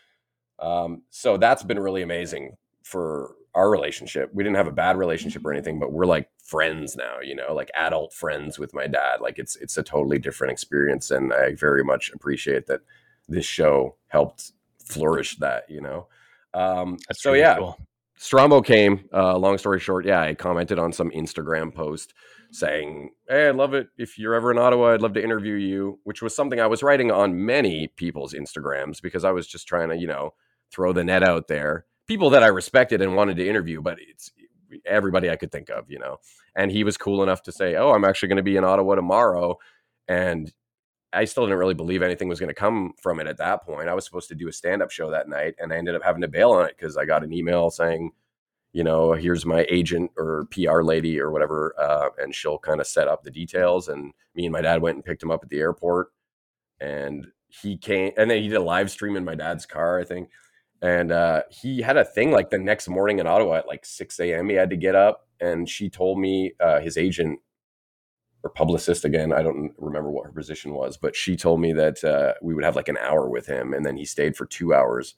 Um, 0.59 1.03
so 1.11 1.37
that's 1.37 1.63
been 1.63 1.79
really 1.79 2.03
amazing 2.03 2.57
for 2.83 3.35
our 3.57 3.71
relationship. 3.71 4.31
We 4.35 4.45
didn't 4.45 4.57
have 4.57 4.69
a 4.69 4.73
bad 4.73 4.99
relationship 4.99 5.45
or 5.45 5.53
anything, 5.53 5.81
but 5.81 5.91
we're 5.91 6.05
like 6.05 6.29
friends 6.45 6.95
now, 6.95 7.21
you 7.23 7.35
know, 7.35 7.55
like 7.55 7.71
adult 7.75 8.13
friends 8.13 8.59
with 8.59 8.75
my 8.75 8.87
dad. 8.87 9.23
Like 9.23 9.39
it's 9.39 9.57
it's 9.57 9.79
a 9.79 9.83
totally 9.83 10.19
different 10.19 10.53
experience 10.53 11.11
and 11.11 11.33
I 11.33 11.55
very 11.55 11.83
much 11.83 12.13
appreciate 12.15 12.67
that 12.67 12.83
this 13.29 13.47
show 13.47 13.97
helped 14.09 14.53
flourish 14.85 15.39
that, 15.39 15.65
you 15.71 15.81
know. 15.81 16.07
Um 16.53 16.99
That's 17.09 17.23
so 17.23 17.31
really 17.31 17.41
yeah. 17.41 17.57
Cool. 17.57 17.79
Strombo 18.21 18.65
came, 18.65 19.09
uh, 19.13 19.37
long 19.37 19.59
story 19.59 19.81
short, 19.81 20.07
yeah, 20.07 20.21
I 20.21 20.35
commented 20.35 20.79
on 20.79 20.93
some 20.93 21.11
Instagram 21.11 21.75
post 21.75 22.15
saying, 22.51 23.11
Hey, 23.29 23.49
I'd 23.49 23.57
love 23.57 23.75
it. 23.75 23.89
If 23.99 24.19
you're 24.19 24.35
ever 24.35 24.51
in 24.51 24.59
Ottawa, 24.59 24.93
I'd 24.93 25.03
love 25.03 25.15
to 25.15 25.25
interview 25.25 25.55
you, 25.55 25.99
which 26.05 26.23
was 26.23 26.37
something 26.37 26.61
I 26.61 26.67
was 26.67 26.83
writing 26.83 27.11
on 27.11 27.45
many 27.45 27.89
people's 27.89 28.35
Instagrams 28.35 29.03
because 29.03 29.25
I 29.25 29.33
was 29.33 29.47
just 29.47 29.67
trying 29.67 29.89
to, 29.89 29.97
you 29.97 30.07
know, 30.07 30.35
throw 30.71 30.93
the 30.93 31.05
net 31.05 31.23
out 31.23 31.49
there 31.49 31.87
people 32.07 32.31
that 32.31 32.43
I 32.43 32.49
respected 32.49 33.03
and 33.03 33.17
wanted 33.17 33.37
to 33.37 33.49
interview, 33.49 33.81
but 33.83 33.99
it's 34.01 34.31
everybody 34.85 35.31
I 35.31 35.37
could 35.37 35.53
think 35.53 35.71
of, 35.71 35.91
you 35.91 35.99
know. 35.99 36.19
And 36.55 36.71
he 36.71 36.85
was 36.85 36.97
cool 36.97 37.23
enough 37.23 37.43
to 37.45 37.53
say, 37.53 37.77
"Oh, 37.77 37.93
I'm 37.93 38.05
actually 38.05 38.29
going 38.29 38.37
to 38.37 38.43
be 38.43 38.57
in 38.57 38.65
Ottawa 38.65 38.95
tomorrow," 38.95 39.59
and 40.09 40.53
I 41.13 41.25
still 41.25 41.45
didn't 41.45 41.59
really 41.59 41.75
believe 41.75 42.03
anything 42.03 42.29
was 42.29 42.41
going 42.41 42.49
to 42.49 42.55
come 42.55 42.93
from 43.01 43.21
it 43.21 43.27
at 43.27 43.39
that 43.39 43.65
point. 43.65 43.89
I 43.89 43.95
was 43.95 44.05
supposed 44.05 44.29
to 44.29 44.35
do 44.35 44.49
a 44.49 44.53
stand 44.53 44.83
up 44.83 44.91
show 44.91 45.11
that 45.11 45.29
night, 45.29 45.55
and 45.59 45.73
I 45.73 45.77
ended 45.77 45.95
up 45.95 46.03
having 46.03 46.23
to 46.23 46.29
bail 46.29 46.51
on 46.53 46.67
it 46.67 46.77
because 46.77 46.97
I 46.97 47.05
got 47.05 47.25
an 47.25 47.33
email 47.33 47.71
saying, 47.71 48.13
you 48.73 48.85
know, 48.85 49.13
here's 49.13 49.47
my 49.47 49.67
agent 49.71 50.11
or 50.19 50.47
PR 50.51 50.83
lady 50.83 51.21
or 51.21 51.31
whatever, 51.31 51.75
uh, 51.79 52.11
and 52.19 52.35
she'll 52.35 52.59
kind 52.59 52.81
of 52.81 52.87
set 52.87 53.09
up 53.09 53.23
the 53.23 53.31
details. 53.31 53.89
And 53.89 54.13
me 54.35 54.47
and 54.47 54.53
my 54.53 54.61
dad 54.61 54.83
went 54.83 54.97
and 54.97 55.05
picked 55.05 55.23
him 55.23 55.31
up 55.31 55.43
at 55.43 55.51
the 55.51 55.61
airport, 55.61 56.09
and 56.81 57.29
he 57.49 57.79
came, 57.79 58.13
and 58.19 58.31
then 58.31 58.43
he 58.43 58.49
did 58.49 58.57
a 58.57 58.63
live 58.63 58.91
stream 58.91 59.17
in 59.17 59.25
my 59.25 59.35
dad's 59.35 59.67
car, 59.67 59.99
I 59.99 60.05
think 60.05 60.31
and 60.87 61.11
uh, 61.11 61.43
he 61.51 61.81
had 61.81 61.97
a 61.97 62.05
thing 62.05 62.31
like 62.31 62.51
the 62.51 62.59
next 62.59 62.87
morning 62.89 63.19
in 63.19 63.27
Ottawa 63.27 63.57
at 63.57 63.67
like 63.67 63.85
6 63.85 64.21
a.m. 64.21 64.49
He 64.49 64.55
had 64.55 64.71
to 64.71 64.77
get 64.77 64.95
up, 64.95 65.27
and 65.41 65.69
she 65.69 65.91
told 65.91 66.21
me 66.21 66.53
uh, 66.61 66.79
his 66.79 66.97
agent 66.97 67.41
or 68.45 68.51
publicist 68.51 69.05
again, 69.05 69.33
I 69.33 69.43
don't 69.43 69.73
remember 69.79 70.13
what 70.13 70.27
her 70.27 70.31
position 70.31 70.75
was, 70.75 70.97
but 70.97 71.17
she 71.17 71.35
told 71.35 71.61
me 71.61 71.73
that 71.73 72.05
uh, 72.05 72.35
we 72.41 72.55
would 72.55 72.63
have 72.63 72.77
like 72.77 72.87
an 72.87 72.99
hour 72.99 73.29
with 73.29 73.47
him, 73.47 73.75
and 73.75 73.85
then 73.85 73.97
he 73.97 74.05
stayed 74.05 74.37
for 74.37 74.47
two 74.47 74.73
hours 74.73 75.17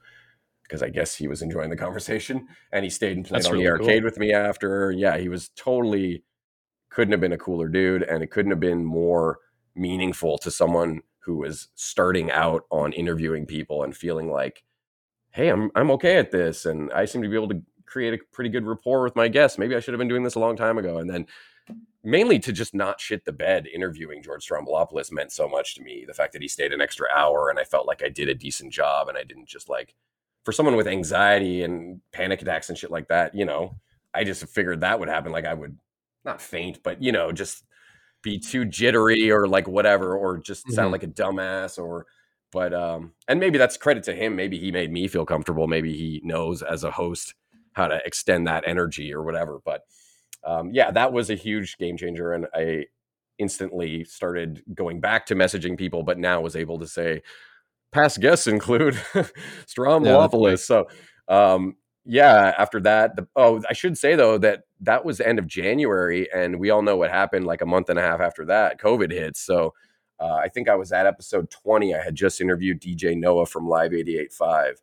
because 0.63 0.83
I 0.83 0.89
guess 0.89 1.15
he 1.15 1.29
was 1.29 1.43
enjoying 1.43 1.69
the 1.69 1.77
conversation, 1.77 2.49
and 2.73 2.83
he 2.83 2.91
stayed 2.91 3.19
and 3.19 3.27
played 3.27 3.41
That's 3.41 3.49
on 3.49 3.53
really 3.53 3.67
the 3.67 3.73
arcade 3.73 4.01
cool. 4.01 4.05
with 4.05 4.19
me 4.19 4.33
after. 4.33 4.91
Yeah, 4.91 5.19
he 5.19 5.29
was 5.29 5.51
totally 5.51 6.25
couldn't 6.89 7.13
have 7.13 7.21
been 7.21 7.33
a 7.33 7.39
cooler 7.39 7.69
dude, 7.69 8.05
and 8.05 8.23
it 8.23 8.31
couldn't 8.31 8.53
have 8.53 8.61
been 8.61 8.87
more 8.87 9.41
meaningful 9.77 10.39
to 10.39 10.51
someone 10.51 11.03
who 11.25 11.37
was 11.37 11.69
starting 11.75 12.31
out 12.31 12.63
on 12.71 12.95
interviewing 12.95 13.45
people 13.45 13.83
and 13.83 13.95
feeling 13.95 14.33
like 14.33 14.65
hey, 15.31 15.49
I'm 15.49 15.71
I'm 15.75 15.91
okay 15.93 16.19
at 16.19 16.31
this, 16.31 16.67
and 16.67 16.93
I 16.93 17.05
seem 17.05 17.23
to 17.23 17.29
be 17.29 17.37
able 17.37 17.49
to 17.49 17.63
create 17.89 18.15
a 18.15 18.19
pretty 18.33 18.51
good 18.51 18.67
rapport 18.67 19.03
with 19.03 19.17
my 19.17 19.29
guests. 19.29 19.59
Maybe 19.59 19.75
I 19.75 19.81
should 19.81 19.95
have 19.95 19.99
been 19.99 20.09
doing 20.09 20.23
this 20.23 20.35
a 20.35 20.41
long 20.41 20.57
time 20.57 20.79
ago. 20.79 20.99
And 20.99 21.09
then 21.09 21.27
mainly 22.05 22.39
to 22.39 22.53
just 22.53 22.75
not 22.75 23.01
shit 23.01 23.25
the 23.25 23.33
bed 23.33 23.67
interviewing 23.67 24.23
George 24.23 24.47
Stroumboulopoulos 24.47 25.13
meant 25.13 25.33
so 25.33 25.49
much 25.49 25.75
to 25.75 25.83
me. 25.83 26.05
The 26.07 26.15
fact 26.15 26.33
that 26.35 26.43
he 26.43 26.49
stayed 26.49 26.73
an 26.73 26.81
extra 26.81 27.09
hour 27.15 27.51
and 27.51 27.59
I 27.59 27.65
felt 27.65 27.87
like 27.87 28.03
I 28.03 28.09
did 28.09 28.29
a 28.29 28.35
decent 28.35 28.73
job 28.73 29.09
and 29.09 29.19
I 29.19 29.25
didn't 29.25 29.49
just 29.49 29.69
like 29.69 29.95
for 30.45 30.53
someone 30.53 30.77
with 30.77 30.87
anxiety 30.87 31.63
and 31.63 32.01
panic 32.13 32.41
attacks 32.41 32.69
and 32.69 32.79
shit 32.79 32.91
like 32.91 33.09
that, 33.09 33.35
you 33.35 33.45
know, 33.45 33.77
I 34.15 34.25
just 34.25 34.47
figured 34.47 34.81
that 34.81 34.99
would 35.01 35.09
happen. 35.09 35.33
Like 35.33 35.45
I 35.45 35.55
would 35.55 35.77
not 36.25 36.41
faint, 36.41 36.83
but 36.83 37.03
you 37.03 37.13
know, 37.13 37.33
just 37.33 37.65
be 38.23 38.39
too 38.39 38.65
jittery 38.65 39.31
or 39.31 39.47
like 39.47 39.69
whatever, 39.69 40.17
or 40.17 40.39
just 40.39 40.65
mm-hmm. 40.67 40.75
sound 40.75 40.93
like 40.93 41.03
a 41.03 41.09
dumbass 41.09 41.79
or 41.79 42.07
but 42.53 42.73
um, 42.73 43.13
and 43.27 43.41
maybe 43.41 43.59
that's 43.59 43.77
credit 43.77 44.05
to 44.05 44.15
him. 44.15 44.37
Maybe 44.37 44.59
he 44.59 44.73
made 44.73 44.93
me 44.93 45.09
feel 45.09 45.27
comfortable. 45.27 45.67
Maybe 45.67 45.97
he 45.97 46.21
knows 46.25 46.63
as 46.63 46.85
a 46.85 46.91
host 46.91 47.35
how 47.73 47.89
to 47.89 48.01
extend 48.05 48.47
that 48.47 48.65
energy 48.67 49.13
or 49.13 49.23
whatever. 49.23 49.61
But 49.65 49.83
um, 50.45 50.71
yeah, 50.73 50.91
that 50.91 51.13
was 51.13 51.31
a 51.31 51.35
huge 51.35 51.79
game 51.79 51.97
changer, 51.97 52.33
and 52.33 52.47
I 52.55 52.87
instantly 53.39 54.05
started 54.05 54.63
going 54.75 55.01
back 55.01 55.27
to 55.27 55.35
messaging 55.35 55.77
people. 55.77 56.03
But 56.03 56.19
now 56.19 56.41
was 56.41 56.57
able 56.57 56.79
to 56.79 56.87
say, 56.87 57.23
past 57.93 58.21
guests 58.21 58.47
include 58.47 58.95
Stroumboulopoulos. 59.67 60.51
Yeah, 60.51 60.57
so, 60.57 60.89
um, 61.29 61.77
yeah, 62.05 62.55
after 62.57 62.81
that, 62.81 63.17
the, 63.17 63.29
oh, 63.37 63.63
I 63.69 63.75
should 63.75 63.99
say 63.99 64.17
though 64.17 64.39
that 64.39 64.63
that 64.81 65.05
was 65.05 65.19
the 65.19 65.29
end 65.29 65.39
of 65.39 65.47
January, 65.47 66.29
and 66.33 66.59
we 66.59 66.71
all 66.71 66.83
know 66.83 66.97
what 66.97 67.11
happened 67.11 67.47
like 67.47 67.61
a 67.61 67.67
month 67.67 67.91
and 67.91 67.99
a 67.99 68.03
half 68.03 68.21
after 68.21 68.47
that. 68.47 68.81
COVID 68.81 69.13
hits. 69.13 69.41
So, 69.41 69.75
uh, 70.21 70.35
I 70.35 70.49
think 70.49 70.69
I 70.69 70.75
was 70.75 70.93
at 70.93 71.07
episode 71.07 71.51
20. 71.51 71.95
I 71.95 72.03
had 72.03 72.15
just 72.15 72.41
interviewed 72.41 72.81
DJ 72.81 73.17
Noah 73.17 73.47
from 73.47 73.69
Live 73.69 73.93
88.5. 73.93 74.75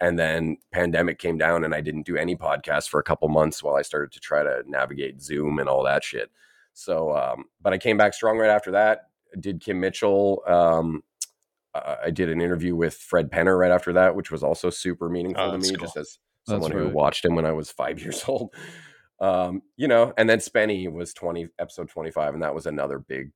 And 0.00 0.18
then 0.18 0.58
pandemic 0.72 1.18
came 1.18 1.38
down 1.38 1.64
and 1.64 1.74
I 1.74 1.80
didn't 1.80 2.06
do 2.06 2.16
any 2.16 2.36
podcast 2.36 2.88
for 2.88 3.00
a 3.00 3.04
couple 3.04 3.28
months 3.28 3.62
while 3.62 3.76
I 3.76 3.82
started 3.82 4.12
to 4.12 4.20
try 4.20 4.42
to 4.42 4.62
navigate 4.66 5.22
Zoom 5.22 5.58
and 5.58 5.68
all 5.68 5.84
that 5.84 6.04
shit. 6.04 6.30
So, 6.74 7.16
um, 7.16 7.44
but 7.62 7.72
I 7.72 7.78
came 7.78 7.96
back 7.96 8.14
strong 8.14 8.36
right 8.36 8.50
after 8.50 8.72
that. 8.72 9.08
did 9.38 9.60
Kim 9.60 9.80
Mitchell. 9.80 10.42
Um, 10.46 11.02
I 11.74 12.10
did 12.10 12.28
an 12.28 12.40
interview 12.40 12.76
with 12.76 12.94
Fred 12.94 13.30
Penner 13.30 13.58
right 13.58 13.72
after 13.72 13.94
that, 13.94 14.14
which 14.14 14.30
was 14.30 14.44
also 14.44 14.70
super 14.70 15.08
meaningful 15.08 15.42
oh, 15.42 15.52
to 15.52 15.58
me, 15.58 15.74
cool. 15.74 15.86
just 15.86 15.96
as 15.96 16.18
someone 16.46 16.70
who 16.70 16.88
watched 16.88 17.24
him 17.24 17.34
when 17.34 17.46
I 17.46 17.52
was 17.52 17.70
five 17.70 18.00
years 18.02 18.24
old. 18.28 18.54
Um, 19.20 19.62
you 19.76 19.88
know, 19.88 20.12
and 20.16 20.28
then 20.28 20.38
Spenny 20.38 20.90
was 20.90 21.14
20 21.14 21.48
episode 21.58 21.88
25, 21.88 22.34
and 22.34 22.42
that 22.42 22.54
was 22.54 22.66
another 22.66 22.98
big, 22.98 23.30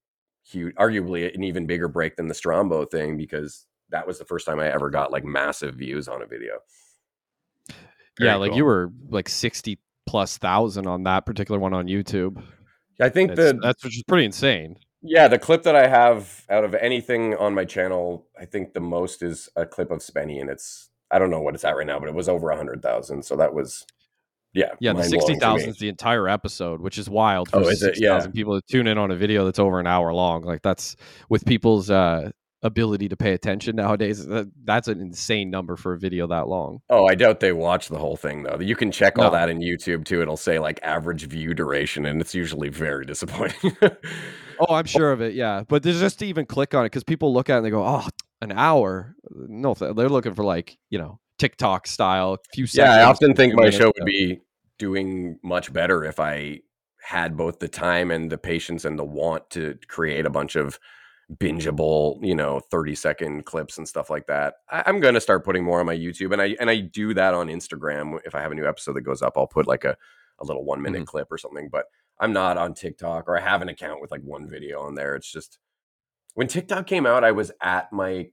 huge, 0.49 0.75
arguably 0.77 1.33
an 1.35 1.45
even 1.45 1.67
bigger 1.67 1.89
break 1.89 2.17
than 2.17 2.29
the 2.29 2.35
Strombo 2.35 2.91
thing 2.91 3.17
because 3.17 3.67
that 3.91 4.07
was 4.07 4.19
the 4.19 4.25
first 4.25 4.47
time 4.47 4.61
I 4.61 4.73
ever 4.73 4.91
got 4.91 5.13
like 5.13 5.25
massive 5.25 5.75
views 5.75 6.09
on 6.09 6.23
a 6.23 6.27
video. 6.27 6.59
Very 8.19 8.31
yeah, 8.31 8.37
like 8.37 8.51
cool. 8.51 8.59
you 8.59 8.65
were 8.65 8.91
like 9.09 9.29
60 9.29 9.79
plus 10.07 10.39
thousand 10.39 10.87
on 10.87 11.05
that 11.05 11.27
particular 11.27 11.61
one 11.61 11.75
on 11.75 11.87
YouTube. 11.87 12.43
I 13.01 13.09
think 13.09 13.37
that 13.37 13.61
that's 13.63 13.85
which 13.85 13.97
is 13.97 14.03
pretty 14.03 14.25
insane. 14.25 14.77
Yeah, 15.03 15.29
the 15.29 15.39
clip 15.39 15.63
that 15.63 15.77
I 15.77 15.87
have 15.87 16.45
out 16.51 16.65
of 16.65 16.75
anything 16.75 17.37
on 17.37 17.55
my 17.55 17.65
channel, 17.65 18.27
I 18.39 18.45
think 18.45 18.73
the 18.73 18.81
most 18.81 19.23
is 19.23 19.49
a 19.55 19.65
clip 19.65 19.93
of 19.93 20.01
Spenny, 20.01 20.41
and 20.41 20.51
it's 20.51 20.89
I 21.11 21.19
don't 21.19 21.31
know 21.31 21.41
what 21.41 21.55
it's 21.55 21.65
at 21.65 21.77
right 21.77 21.87
now, 21.87 22.01
but 22.01 22.09
it 22.09 22.15
was 22.15 22.29
over 22.29 22.51
a 22.51 22.57
hundred 22.57 22.83
thousand. 22.83 23.25
So 23.25 23.37
that 23.37 23.55
was 23.55 23.87
yeah, 24.59 24.75
yeah. 24.81 24.93
The 24.93 25.05
sixty 25.05 25.37
thousand 25.37 25.71
is 25.71 25.79
the 25.79 25.89
entire 25.89 26.29
episode, 26.29 26.81
which 26.81 26.99
is 26.99 27.09
wild. 27.09 27.49
For 27.51 27.59
oh, 27.59 27.69
is 27.69 27.83
it? 27.83 28.01
Yeah, 28.01 28.27
people 28.27 28.61
to 28.61 28.67
tune 28.67 28.87
in 28.87 28.99
on 28.99 29.11
a 29.11 29.17
video 29.17 29.45
that's 29.45 29.59
over 29.59 29.79
an 29.79 29.87
hour 29.87 30.13
long. 30.13 30.43
Like 30.43 30.63
that's 30.63 30.97
with 31.29 31.45
people's 31.45 31.91
uh, 31.91 32.31
ability 32.63 33.09
to 33.09 33.17
pay 33.17 33.35
attention 33.35 33.77
nowadays. 33.77 34.27
That, 34.27 34.51
that's 34.65 34.89
an 34.89 35.01
insane 35.01 35.51
number 35.51 35.77
for 35.77 35.93
a 35.93 35.99
video 35.99 36.27
that 36.27 36.49
long. 36.49 36.81
Oh, 36.91 37.07
I 37.07 37.15
doubt 37.15 37.41
they 37.41 37.53
watch 37.53 37.89
the 37.89 37.99
whole 37.99 38.17
thing 38.17 38.43
though. 38.43 38.59
You 38.61 38.75
can 38.75 38.91
check 38.91 39.19
all 39.19 39.27
no. 39.27 39.31
that 39.31 39.49
in 39.49 39.61
YouTube 39.61 40.05
too. 40.05 40.23
It'll 40.23 40.37
say 40.37 40.59
like 40.59 40.81
average 40.83 41.27
view 41.27 41.55
duration, 41.55 42.05
and 42.07 42.21
it's 42.21 42.35
usually 42.35 42.69
very 42.69 43.05
disappointing. 43.07 43.77
oh, 44.61 44.75
I'm 44.75 44.87
sure 44.87 45.13
of 45.13 45.21
it. 45.21 45.35
Yeah, 45.35 45.63
but 45.69 45.83
there's 45.83 46.01
just 46.01 46.19
to 46.21 46.27
even 46.27 46.47
click 46.47 46.75
on 46.75 46.85
it 46.85 46.87
because 46.87 47.05
people 47.05 47.33
look 47.33 47.49
at 47.49 47.55
it 47.55 47.57
and 47.59 47.67
they 47.67 47.71
go, 47.71 47.85
"Oh, 47.85 48.09
an 48.43 48.53
hour." 48.53 49.15
No, 49.31 49.75
they're 49.75 50.09
looking 50.09 50.35
for 50.35 50.45
like 50.45 50.79
you 50.91 50.99
know 50.99 51.21
TikTok 51.39 51.87
style 51.87 52.39
few 52.53 52.67
seconds. 52.67 52.95
Yeah, 52.95 53.01
I 53.01 53.05
often 53.05 53.35
think 53.35 53.55
my 53.55 53.71
show 53.71 53.87
would 53.87 54.05
be 54.05 54.41
doing 54.79 55.39
much 55.43 55.73
better 55.73 56.05
if 56.05 56.21
I 56.21 56.61
had 57.03 57.37
both 57.37 57.59
the 57.59 57.69
time 57.69 58.11
and 58.11 58.31
the 58.31 58.39
patience 58.39 58.85
and 58.85 58.99
the 58.99 59.05
want 59.05 59.51
to 59.51 59.79
create 59.89 60.27
a 60.27 60.31
bunch 60.31 60.57
of 60.57 60.79
bingeable, 61.37 62.25
you 62.25 62.35
know, 62.35 62.61
30 62.71 62.95
second 62.95 63.45
clips 63.45 63.79
and 63.79 63.87
stuff 63.87 64.11
like 64.11 64.27
that. 64.27 64.55
I, 64.71 64.83
am 64.87 65.01
gonna 65.01 65.21
start 65.21 65.45
putting 65.45 65.65
more 65.65 65.81
on 65.81 65.87
my 65.87 65.97
YouTube 65.97 66.33
and 66.33 66.41
I 66.41 66.57
and 66.59 66.71
I 66.71 66.81
do 66.81 67.15
that 67.15 67.35
on 67.35 67.49
Instagram. 67.49 68.19
If 68.25 68.35
I 68.35 68.41
have 68.41 68.53
a 68.53 68.55
new 68.55 68.67
episode 68.67 68.95
that 68.95 69.03
goes 69.03 69.23
up, 69.23 69.35
I'll 69.37 69.47
put 69.47 69.67
like 69.67 69.85
a, 69.85 69.97
a 70.39 70.45
little 70.45 70.65
one 70.65 70.81
minute 70.81 70.99
mm-hmm. 70.99 71.05
clip 71.05 71.31
or 71.31 71.39
something. 71.39 71.69
But 71.71 71.87
I'm 72.19 72.33
not 72.33 72.57
on 72.57 72.75
TikTok 72.75 73.29
or 73.29 73.39
I 73.39 73.43
have 73.43 73.63
an 73.63 73.69
account 73.69 74.01
with 74.01 74.11
like 74.11 74.23
one 74.23 74.49
video 74.49 74.81
on 74.81 74.95
there. 74.95 75.15
It's 75.15 75.31
just 75.31 75.59
when 76.35 76.49
TikTok 76.49 76.87
came 76.87 77.07
out, 77.07 77.25
I 77.25 77.33
was 77.33 77.53
at 77.61 77.93
my 77.93 78.31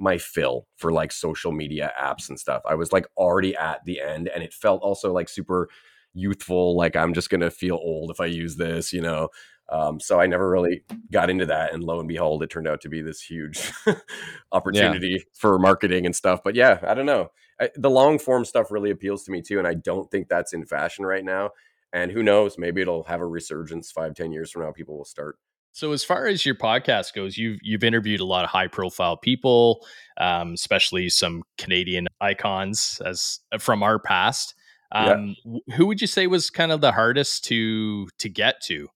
my 0.00 0.18
fill 0.18 0.66
for 0.76 0.90
like 0.92 1.12
social 1.12 1.52
media 1.52 1.92
apps 2.00 2.28
and 2.28 2.40
stuff. 2.40 2.62
I 2.66 2.74
was 2.74 2.92
like 2.92 3.06
already 3.16 3.54
at 3.56 3.84
the 3.84 4.00
end 4.00 4.28
and 4.28 4.42
it 4.42 4.52
felt 4.52 4.82
also 4.82 5.12
like 5.12 5.28
super 5.28 5.68
youthful 6.12 6.76
like 6.76 6.96
i'm 6.96 7.14
just 7.14 7.30
going 7.30 7.40
to 7.40 7.52
feel 7.52 7.76
old 7.76 8.10
if 8.10 8.18
i 8.18 8.24
use 8.24 8.56
this 8.56 8.92
you 8.92 9.00
know 9.00 9.28
um, 9.70 10.00
so 10.00 10.18
I 10.18 10.26
never 10.26 10.50
really 10.50 10.82
got 11.12 11.30
into 11.30 11.46
that. 11.46 11.72
And 11.72 11.84
lo 11.84 12.00
and 12.00 12.08
behold, 12.08 12.42
it 12.42 12.50
turned 12.50 12.66
out 12.66 12.80
to 12.82 12.88
be 12.88 13.02
this 13.02 13.22
huge 13.22 13.72
opportunity 14.52 15.18
yeah. 15.18 15.24
for 15.32 15.58
marketing 15.58 16.06
and 16.06 16.14
stuff. 16.14 16.40
But 16.42 16.56
yeah, 16.56 16.80
I 16.82 16.94
don't 16.94 17.06
know. 17.06 17.28
I, 17.60 17.70
the 17.76 17.90
long 17.90 18.18
form 18.18 18.44
stuff 18.44 18.70
really 18.70 18.90
appeals 18.90 19.22
to 19.24 19.30
me 19.30 19.42
too. 19.42 19.58
And 19.58 19.68
I 19.68 19.74
don't 19.74 20.10
think 20.10 20.28
that's 20.28 20.52
in 20.52 20.66
fashion 20.66 21.06
right 21.06 21.24
now. 21.24 21.50
And 21.92 22.10
who 22.10 22.22
knows, 22.22 22.58
maybe 22.58 22.80
it'll 22.80 23.04
have 23.04 23.20
a 23.20 23.26
resurgence 23.26 23.92
five, 23.92 24.14
ten 24.14 24.32
years 24.32 24.50
from 24.50 24.62
now. 24.62 24.72
People 24.72 24.98
will 24.98 25.04
start. 25.04 25.38
So 25.72 25.92
as 25.92 26.02
far 26.02 26.26
as 26.26 26.44
your 26.44 26.54
podcast 26.54 27.14
goes, 27.14 27.38
you've 27.38 27.58
you've 27.62 27.84
interviewed 27.84 28.20
a 28.20 28.24
lot 28.24 28.44
of 28.44 28.50
high 28.50 28.66
profile 28.66 29.16
people, 29.16 29.86
um, 30.18 30.52
especially 30.52 31.08
some 31.08 31.42
Canadian 31.58 32.08
icons 32.20 33.00
as 33.04 33.40
from 33.58 33.82
our 33.82 33.98
past. 33.98 34.54
Um, 34.92 35.36
yeah. 35.44 35.76
Who 35.76 35.86
would 35.86 36.00
you 36.00 36.06
say 36.06 36.26
was 36.26 36.50
kind 36.50 36.72
of 36.72 36.80
the 36.80 36.92
hardest 36.92 37.44
to 37.44 38.08
to 38.18 38.28
get 38.28 38.60
to? 38.62 38.88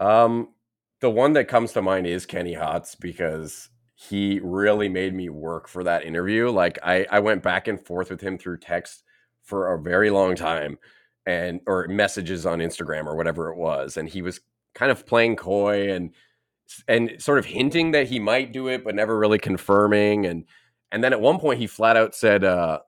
Um, 0.00 0.48
the 1.00 1.10
one 1.10 1.34
that 1.34 1.48
comes 1.48 1.72
to 1.72 1.82
mind 1.82 2.06
is 2.06 2.24
Kenny 2.26 2.54
Hotz 2.54 2.96
because 2.98 3.68
he 3.94 4.40
really 4.42 4.88
made 4.88 5.14
me 5.14 5.28
work 5.28 5.68
for 5.68 5.84
that 5.84 6.04
interview. 6.04 6.50
Like 6.50 6.78
I, 6.82 7.06
I 7.10 7.20
went 7.20 7.42
back 7.42 7.68
and 7.68 7.80
forth 7.80 8.10
with 8.10 8.20
him 8.20 8.38
through 8.38 8.58
text 8.58 9.02
for 9.42 9.72
a 9.72 9.80
very 9.80 10.10
long 10.10 10.34
time 10.34 10.78
and 11.26 11.60
or 11.66 11.86
messages 11.88 12.44
on 12.46 12.58
Instagram 12.58 13.06
or 13.06 13.16
whatever 13.16 13.50
it 13.50 13.56
was. 13.56 13.96
And 13.96 14.08
he 14.08 14.22
was 14.22 14.40
kind 14.74 14.90
of 14.90 15.06
playing 15.06 15.36
coy 15.36 15.92
and 15.92 16.10
and 16.88 17.22
sort 17.22 17.38
of 17.38 17.44
hinting 17.44 17.92
that 17.92 18.08
he 18.08 18.18
might 18.18 18.52
do 18.52 18.68
it, 18.68 18.84
but 18.84 18.94
never 18.94 19.18
really 19.18 19.38
confirming. 19.38 20.26
And 20.26 20.44
and 20.92 21.02
then 21.02 21.12
at 21.12 21.20
one 21.20 21.38
point 21.38 21.60
he 21.60 21.66
flat 21.66 21.96
out 21.96 22.14
said, 22.14 22.44
uh, 22.44 22.80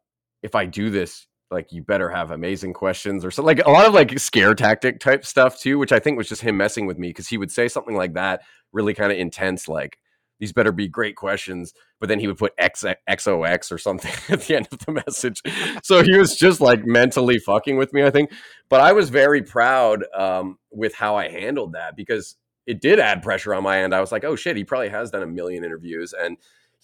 if 0.43 0.55
I 0.55 0.67
do 0.67 0.91
this, 0.91 1.27
like 1.51 1.73
you 1.73 1.83
better 1.83 2.11
have 2.11 2.31
amazing 2.31 2.73
questions 2.73 3.25
or 3.25 3.31
something 3.31 3.57
like 3.57 3.67
a 3.67 3.71
lot 3.71 3.87
of 3.87 3.95
like 3.95 4.19
scare 4.19 4.55
tactic 4.55 4.99
type 4.99 5.25
stuff 5.25 5.59
too 5.59 5.79
which 5.79 5.93
i 5.93 5.99
think 5.99 6.19
was 6.19 6.29
just 6.29 6.43
him 6.43 6.57
messing 6.57 6.87
with 6.87 6.99
me 6.99 7.09
because 7.09 7.29
he 7.29 7.39
would 7.39 7.51
say 7.51 7.69
something 7.69 7.95
like 7.95 8.15
that 8.15 8.43
really 8.73 8.95
kind 8.95 9.13
of 9.13 9.19
intense 9.19 9.69
like 9.69 9.99
these 10.39 10.53
better 10.53 10.73
be 10.73 10.89
great 10.89 11.17
questions 11.17 11.73
but 12.01 12.09
then 12.09 12.21
he 12.21 12.27
would 12.27 12.39
put 12.39 12.53
X, 12.59 12.85
xox 13.09 13.73
or 13.73 13.79
something 13.79 14.13
at 14.29 14.43
the 14.43 14.57
end 14.57 14.69
of 14.71 14.79
the 14.81 14.93
message. 14.93 15.43
So 15.83 16.03
he 16.03 16.17
was 16.17 16.37
just 16.37 16.61
like 16.61 16.85
mentally 16.85 17.39
fucking 17.39 17.77
with 17.77 17.93
me 17.93 18.05
i 18.05 18.11
think. 18.11 18.31
But 18.69 18.81
i 18.81 18.93
was 18.93 19.11
very 19.11 19.43
proud 19.43 20.05
um, 20.15 20.59
with 20.71 20.95
how 20.95 21.17
i 21.17 21.29
handled 21.29 21.73
that 21.73 21.97
because 21.97 22.37
it 22.67 22.81
did 22.81 22.99
add 22.99 23.23
pressure 23.23 23.55
on 23.55 23.63
my 23.63 23.83
end. 23.83 23.95
I 23.95 24.01
was 24.01 24.13
like 24.13 24.25
oh 24.25 24.37
shit 24.37 24.57
he 24.57 24.65
probably 24.65 24.89
has 24.89 25.11
done 25.11 25.23
a 25.23 25.27
million 25.27 25.65
interviews 25.65 26.13
and 26.19 26.37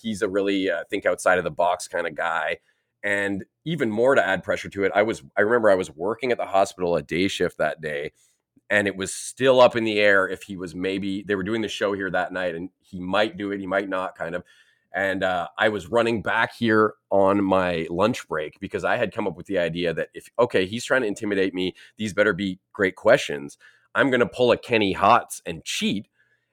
he's 0.03 0.23
a 0.23 0.29
really 0.29 0.71
uh, 0.71 0.85
think 0.91 1.07
outside 1.07 1.39
of 1.39 1.45
the 1.45 1.51
box 1.51 1.89
kind 1.89 2.07
of 2.07 2.15
guy. 2.15 2.59
And 3.05 3.45
even 3.65 3.91
more 3.91 4.15
to 4.15 4.25
add 4.25 4.45
pressure 4.45 4.69
to 4.69 4.85
it, 4.85 4.93
I 4.95 5.03
was 5.03 5.23
I 5.37 5.41
remember 5.43 5.71
I 5.71 5.75
was 5.75 5.91
working 5.91 6.31
at 6.31 6.39
the 6.39 6.47
hospital 6.47 6.97
a 6.97 7.03
day 7.03 7.29
shift 7.29 7.59
that 7.59 7.81
day 7.81 8.13
and 8.73 8.89
it 8.89 8.97
was 8.97 9.13
still 9.13 9.61
up 9.61 9.77
in 9.77 9.85
the 9.85 10.01
air 10.01 10.27
if 10.27 10.45
he 10.45 10.57
was 10.57 10.75
maybe 10.75 11.23
they 11.29 11.35
were 11.35 11.43
doing 11.43 11.61
the 11.61 11.69
show 11.69 11.93
here 11.93 12.11
that 12.11 12.33
night 12.33 12.55
and 12.55 12.71
he 12.81 12.99
might 12.99 13.37
do 13.37 13.53
it, 13.53 13.61
he 13.61 13.67
might 13.67 13.89
not 13.89 14.17
kind 14.17 14.35
of. 14.35 14.43
And 14.95 15.23
uh, 15.23 15.49
I 15.59 15.69
was 15.69 15.89
running 15.89 16.23
back 16.23 16.55
here 16.55 16.95
on 17.11 17.45
my 17.45 17.87
lunch 17.91 18.27
break 18.29 18.59
because 18.61 18.83
I 18.83 18.97
had 18.97 19.13
come 19.13 19.27
up 19.27 19.37
with 19.37 19.47
the 19.47 19.59
idea 19.59 19.93
that 19.93 20.09
if 20.15 20.31
okay, 20.39 20.65
he's 20.65 20.87
trying 20.87 21.03
to 21.03 21.07
intimidate 21.07 21.53
me, 21.53 21.75
these 21.99 22.15
better 22.15 22.33
be 22.33 22.61
great 22.73 22.97
questions. 22.97 23.59
I'm 23.95 24.09
going 24.09 24.21
to 24.21 24.27
pull 24.27 24.51
a 24.53 24.57
Kenny 24.57 24.95
Hotz 24.95 25.43
and 25.45 25.63
cheat, 25.65 26.09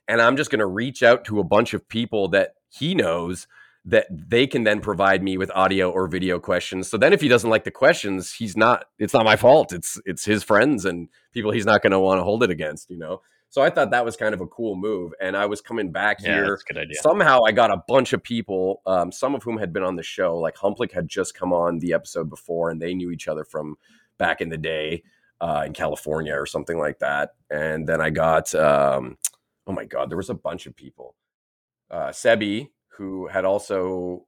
and 0.06 0.22
I'm 0.22 0.36
just 0.36 0.52
going 0.52 0.60
to 0.60 0.66
reach 0.66 1.02
out 1.02 1.24
to 1.26 1.40
a 1.40 1.46
bunch 1.46 1.74
of 1.74 1.88
people 1.88 2.28
that 2.30 2.56
he 2.68 2.96
knows 2.96 3.48
that 3.86 4.08
they 4.12 4.46
can 4.46 4.64
then 4.64 4.82
provide 4.82 5.24
me 5.24 5.38
with 5.38 5.50
audio 5.56 5.90
or 5.90 6.08
video 6.08 6.40
questions. 6.40 6.90
So 6.90 6.98
then 6.98 7.14
if 7.14 7.22
he 7.22 7.28
doesn't 7.28 7.50
like 7.50 7.64
the 7.64 7.72
questions, 7.72 8.34
he's 8.34 8.58
not 8.58 8.86
it's 8.98 9.14
not 9.14 9.26
my 9.26 9.36
fault. 9.36 9.72
It's 9.72 10.00
it's 10.06 10.26
his 10.26 10.44
friends 10.44 10.86
and 10.86 11.10
people 11.34 11.52
he's 11.52 11.66
not 11.66 11.82
going 11.82 11.92
to 11.92 12.00
want 12.00 12.20
to 12.20 12.24
hold 12.24 12.44
it 12.44 12.50
against, 12.50 12.90
you 12.90 12.98
know. 12.98 13.22
So 13.52 13.64
I 13.64 13.72
thought 13.72 13.90
that 13.92 14.06
was 14.06 14.16
kind 14.16 14.36
of 14.36 14.42
a 14.42 14.48
cool 14.48 14.76
move 14.76 15.14
and 15.20 15.36
I 15.36 15.48
was 15.48 15.60
coming 15.60 15.92
back 15.92 16.18
yeah, 16.22 16.36
here. 16.36 16.60
Somehow 17.02 17.40
I 17.48 17.52
got 17.52 17.72
a 17.72 17.82
bunch 17.88 18.14
of 18.14 18.22
people 18.22 18.82
um, 18.86 19.12
some 19.12 19.34
of 19.34 19.44
whom 19.44 19.58
had 19.58 19.74
been 19.74 19.84
on 19.84 19.96
the 19.96 20.04
show 20.04 20.38
like 20.38 20.56
Humplick 20.56 20.92
had 20.92 21.08
just 21.08 21.34
come 21.34 21.54
on 21.54 21.80
the 21.80 21.94
episode 21.94 22.30
before 22.30 22.70
and 22.70 22.82
they 22.82 22.94
knew 22.94 23.12
each 23.12 23.28
other 23.28 23.44
from 23.44 23.76
back 24.18 24.42
in 24.42 24.50
the 24.50 24.58
day 24.58 25.04
uh, 25.42 25.64
in 25.66 25.74
California 25.74 26.34
or 26.34 26.46
something 26.46 26.78
like 26.78 27.00
that. 27.00 27.32
And 27.50 27.88
then 27.88 28.02
I 28.02 28.10
got 28.10 28.54
um, 28.54 29.18
oh 29.66 29.72
my 29.72 29.86
god, 29.86 30.10
there 30.10 30.18
was 30.18 30.30
a 30.30 30.36
bunch 30.36 30.66
of 30.66 30.76
people. 30.76 31.16
Uh, 31.90 32.10
Sebi, 32.10 32.70
who 33.00 33.28
had 33.28 33.46
also 33.46 34.26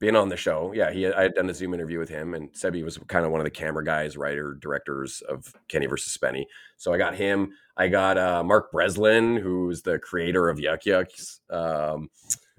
been 0.00 0.14
on 0.14 0.28
the 0.28 0.36
show. 0.36 0.72
Yeah, 0.74 0.92
he 0.92 1.06
I 1.06 1.22
had 1.22 1.34
done 1.34 1.48
a 1.48 1.54
Zoom 1.54 1.72
interview 1.72 1.98
with 1.98 2.10
him, 2.10 2.34
and 2.34 2.52
Sebi 2.52 2.84
was 2.84 2.98
kind 3.08 3.24
of 3.24 3.32
one 3.32 3.40
of 3.40 3.44
the 3.44 3.50
camera 3.50 3.82
guys, 3.82 4.18
writer, 4.18 4.54
directors 4.60 5.22
of 5.22 5.50
Kenny 5.68 5.86
versus 5.86 6.16
Spenny. 6.16 6.44
So 6.76 6.92
I 6.92 6.98
got 6.98 7.14
him. 7.14 7.52
I 7.76 7.88
got 7.88 8.18
uh, 8.18 8.44
Mark 8.44 8.70
Breslin, 8.70 9.36
who's 9.36 9.80
the 9.80 9.98
creator 9.98 10.50
of 10.50 10.60
Yuk 10.60 10.84
Yuk's. 10.84 11.40
Um, 11.48 12.10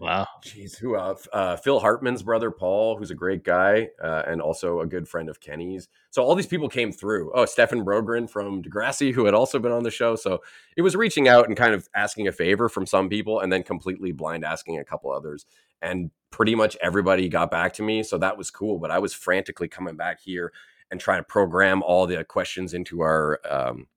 wow. 0.04 0.28
Jeez, 0.44 0.78
who 0.78 0.96
else? 0.96 1.28
Uh, 1.34 1.56
Phil 1.56 1.80
Hartman's 1.80 2.24
brother, 2.24 2.52
Paul, 2.52 2.98
who's 2.98 3.12
a 3.12 3.16
great 3.16 3.44
guy 3.44 3.90
uh, 4.04 4.24
and 4.28 4.42
also 4.42 4.82
a 4.82 4.86
good 4.86 5.08
friend 5.08 5.30
of 5.30 5.40
Kenny's. 5.40 5.88
So 6.12 6.24
all 6.24 6.36
these 6.36 6.48
people 6.48 6.70
came 6.70 6.92
through. 6.92 7.32
Oh, 7.34 7.46
Stefan 7.46 7.84
Brogren 7.84 8.30
from 8.30 8.62
Degrassi, 8.62 9.14
who 9.14 9.26
had 9.26 9.34
also 9.34 9.60
been 9.60 9.72
on 9.72 9.84
the 9.84 9.92
show. 9.92 10.16
So 10.16 10.42
it 10.78 10.82
was 10.82 10.96
reaching 10.96 11.28
out 11.28 11.48
and 11.48 11.58
kind 11.58 11.74
of 11.74 11.90
asking 11.96 12.28
a 12.28 12.32
favor 12.32 12.70
from 12.70 12.86
some 12.86 13.10
people 13.10 13.40
and 13.40 13.52
then 13.52 13.64
completely 13.64 14.12
blind 14.12 14.46
asking 14.46 14.80
a 14.80 14.86
couple 14.86 15.12
others. 15.12 15.46
and 15.82 16.12
pretty 16.32 16.56
much 16.56 16.76
everybody 16.82 17.30
got 17.30 17.52
back 17.52 17.74
to 17.74 17.84
me. 17.84 18.02
So 18.02 18.18
that 18.18 18.38
was 18.38 18.50
cool. 18.50 18.80
But 18.80 18.90
I 18.90 18.98
was 19.00 19.14
frantically 19.14 19.68
coming 19.68 19.96
back 19.96 20.20
here 20.20 20.52
and 20.90 21.00
trying 21.00 21.20
to 21.20 21.24
program 21.24 21.84
all 21.84 22.08
the 22.08 22.24
questions 22.24 22.74
into 22.74 23.02
our 23.02 23.40
um, 23.50 23.88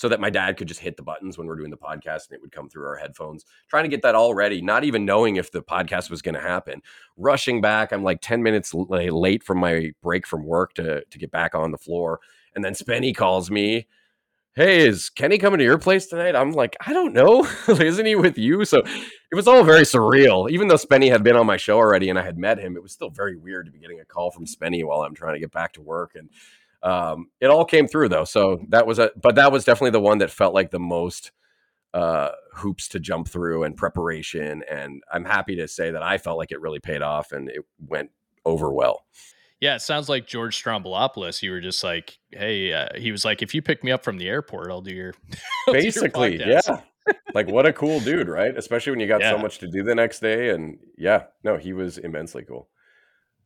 so 0.00 0.08
that 0.08 0.18
my 0.18 0.30
dad 0.30 0.56
could 0.56 0.66
just 0.66 0.80
hit 0.80 0.96
the 0.96 1.02
buttons 1.02 1.36
when 1.36 1.46
we're 1.46 1.56
doing 1.56 1.68
the 1.68 1.76
podcast 1.76 2.28
and 2.28 2.32
it 2.32 2.40
would 2.40 2.50
come 2.50 2.70
through 2.70 2.86
our 2.86 2.96
headphones. 2.96 3.44
Trying 3.68 3.84
to 3.84 3.90
get 3.90 4.00
that 4.00 4.14
all 4.14 4.32
ready, 4.32 4.62
not 4.62 4.82
even 4.82 5.04
knowing 5.04 5.36
if 5.36 5.52
the 5.52 5.60
podcast 5.60 6.08
was 6.08 6.22
going 6.22 6.36
to 6.36 6.40
happen. 6.40 6.80
Rushing 7.18 7.60
back, 7.60 7.92
I'm 7.92 8.02
like 8.02 8.22
10 8.22 8.42
minutes 8.42 8.72
late 8.72 9.42
from 9.42 9.58
my 9.58 9.92
break 10.00 10.26
from 10.26 10.46
work 10.46 10.72
to 10.76 11.04
to 11.04 11.18
get 11.18 11.30
back 11.30 11.54
on 11.54 11.70
the 11.70 11.76
floor. 11.76 12.20
And 12.54 12.64
then 12.64 12.72
Spenny 12.72 13.14
calls 13.14 13.50
me 13.50 13.88
hey, 14.56 14.86
is 14.86 15.10
Kenny 15.10 15.38
coming 15.38 15.58
to 15.58 15.64
your 15.64 15.78
place 15.78 16.06
tonight? 16.06 16.34
I'm 16.34 16.52
like, 16.52 16.76
I 16.84 16.92
don't 16.92 17.12
know. 17.14 17.46
Isn't 17.68 18.04
he 18.04 18.16
with 18.16 18.36
you? 18.36 18.64
So 18.64 18.78
it 18.78 19.34
was 19.34 19.46
all 19.46 19.62
very 19.62 19.82
surreal. 19.82 20.50
Even 20.50 20.66
though 20.66 20.74
Spenny 20.74 21.08
had 21.08 21.22
been 21.22 21.36
on 21.36 21.46
my 21.46 21.56
show 21.56 21.76
already 21.76 22.10
and 22.10 22.18
I 22.18 22.22
had 22.22 22.36
met 22.36 22.58
him, 22.58 22.76
it 22.76 22.82
was 22.82 22.92
still 22.92 23.10
very 23.10 23.36
weird 23.36 23.66
to 23.66 23.72
be 23.72 23.78
getting 23.78 24.00
a 24.00 24.04
call 24.04 24.30
from 24.30 24.46
Spenny 24.46 24.84
while 24.84 25.02
I'm 25.02 25.14
trying 25.14 25.34
to 25.34 25.40
get 25.40 25.52
back 25.52 25.72
to 25.74 25.80
work. 25.80 26.12
And 26.14 26.30
um, 26.82 27.28
it 27.40 27.46
all 27.46 27.64
came 27.64 27.86
through 27.86 28.08
though. 28.08 28.24
So 28.24 28.64
that 28.68 28.86
was 28.86 28.98
a, 28.98 29.10
but 29.20 29.34
that 29.34 29.52
was 29.52 29.64
definitely 29.64 29.90
the 29.90 30.00
one 30.00 30.18
that 30.18 30.30
felt 30.30 30.54
like 30.54 30.70
the 30.70 30.80
most 30.80 31.32
uh, 31.92 32.30
hoops 32.54 32.88
to 32.88 33.00
jump 33.00 33.28
through 33.28 33.64
and 33.64 33.76
preparation. 33.76 34.62
And 34.70 35.02
I'm 35.12 35.24
happy 35.24 35.56
to 35.56 35.68
say 35.68 35.90
that 35.90 36.02
I 36.02 36.18
felt 36.18 36.38
like 36.38 36.52
it 36.52 36.60
really 36.60 36.80
paid 36.80 37.02
off 37.02 37.32
and 37.32 37.48
it 37.48 37.64
went 37.86 38.10
over 38.44 38.72
well. 38.72 39.04
Yeah, 39.60 39.74
it 39.74 39.82
sounds 39.82 40.08
like 40.08 40.26
George 40.26 40.62
Stroumboulopoulos. 40.62 41.42
You 41.42 41.50
were 41.50 41.60
just 41.60 41.84
like, 41.84 42.18
hey, 42.30 42.72
uh, 42.72 42.88
he 42.96 43.12
was 43.12 43.26
like, 43.26 43.42
if 43.42 43.54
you 43.54 43.60
pick 43.60 43.84
me 43.84 43.92
up 43.92 44.02
from 44.02 44.16
the 44.16 44.26
airport, 44.26 44.70
I'll 44.70 44.80
do 44.80 44.94
your. 44.94 45.12
I'll 45.68 45.74
Basically, 45.74 46.38
do 46.38 46.44
your 46.44 46.60
yeah. 46.66 46.80
like 47.34 47.46
what 47.46 47.66
a 47.66 47.72
cool 47.72 48.00
dude, 48.00 48.28
right? 48.28 48.56
Especially 48.56 48.92
when 48.92 49.00
you 49.00 49.06
got 49.06 49.20
yeah. 49.20 49.32
so 49.32 49.38
much 49.38 49.58
to 49.58 49.68
do 49.68 49.82
the 49.82 49.94
next 49.94 50.20
day. 50.20 50.48
And 50.50 50.78
yeah, 50.96 51.24
no, 51.44 51.58
he 51.58 51.74
was 51.74 51.98
immensely 51.98 52.42
cool. 52.42 52.70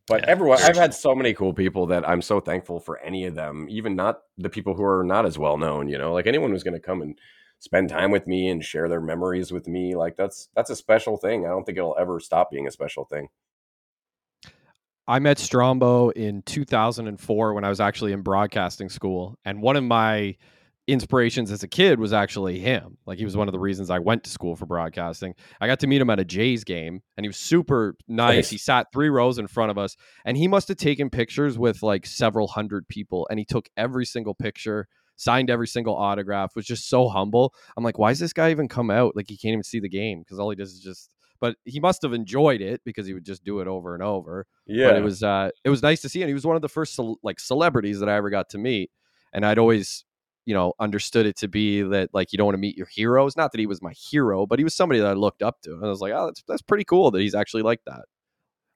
But 0.06 0.22
yeah, 0.22 0.30
everyone, 0.30 0.58
I've 0.62 0.76
had 0.76 0.92
so 0.92 1.14
many 1.14 1.32
cool 1.32 1.54
people 1.54 1.86
that 1.86 2.06
I'm 2.06 2.20
so 2.20 2.38
thankful 2.38 2.78
for 2.78 2.98
any 2.98 3.24
of 3.24 3.34
them, 3.34 3.66
even 3.70 3.96
not 3.96 4.20
the 4.36 4.50
people 4.50 4.74
who 4.74 4.84
are 4.84 5.02
not 5.02 5.24
as 5.24 5.38
well 5.38 5.56
known, 5.56 5.88
you 5.88 5.96
know, 5.96 6.12
like 6.12 6.26
anyone 6.26 6.50
who's 6.50 6.62
going 6.62 6.74
to 6.74 6.80
come 6.80 7.00
and 7.00 7.18
spend 7.58 7.88
time 7.88 8.10
with 8.10 8.26
me 8.26 8.48
and 8.48 8.62
share 8.62 8.88
their 8.88 9.00
memories 9.00 9.50
with 9.50 9.66
me. 9.66 9.96
Like 9.96 10.16
that's, 10.16 10.50
that's 10.54 10.68
a 10.68 10.76
special 10.76 11.16
thing. 11.16 11.46
I 11.46 11.48
don't 11.48 11.64
think 11.64 11.78
it'll 11.78 11.96
ever 11.98 12.20
stop 12.20 12.50
being 12.50 12.66
a 12.66 12.70
special 12.70 13.06
thing. 13.06 13.28
I 15.06 15.18
met 15.18 15.38
Strombo 15.38 16.12
in 16.12 16.42
2004 16.42 17.54
when 17.54 17.64
I 17.64 17.68
was 17.68 17.80
actually 17.80 18.12
in 18.12 18.22
broadcasting 18.22 18.88
school. 18.88 19.38
And 19.44 19.62
one 19.62 19.76
of 19.76 19.84
my 19.84 20.36
inspirations 20.86 21.50
as 21.50 21.62
a 21.62 21.68
kid 21.68 21.98
was 21.98 22.12
actually 22.12 22.58
him. 22.58 22.98
Like 23.06 23.18
he 23.18 23.24
was 23.24 23.36
one 23.36 23.48
of 23.48 23.52
the 23.52 23.58
reasons 23.58 23.90
I 23.90 23.98
went 23.98 24.24
to 24.24 24.30
school 24.30 24.54
for 24.54 24.66
broadcasting. 24.66 25.34
I 25.60 25.66
got 25.66 25.80
to 25.80 25.86
meet 25.86 26.00
him 26.00 26.10
at 26.10 26.20
a 26.20 26.24
Jays 26.24 26.64
game 26.64 27.00
and 27.16 27.24
he 27.24 27.28
was 27.28 27.36
super 27.36 27.96
nice. 28.06 28.36
nice. 28.36 28.50
He 28.50 28.58
sat 28.58 28.88
three 28.92 29.08
rows 29.08 29.38
in 29.38 29.46
front 29.46 29.70
of 29.70 29.78
us 29.78 29.96
and 30.24 30.36
he 30.36 30.46
must 30.46 30.68
have 30.68 30.76
taken 30.76 31.10
pictures 31.10 31.58
with 31.58 31.82
like 31.82 32.06
several 32.06 32.48
hundred 32.48 32.86
people 32.88 33.26
and 33.30 33.38
he 33.38 33.44
took 33.44 33.68
every 33.76 34.04
single 34.04 34.34
picture, 34.34 34.86
signed 35.16 35.48
every 35.48 35.68
single 35.68 35.96
autograph, 35.96 36.54
was 36.54 36.66
just 36.66 36.88
so 36.88 37.08
humble. 37.08 37.54
I'm 37.76 37.84
like, 37.84 37.98
why 37.98 38.10
is 38.10 38.18
this 38.18 38.32
guy 38.32 38.50
even 38.50 38.68
come 38.68 38.90
out? 38.90 39.16
Like 39.16 39.26
he 39.28 39.38
can't 39.38 39.52
even 39.52 39.64
see 39.64 39.80
the 39.80 39.88
game 39.88 40.20
because 40.20 40.38
all 40.38 40.50
he 40.50 40.56
does 40.56 40.72
is 40.72 40.80
just 40.80 41.10
but 41.40 41.56
he 41.64 41.80
must 41.80 42.00
have 42.02 42.12
enjoyed 42.14 42.62
it 42.62 42.80
because 42.84 43.06
he 43.06 43.12
would 43.12 43.24
just 43.24 43.44
do 43.44 43.60
it 43.60 43.68
over 43.68 43.92
and 43.92 44.02
over. 44.02 44.46
Yeah, 44.66 44.88
but 44.88 44.96
it 44.96 45.02
was 45.02 45.22
uh, 45.22 45.50
it 45.62 45.68
was 45.68 45.82
nice 45.82 46.00
to 46.02 46.08
see, 46.08 46.22
and 46.22 46.28
he 46.28 46.34
was 46.34 46.46
one 46.46 46.56
of 46.56 46.62
the 46.62 46.70
first 46.70 46.98
like 47.22 47.38
celebrities 47.38 48.00
that 48.00 48.08
I 48.08 48.14
ever 48.14 48.30
got 48.30 48.48
to 48.50 48.58
meet, 48.58 48.90
and 49.30 49.44
I'd 49.44 49.58
always 49.58 50.06
you 50.44 50.54
know 50.54 50.74
understood 50.78 51.26
it 51.26 51.36
to 51.38 51.48
be 51.48 51.82
that 51.82 52.10
like 52.12 52.32
you 52.32 52.36
don't 52.36 52.46
want 52.46 52.54
to 52.54 52.60
meet 52.60 52.76
your 52.76 52.86
heroes. 52.86 53.36
Not 53.36 53.52
that 53.52 53.58
he 53.58 53.66
was 53.66 53.82
my 53.82 53.92
hero, 53.92 54.46
but 54.46 54.58
he 54.58 54.64
was 54.64 54.74
somebody 54.74 55.00
that 55.00 55.08
I 55.08 55.12
looked 55.14 55.42
up 55.42 55.60
to, 55.62 55.72
and 55.72 55.84
I 55.84 55.88
was 55.88 56.00
like, 56.00 56.12
oh, 56.12 56.26
that's 56.26 56.42
that's 56.46 56.62
pretty 56.62 56.84
cool 56.84 57.10
that 57.10 57.20
he's 57.20 57.34
actually 57.34 57.62
like 57.62 57.80
that. 57.86 58.04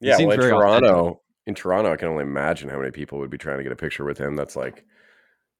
Yeah, 0.01 0.17
well, 0.19 0.31
in 0.31 0.41
Toronto, 0.41 0.99
authentic. 1.01 1.19
in 1.47 1.55
Toronto, 1.55 1.93
I 1.93 1.97
can 1.97 2.09
only 2.09 2.23
imagine 2.23 2.69
how 2.69 2.79
many 2.79 2.91
people 2.91 3.19
would 3.19 3.31
be 3.31 3.39
trying 3.39 3.59
to 3.59 3.63
get 3.63 3.73
a 3.73 3.77
picture 3.77 4.05
with 4.05 4.19
him. 4.19 4.37
That's 4.37 4.57
like 4.57 4.85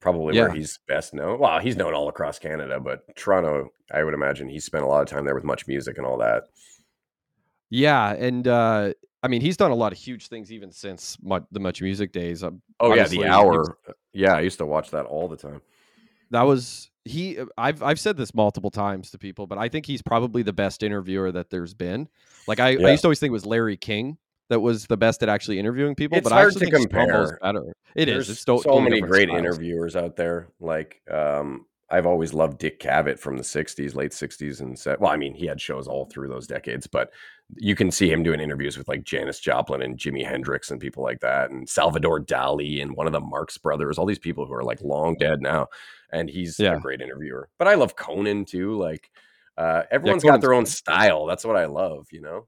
probably 0.01 0.37
yeah. 0.37 0.43
where 0.43 0.53
he's 0.53 0.79
best 0.87 1.15
known. 1.15 1.39
Well, 1.39 1.59
he's 1.59 1.77
known 1.77 1.95
all 1.95 2.09
across 2.09 2.39
Canada, 2.39 2.81
but 2.81 3.01
Toronto, 3.17 3.71
I 3.93 4.05
would 4.05 4.15
imagine 4.15 4.49
he 4.49 4.61
spent 4.61 4.85
a 4.85 4.87
lot 4.87 5.03
of 5.03 5.09
time 5.09 5.25
there 5.25 5.35
with 5.35 5.45
much 5.45 5.67
music 5.67 5.99
and 5.99 6.07
all 6.07 6.19
that. 6.19 6.45
Yeah, 7.71 8.13
and 8.13 8.47
uh, 8.47 8.93
I 9.23 9.29
mean, 9.29 9.41
he's 9.41 9.57
done 9.57 9.71
a 9.71 9.75
lot 9.75 9.93
of 9.93 9.99
huge 9.99 10.29
things 10.29 10.53
even 10.53 10.73
since 10.73 11.19
much, 11.23 11.45
the 11.51 11.61
Much 11.61 11.83
Music 11.83 12.13
days. 12.13 12.43
Uh, 12.43 12.53
oh 12.81 12.95
yeah, 12.95 13.09
the 13.09 13.27
hour. 13.27 13.79
Yeah, 14.13 14.35
I 14.35 14.41
used 14.41 14.59
to 14.59 14.67
watch 14.67 14.91
that 14.93 15.07
all 15.07 15.29
the 15.29 15.37
time. 15.37 15.61
That 16.31 16.43
was 16.43 16.91
he. 17.05 17.39
Uh, 17.39 17.47
I've 17.57 17.83
I've 17.83 18.01
said 18.01 18.17
this 18.17 18.35
multiple 18.35 18.71
times 18.71 19.11
to 19.13 19.19
people, 19.19 19.47
but 19.47 19.59
I 19.59 19.69
think 19.69 19.87
he's 19.87 20.03
probably 20.03 20.43
the 20.43 20.53
best 20.53 20.83
interviewer 20.83 21.33
that 21.33 21.51
there's 21.51 21.75
been. 21.75 22.09
Like 22.47 22.61
I, 22.61 22.71
yeah. 22.71 22.87
I 22.87 22.91
used 22.91 23.03
to 23.03 23.09
always 23.09 23.21
think 23.21 23.31
it 23.31 23.33
was 23.33 23.47
Larry 23.47 23.77
King 23.77 24.19
that 24.49 24.61
was 24.61 24.87
the 24.87 24.97
best 24.97 25.23
at 25.23 25.29
actually 25.29 25.59
interviewing 25.59 25.95
people. 25.95 26.19
It's 26.19 26.25
but 26.25 26.33
hard 26.33 26.45
I 26.45 26.49
actually 26.49 26.71
to 26.71 26.77
compare. 26.79 27.39
Better. 27.43 27.75
It 27.95 28.07
There's 28.07 28.29
is. 28.29 28.37
It's 28.37 28.45
so, 28.45 28.59
so 28.59 28.81
many 28.81 29.01
great 29.01 29.29
styles. 29.29 29.39
interviewers 29.39 29.97
out 29.97 30.17
there. 30.17 30.49
Like 30.61 31.03
um, 31.11 31.67
I've 31.91 32.07
always 32.07 32.35
loved 32.35 32.59
Dick 32.59 32.81
Cavett 32.81 33.19
from 33.19 33.37
the 33.37 33.43
60s, 33.43 33.95
late 33.95 34.13
60s 34.13 34.61
and 34.61 34.79
set. 34.79 35.01
Well, 35.01 35.11
I 35.11 35.17
mean, 35.17 35.35
he 35.35 35.47
had 35.47 35.61
shows 35.61 35.87
all 35.87 36.07
through 36.07 36.29
those 36.29 36.47
decades, 36.47 36.87
but 36.87 37.11
you 37.57 37.75
can 37.75 37.91
see 37.91 38.11
him 38.11 38.23
doing 38.23 38.41
interviews 38.41 38.77
with 38.77 38.89
like 38.89 39.05
Janis 39.05 39.41
Joplin 39.41 39.83
and 39.83 39.97
Jimi 39.97 40.27
Hendrix 40.27 40.71
and 40.71 40.81
people 40.81 41.03
like 41.03 41.21
that, 41.21 41.51
and 41.51 41.69
Salvador 41.69 42.21
Dali 42.21 42.83
and 42.83 42.97
one 42.97 43.07
of 43.07 43.13
the 43.13 43.21
Marx 43.21 43.57
brothers, 43.57 43.99
all 43.99 44.07
these 44.07 44.19
people 44.19 44.47
who 44.47 44.53
are 44.53 44.65
like 44.65 44.83
long 44.83 45.17
dead 45.19 45.41
now. 45.41 45.69
And 46.11 46.29
he's 46.29 46.59
yeah. 46.59 46.77
a 46.77 46.81
great 46.81 47.01
interviewer. 47.01 47.49
But 47.59 47.69
I 47.69 47.75
love 47.75 47.97
Conan 47.97 48.45
too. 48.45 48.77
Like 48.77 49.11
uh, 49.57 49.83
everyone's 49.91 50.25
yeah, 50.25 50.33
got 50.33 50.41
their 50.41 50.55
own 50.55 50.67
style. 50.67 51.27
That's 51.27 51.45
what 51.45 51.57
I 51.57 51.67
love, 51.67 52.07
you 52.13 52.21
know? 52.21 52.47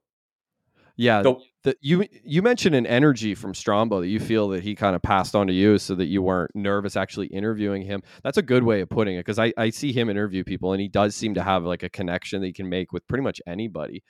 Yeah, 0.97 1.23
the, 1.63 1.75
you 1.81 2.07
you 2.25 2.43
mentioned 2.43 2.75
an 2.75 2.87
energy 2.87 3.35
from 3.35 3.55
Strombo 3.55 4.01
that 4.01 4.09
you 4.09 4.21
feel 4.21 4.49
that 4.49 4.63
he 4.63 4.75
kind 4.75 4.95
of 4.95 5.01
passed 5.01 5.35
on 5.35 5.47
to 5.47 5.53
you, 5.53 5.79
so 5.79 5.95
that 5.95 6.07
you 6.07 6.21
weren't 6.21 6.55
nervous 6.55 6.95
actually 6.95 7.29
interviewing 7.29 7.81
him. 7.81 8.03
That's 8.23 8.37
a 8.37 8.43
good 8.43 8.65
way 8.65 8.83
of 8.83 8.91
putting 8.91 9.17
it 9.17 9.21
because 9.21 9.39
I 9.39 9.53
I 9.57 9.71
see 9.71 9.93
him 9.93 10.11
interview 10.11 10.45
people 10.45 10.73
and 10.73 10.81
he 10.81 10.89
does 10.89 11.15
seem 11.15 11.33
to 11.35 11.43
have 11.43 11.65
like 11.65 11.83
a 11.83 11.89
connection 11.89 12.43
that 12.43 12.49
he 12.49 12.53
can 12.53 12.69
make 12.69 12.93
with 12.93 13.09
pretty 13.09 13.25
much 13.25 13.41
anybody. 13.47 14.03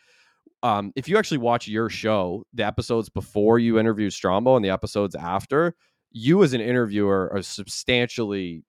Um, 0.63 0.93
if 0.95 1.09
you 1.09 1.17
actually 1.17 1.39
watch 1.39 1.69
your 1.69 1.89
show, 1.89 2.45
the 2.53 2.65
episodes 2.65 3.09
before 3.09 3.59
you 3.59 3.79
interviewed 3.79 4.13
Strombo 4.13 4.57
and 4.57 4.65
the 4.65 4.71
episodes 4.71 5.15
after, 5.15 5.75
you 6.13 6.43
as 6.43 6.53
an 6.53 6.61
interviewer 6.61 7.31
are 7.33 7.43
substantially 7.43 8.65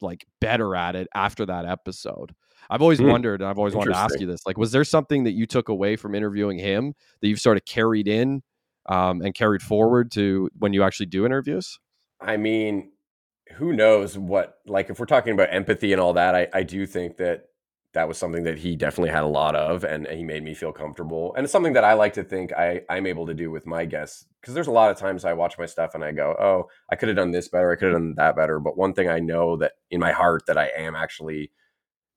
like 0.00 0.26
better 0.40 0.74
at 0.74 0.96
it 0.96 1.08
after 1.14 1.46
that 1.46 1.66
episode. 1.66 2.34
I've 2.68 2.82
always 2.82 3.00
mm. 3.00 3.10
wondered, 3.10 3.40
and 3.40 3.48
I've 3.48 3.58
always 3.58 3.74
wanted 3.74 3.92
to 3.92 3.98
ask 3.98 4.18
you 4.18 4.26
this: 4.26 4.44
like, 4.46 4.58
was 4.58 4.72
there 4.72 4.84
something 4.84 5.24
that 5.24 5.32
you 5.32 5.46
took 5.46 5.68
away 5.68 5.96
from 5.96 6.14
interviewing 6.14 6.58
him 6.58 6.94
that 7.20 7.28
you've 7.28 7.40
sort 7.40 7.56
of 7.56 7.64
carried 7.64 8.08
in 8.08 8.42
um, 8.86 9.20
and 9.22 9.34
carried 9.34 9.62
forward 9.62 10.10
to 10.12 10.50
when 10.58 10.72
you 10.72 10.82
actually 10.82 11.06
do 11.06 11.24
interviews? 11.26 11.78
I 12.20 12.36
mean, 12.36 12.92
who 13.54 13.72
knows 13.72 14.18
what? 14.18 14.58
Like, 14.66 14.90
if 14.90 14.98
we're 14.98 15.06
talking 15.06 15.32
about 15.32 15.52
empathy 15.52 15.92
and 15.92 16.00
all 16.00 16.14
that, 16.14 16.34
I, 16.34 16.48
I 16.52 16.62
do 16.62 16.86
think 16.86 17.18
that 17.18 17.44
that 17.96 18.06
was 18.06 18.18
something 18.18 18.44
that 18.44 18.58
he 18.58 18.76
definitely 18.76 19.08
had 19.08 19.24
a 19.24 19.26
lot 19.26 19.56
of, 19.56 19.82
and 19.82 20.06
he 20.06 20.22
made 20.22 20.44
me 20.44 20.52
feel 20.52 20.70
comfortable. 20.70 21.34
And 21.34 21.44
it's 21.44 21.52
something 21.52 21.72
that 21.72 21.82
I 21.82 21.94
like 21.94 22.12
to 22.12 22.22
think 22.22 22.52
I 22.52 22.82
I'm 22.90 23.06
able 23.06 23.26
to 23.26 23.32
do 23.32 23.50
with 23.50 23.64
my 23.64 23.86
guests 23.86 24.26
because 24.38 24.52
there's 24.52 24.66
a 24.66 24.70
lot 24.72 24.90
of 24.90 24.98
times 24.98 25.24
I 25.24 25.32
watch 25.32 25.56
my 25.58 25.64
stuff 25.64 25.94
and 25.94 26.04
I 26.04 26.12
go, 26.12 26.36
oh, 26.38 26.68
I 26.90 26.96
could 26.96 27.08
have 27.08 27.16
done 27.16 27.30
this 27.30 27.48
better, 27.48 27.72
I 27.72 27.76
could 27.76 27.90
have 27.90 27.94
done 27.94 28.14
that 28.18 28.36
better. 28.36 28.60
But 28.60 28.76
one 28.76 28.92
thing 28.92 29.08
I 29.08 29.18
know 29.18 29.56
that 29.56 29.72
in 29.90 29.98
my 29.98 30.12
heart 30.12 30.42
that 30.46 30.58
I 30.58 30.66
am 30.76 30.94
actually 30.94 31.52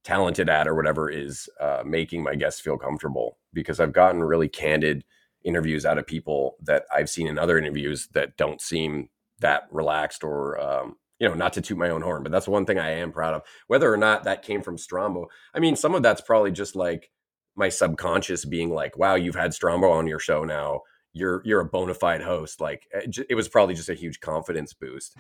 talented 0.03 0.49
at 0.49 0.67
or 0.67 0.75
whatever 0.75 1.09
is 1.09 1.47
uh, 1.61 1.83
making 1.85 2.23
my 2.23 2.35
guests 2.35 2.59
feel 2.59 2.77
comfortable 2.77 3.37
because 3.53 3.79
I've 3.79 3.93
gotten 3.93 4.21
really 4.21 4.49
candid 4.49 5.05
interviews 5.45 5.85
out 5.85 5.97
of 5.97 6.05
people 6.05 6.57
that 6.61 6.83
I've 6.93 7.09
seen 7.09 7.25
in 7.25 7.39
other 7.39 7.57
interviews 7.57 8.09
that 8.11 8.35
don't 8.35 8.59
seem 8.59 9.07
that 9.39 9.63
relaxed 9.71 10.25
or 10.25 10.59
um, 10.59 10.97
you 11.19 11.27
know 11.27 11.33
not 11.33 11.53
to 11.53 11.61
toot 11.61 11.77
my 11.77 11.89
own 11.89 12.01
horn 12.01 12.23
but 12.23 12.31
that's 12.31 12.47
one 12.47 12.65
thing 12.65 12.79
I 12.79 12.91
am 12.91 13.11
proud 13.11 13.33
of 13.33 13.43
whether 13.67 13.91
or 13.91 13.97
not 13.97 14.23
that 14.23 14.41
came 14.41 14.61
from 14.61 14.77
Strombo 14.77 15.25
I 15.53 15.59
mean 15.59 15.75
some 15.75 15.95
of 15.95 16.03
that's 16.03 16.21
probably 16.21 16.51
just 16.51 16.75
like 16.75 17.09
my 17.55 17.69
subconscious 17.69 18.45
being 18.45 18.69
like 18.69 18.97
wow 18.97 19.15
you've 19.15 19.35
had 19.35 19.51
Strombo 19.51 19.91
on 19.91 20.07
your 20.07 20.19
show 20.19 20.43
now 20.43 20.81
you're 21.13 21.41
you're 21.45 21.61
a 21.61 21.65
bona 21.65 21.93
fide 21.93 22.21
host 22.21 22.61
like 22.61 22.87
eh, 22.93 23.01
it, 23.05 23.17
it 23.31 23.35
was 23.35 23.49
probably 23.49 23.75
just 23.75 23.89
a 23.89 23.95
huge 23.95 24.19
confidence 24.19 24.73
boost 24.73 25.17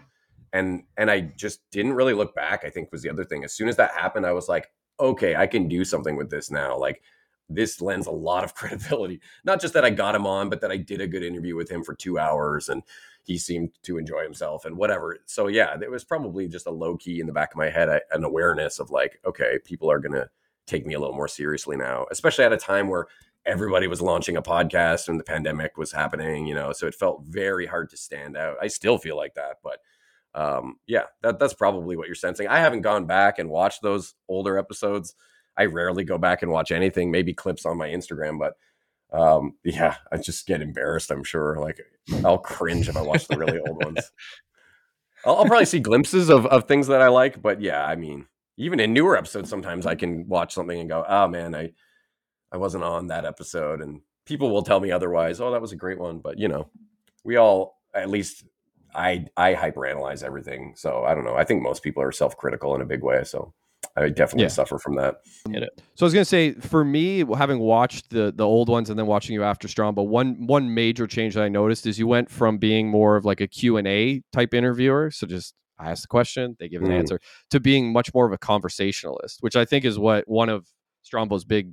and 0.53 0.83
and 0.97 1.09
I 1.11 1.21
just 1.21 1.61
didn't 1.71 1.93
really 1.93 2.13
look 2.13 2.35
back. 2.35 2.63
I 2.65 2.69
think 2.69 2.91
was 2.91 3.01
the 3.01 3.09
other 3.09 3.23
thing. 3.23 3.43
As 3.43 3.53
soon 3.53 3.69
as 3.69 3.75
that 3.77 3.91
happened, 3.91 4.25
I 4.25 4.31
was 4.31 4.47
like, 4.47 4.71
okay, 4.99 5.35
I 5.35 5.47
can 5.47 5.67
do 5.67 5.85
something 5.85 6.15
with 6.15 6.29
this 6.29 6.51
now. 6.51 6.77
Like 6.77 7.01
this 7.49 7.81
lends 7.81 8.07
a 8.07 8.11
lot 8.11 8.43
of 8.43 8.53
credibility. 8.55 9.21
Not 9.43 9.61
just 9.61 9.73
that 9.73 9.85
I 9.85 9.89
got 9.89 10.15
him 10.15 10.27
on, 10.27 10.49
but 10.49 10.61
that 10.61 10.71
I 10.71 10.77
did 10.77 11.01
a 11.01 11.07
good 11.07 11.23
interview 11.23 11.55
with 11.55 11.69
him 11.69 11.83
for 11.83 11.95
two 11.95 12.19
hours 12.19 12.69
and 12.69 12.83
he 13.23 13.37
seemed 13.37 13.71
to 13.83 13.97
enjoy 13.97 14.23
himself 14.23 14.65
and 14.65 14.77
whatever. 14.77 15.17
So 15.25 15.47
yeah, 15.47 15.75
it 15.81 15.91
was 15.91 16.03
probably 16.03 16.47
just 16.47 16.67
a 16.67 16.71
low 16.71 16.97
key 16.97 17.19
in 17.19 17.27
the 17.27 17.33
back 17.33 17.51
of 17.51 17.57
my 17.57 17.69
head, 17.69 18.01
an 18.11 18.23
awareness 18.23 18.79
of 18.79 18.91
like, 18.91 19.19
okay, 19.25 19.59
people 19.63 19.91
are 19.91 19.99
gonna 19.99 20.29
take 20.65 20.85
me 20.85 20.93
a 20.93 20.99
little 20.99 21.15
more 21.15 21.27
seriously 21.27 21.75
now, 21.75 22.05
especially 22.11 22.45
at 22.45 22.53
a 22.53 22.57
time 22.57 22.87
where 22.87 23.07
everybody 23.45 23.87
was 23.87 24.01
launching 24.01 24.37
a 24.37 24.41
podcast 24.41 25.07
and 25.07 25.19
the 25.19 25.23
pandemic 25.23 25.77
was 25.77 25.91
happening, 25.91 26.45
you 26.45 26.55
know. 26.55 26.71
So 26.71 26.87
it 26.87 26.95
felt 26.95 27.23
very 27.25 27.65
hard 27.65 27.89
to 27.89 27.97
stand 27.97 28.37
out. 28.37 28.57
I 28.61 28.67
still 28.67 28.97
feel 28.97 29.17
like 29.17 29.35
that, 29.35 29.57
but 29.63 29.79
um, 30.35 30.77
yeah, 30.87 31.05
that, 31.21 31.39
that's 31.39 31.53
probably 31.53 31.95
what 31.95 32.07
you're 32.07 32.15
sensing. 32.15 32.47
I 32.47 32.59
haven't 32.59 32.81
gone 32.81 33.05
back 33.05 33.39
and 33.39 33.49
watched 33.49 33.81
those 33.81 34.13
older 34.27 34.57
episodes. 34.57 35.15
I 35.59 35.65
rarely 35.65 36.05
go 36.05 36.17
back 36.17 36.41
and 36.41 36.51
watch 36.51 36.71
anything, 36.71 37.11
maybe 37.11 37.33
clips 37.33 37.65
on 37.65 37.77
my 37.77 37.89
Instagram, 37.89 38.39
but 38.39 38.53
um, 39.11 39.55
yeah, 39.63 39.95
I 40.11 40.17
just 40.17 40.47
get 40.47 40.61
embarrassed. 40.61 41.11
I'm 41.11 41.23
sure. 41.23 41.59
Like 41.59 41.81
I'll 42.23 42.37
cringe 42.37 42.87
if 42.87 42.95
I 42.95 43.01
watch 43.01 43.27
the 43.27 43.37
really 43.37 43.59
old 43.59 43.83
ones. 43.83 44.11
I'll, 45.25 45.35
I'll 45.35 45.45
probably 45.45 45.65
see 45.65 45.79
glimpses 45.79 46.29
of 46.29 46.45
of 46.45 46.63
things 46.63 46.87
that 46.87 47.01
I 47.01 47.09
like, 47.09 47.41
but 47.41 47.61
yeah, 47.61 47.85
I 47.85 47.95
mean, 47.95 48.25
even 48.57 48.79
in 48.79 48.93
newer 48.93 49.17
episodes, 49.17 49.49
sometimes 49.49 49.85
I 49.85 49.95
can 49.95 50.27
watch 50.29 50.53
something 50.53 50.79
and 50.79 50.89
go, 50.89 51.03
"Oh 51.07 51.27
man, 51.27 51.53
I 51.53 51.73
I 52.53 52.57
wasn't 52.57 52.85
on 52.85 53.07
that 53.07 53.25
episode," 53.25 53.81
and 53.81 54.01
people 54.25 54.51
will 54.51 54.63
tell 54.63 54.79
me 54.79 54.91
otherwise. 54.91 55.41
Oh, 55.41 55.51
that 55.51 55.61
was 55.61 55.73
a 55.73 55.77
great 55.77 55.99
one, 55.99 56.19
but 56.19 56.39
you 56.39 56.47
know, 56.47 56.69
we 57.25 57.35
all 57.35 57.81
at 57.93 58.09
least 58.09 58.45
I 58.95 59.25
I 59.35 59.55
hyperanalyze 59.55 60.23
everything, 60.23 60.73
so 60.77 61.03
I 61.03 61.13
don't 61.13 61.25
know. 61.25 61.35
I 61.35 61.43
think 61.43 61.61
most 61.63 61.83
people 61.83 62.01
are 62.03 62.13
self 62.13 62.37
critical 62.37 62.75
in 62.75 62.81
a 62.81 62.85
big 62.85 63.03
way, 63.03 63.23
so 63.25 63.53
I 63.97 64.09
definitely 64.09 64.43
Yeah. 64.43 64.49
suffer 64.49 64.77
from 64.77 64.95
that. 64.95 65.21
So 65.45 65.51
I 66.01 66.05
was 66.05 66.13
gonna 66.13 66.25
say, 66.25 66.53
for 66.53 66.85
me, 66.85 67.25
having 67.35 67.59
watched 67.59 68.09
the 68.11 68.31
the 68.35 68.45
old 68.45 68.69
ones 68.69 68.89
and 68.89 68.97
then 68.97 69.07
watching 69.07 69.33
you 69.33 69.43
after 69.43 69.67
Strombo, 69.67 70.05
one 70.07 70.47
one 70.47 70.73
major 70.73 71.07
change 71.07 71.33
that 71.35 71.43
I 71.43 71.49
noticed 71.49 71.85
is 71.85 71.97
you 71.99 72.07
went 72.07 72.29
from 72.29 72.57
being 72.57 72.87
more 72.89 73.15
of 73.15 73.25
like 73.25 73.41
a 73.41 73.47
Q 73.47 73.77
and 73.77 73.87
A 73.87 74.21
type 74.31 74.53
interviewer, 74.53 75.11
so 75.11 75.27
just 75.27 75.55
I 75.79 75.91
ask 75.91 76.01
the 76.03 76.07
question, 76.07 76.55
they 76.59 76.67
give 76.69 76.81
an 76.83 76.89
Mm. 76.89 76.99
answer, 76.99 77.19
to 77.51 77.59
being 77.59 77.91
much 77.93 78.13
more 78.13 78.25
of 78.25 78.33
a 78.33 78.37
conversationalist, 78.37 79.37
which 79.41 79.55
I 79.55 79.65
think 79.65 79.85
is 79.85 79.97
what 79.97 80.27
one 80.27 80.49
of 80.49 80.67
Strombo's 81.03 81.45
big 81.45 81.71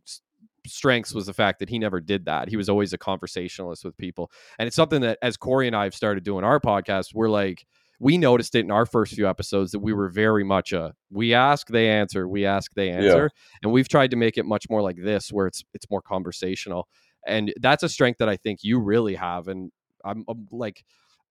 strengths 0.67 1.13
was 1.15 1.27
the 1.27 1.33
fact 1.35 1.59
that 1.61 1.69
he 1.69 1.79
never 1.79 2.01
did 2.01 2.25
that. 2.25 2.49
He 2.49 2.57
was 2.57 2.69
always 2.69 2.93
a 2.93 2.99
conversationalist 2.99 3.85
with 3.85 3.97
people, 3.97 4.31
and 4.59 4.67
it's 4.67 4.77
something 4.77 5.01
that 5.03 5.19
as 5.23 5.37
Corey 5.37 5.67
and 5.67 5.77
I 5.77 5.85
have 5.85 5.95
started 5.95 6.25
doing 6.25 6.45
our 6.45 6.61
podcast, 6.61 7.15
we're 7.15 7.29
like. 7.31 7.67
We 7.99 8.19
noticed 8.19 8.55
it 8.55 8.61
in 8.61 8.71
our 8.71 8.85
first 8.87 9.15
few 9.15 9.29
episodes 9.29 9.73
that 9.73 9.79
we 9.79 9.93
were 9.93 10.09
very 10.09 10.45
much 10.45 10.73
a 10.73 10.95
we 11.11 11.33
ask, 11.35 11.69
they 11.69 11.89
answer, 11.89 12.29
we 12.29 12.45
ask, 12.47 12.73
they 12.75 12.91
answer 12.91 13.31
and 13.63 13.73
we've 13.73 13.89
tried 13.89 14.11
to 14.11 14.17
make 14.17 14.37
it 14.39 14.45
much 14.45 14.69
more 14.69 14.83
like 14.83 14.97
this 15.03 15.33
where 15.33 15.47
it's 15.47 15.65
it's 15.75 15.89
more 15.91 16.03
conversational 16.03 16.89
and 17.27 17.53
that's 17.61 17.83
a 17.83 17.89
strength 17.89 18.19
that 18.19 18.29
i 18.29 18.37
think 18.37 18.61
you 18.63 18.79
really 18.79 19.15
have 19.15 19.49
and 19.49 19.73
i'm, 20.05 20.25
I'm 20.29 20.47
like 20.53 20.85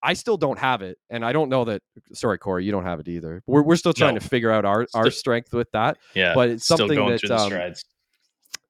i 0.04 0.14
still 0.14 0.36
don't 0.38 0.60
have 0.60 0.82
it 0.82 0.98
and 1.10 1.24
i 1.24 1.32
don't 1.32 1.48
know 1.50 1.64
that 1.66 1.82
sorry 2.14 2.38
corey 2.38 2.66
you 2.66 2.72
don't 2.72 2.84
have 2.84 3.00
it 3.00 3.08
either 3.08 3.42
we're, 3.48 3.62
we're 3.62 3.76
still 3.78 3.94
trying 3.94 4.16
No. 4.16 4.20
to 4.20 4.28
figure 4.28 4.52
out 4.52 4.66
our, 4.66 4.86
our 4.94 5.10
strength 5.12 5.54
with 5.54 5.72
that 5.72 5.98
Yeah, 6.16 6.34
but 6.34 6.50
it's 6.50 6.66
still 6.66 6.78
something 6.80 6.98
going 6.98 7.12
that 7.12 7.20
through 7.22 7.30
the 7.30 7.38
um, 7.38 7.50
strides. 7.50 7.86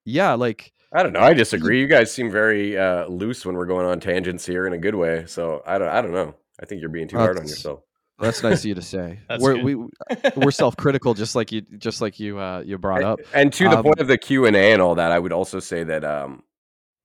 yeah 0.04 0.34
like 0.34 0.72
I 0.93 1.04
don't 1.04 1.12
know. 1.12 1.20
I 1.20 1.34
disagree. 1.34 1.82
You 1.82 1.88
guys 1.88 2.14
seem 2.14 2.32
very 2.32 2.78
uh, 2.78 3.08
loose 3.08 3.46
when 3.46 3.56
we're 3.58 3.66
going 3.66 3.86
on 3.86 4.00
tangents 4.00 4.46
here 4.46 4.66
in 4.66 4.72
a 4.72 4.78
good 4.78 4.96
way. 4.96 5.26
So 5.26 5.62
I 5.66 5.78
don't. 5.78 5.89
I 5.89 6.02
don't 6.02 6.14
know. 6.14 6.36
I 6.62 6.66
think 6.66 6.82
you're 6.82 6.89
being 6.89 7.08
too 7.08 7.18
hard 7.18 7.38
on 7.38 7.43
yourself. 7.47 7.82
that's 8.20 8.41
nice 8.43 8.60
of 8.60 8.66
you 8.66 8.76
to 8.76 8.82
say 8.82 9.20
we're, 9.39 9.56
good. 9.56 9.64
we 9.66 9.76
we're 10.38 10.51
self-critical 10.51 11.14
just 11.16 11.36
like 11.36 11.51
you 11.51 11.62
just 11.78 11.99
like 11.99 12.18
you 12.20 12.39
uh 12.39 12.62
you 12.66 12.78
brought 12.78 13.03
up 13.03 13.20
And 13.34 13.51
to 13.53 13.66
the 13.70 13.78
Um, 13.78 13.84
point 13.84 13.99
of 13.99 14.08
the 14.08 14.18
Q 14.18 14.45
and 14.45 14.56
A 14.56 14.72
and 14.72 14.82
all 14.82 14.95
that, 14.95 15.12
I 15.12 15.20
would 15.20 15.34
also 15.34 15.60
say 15.60 15.84
that 15.84 16.03
um, 16.06 16.43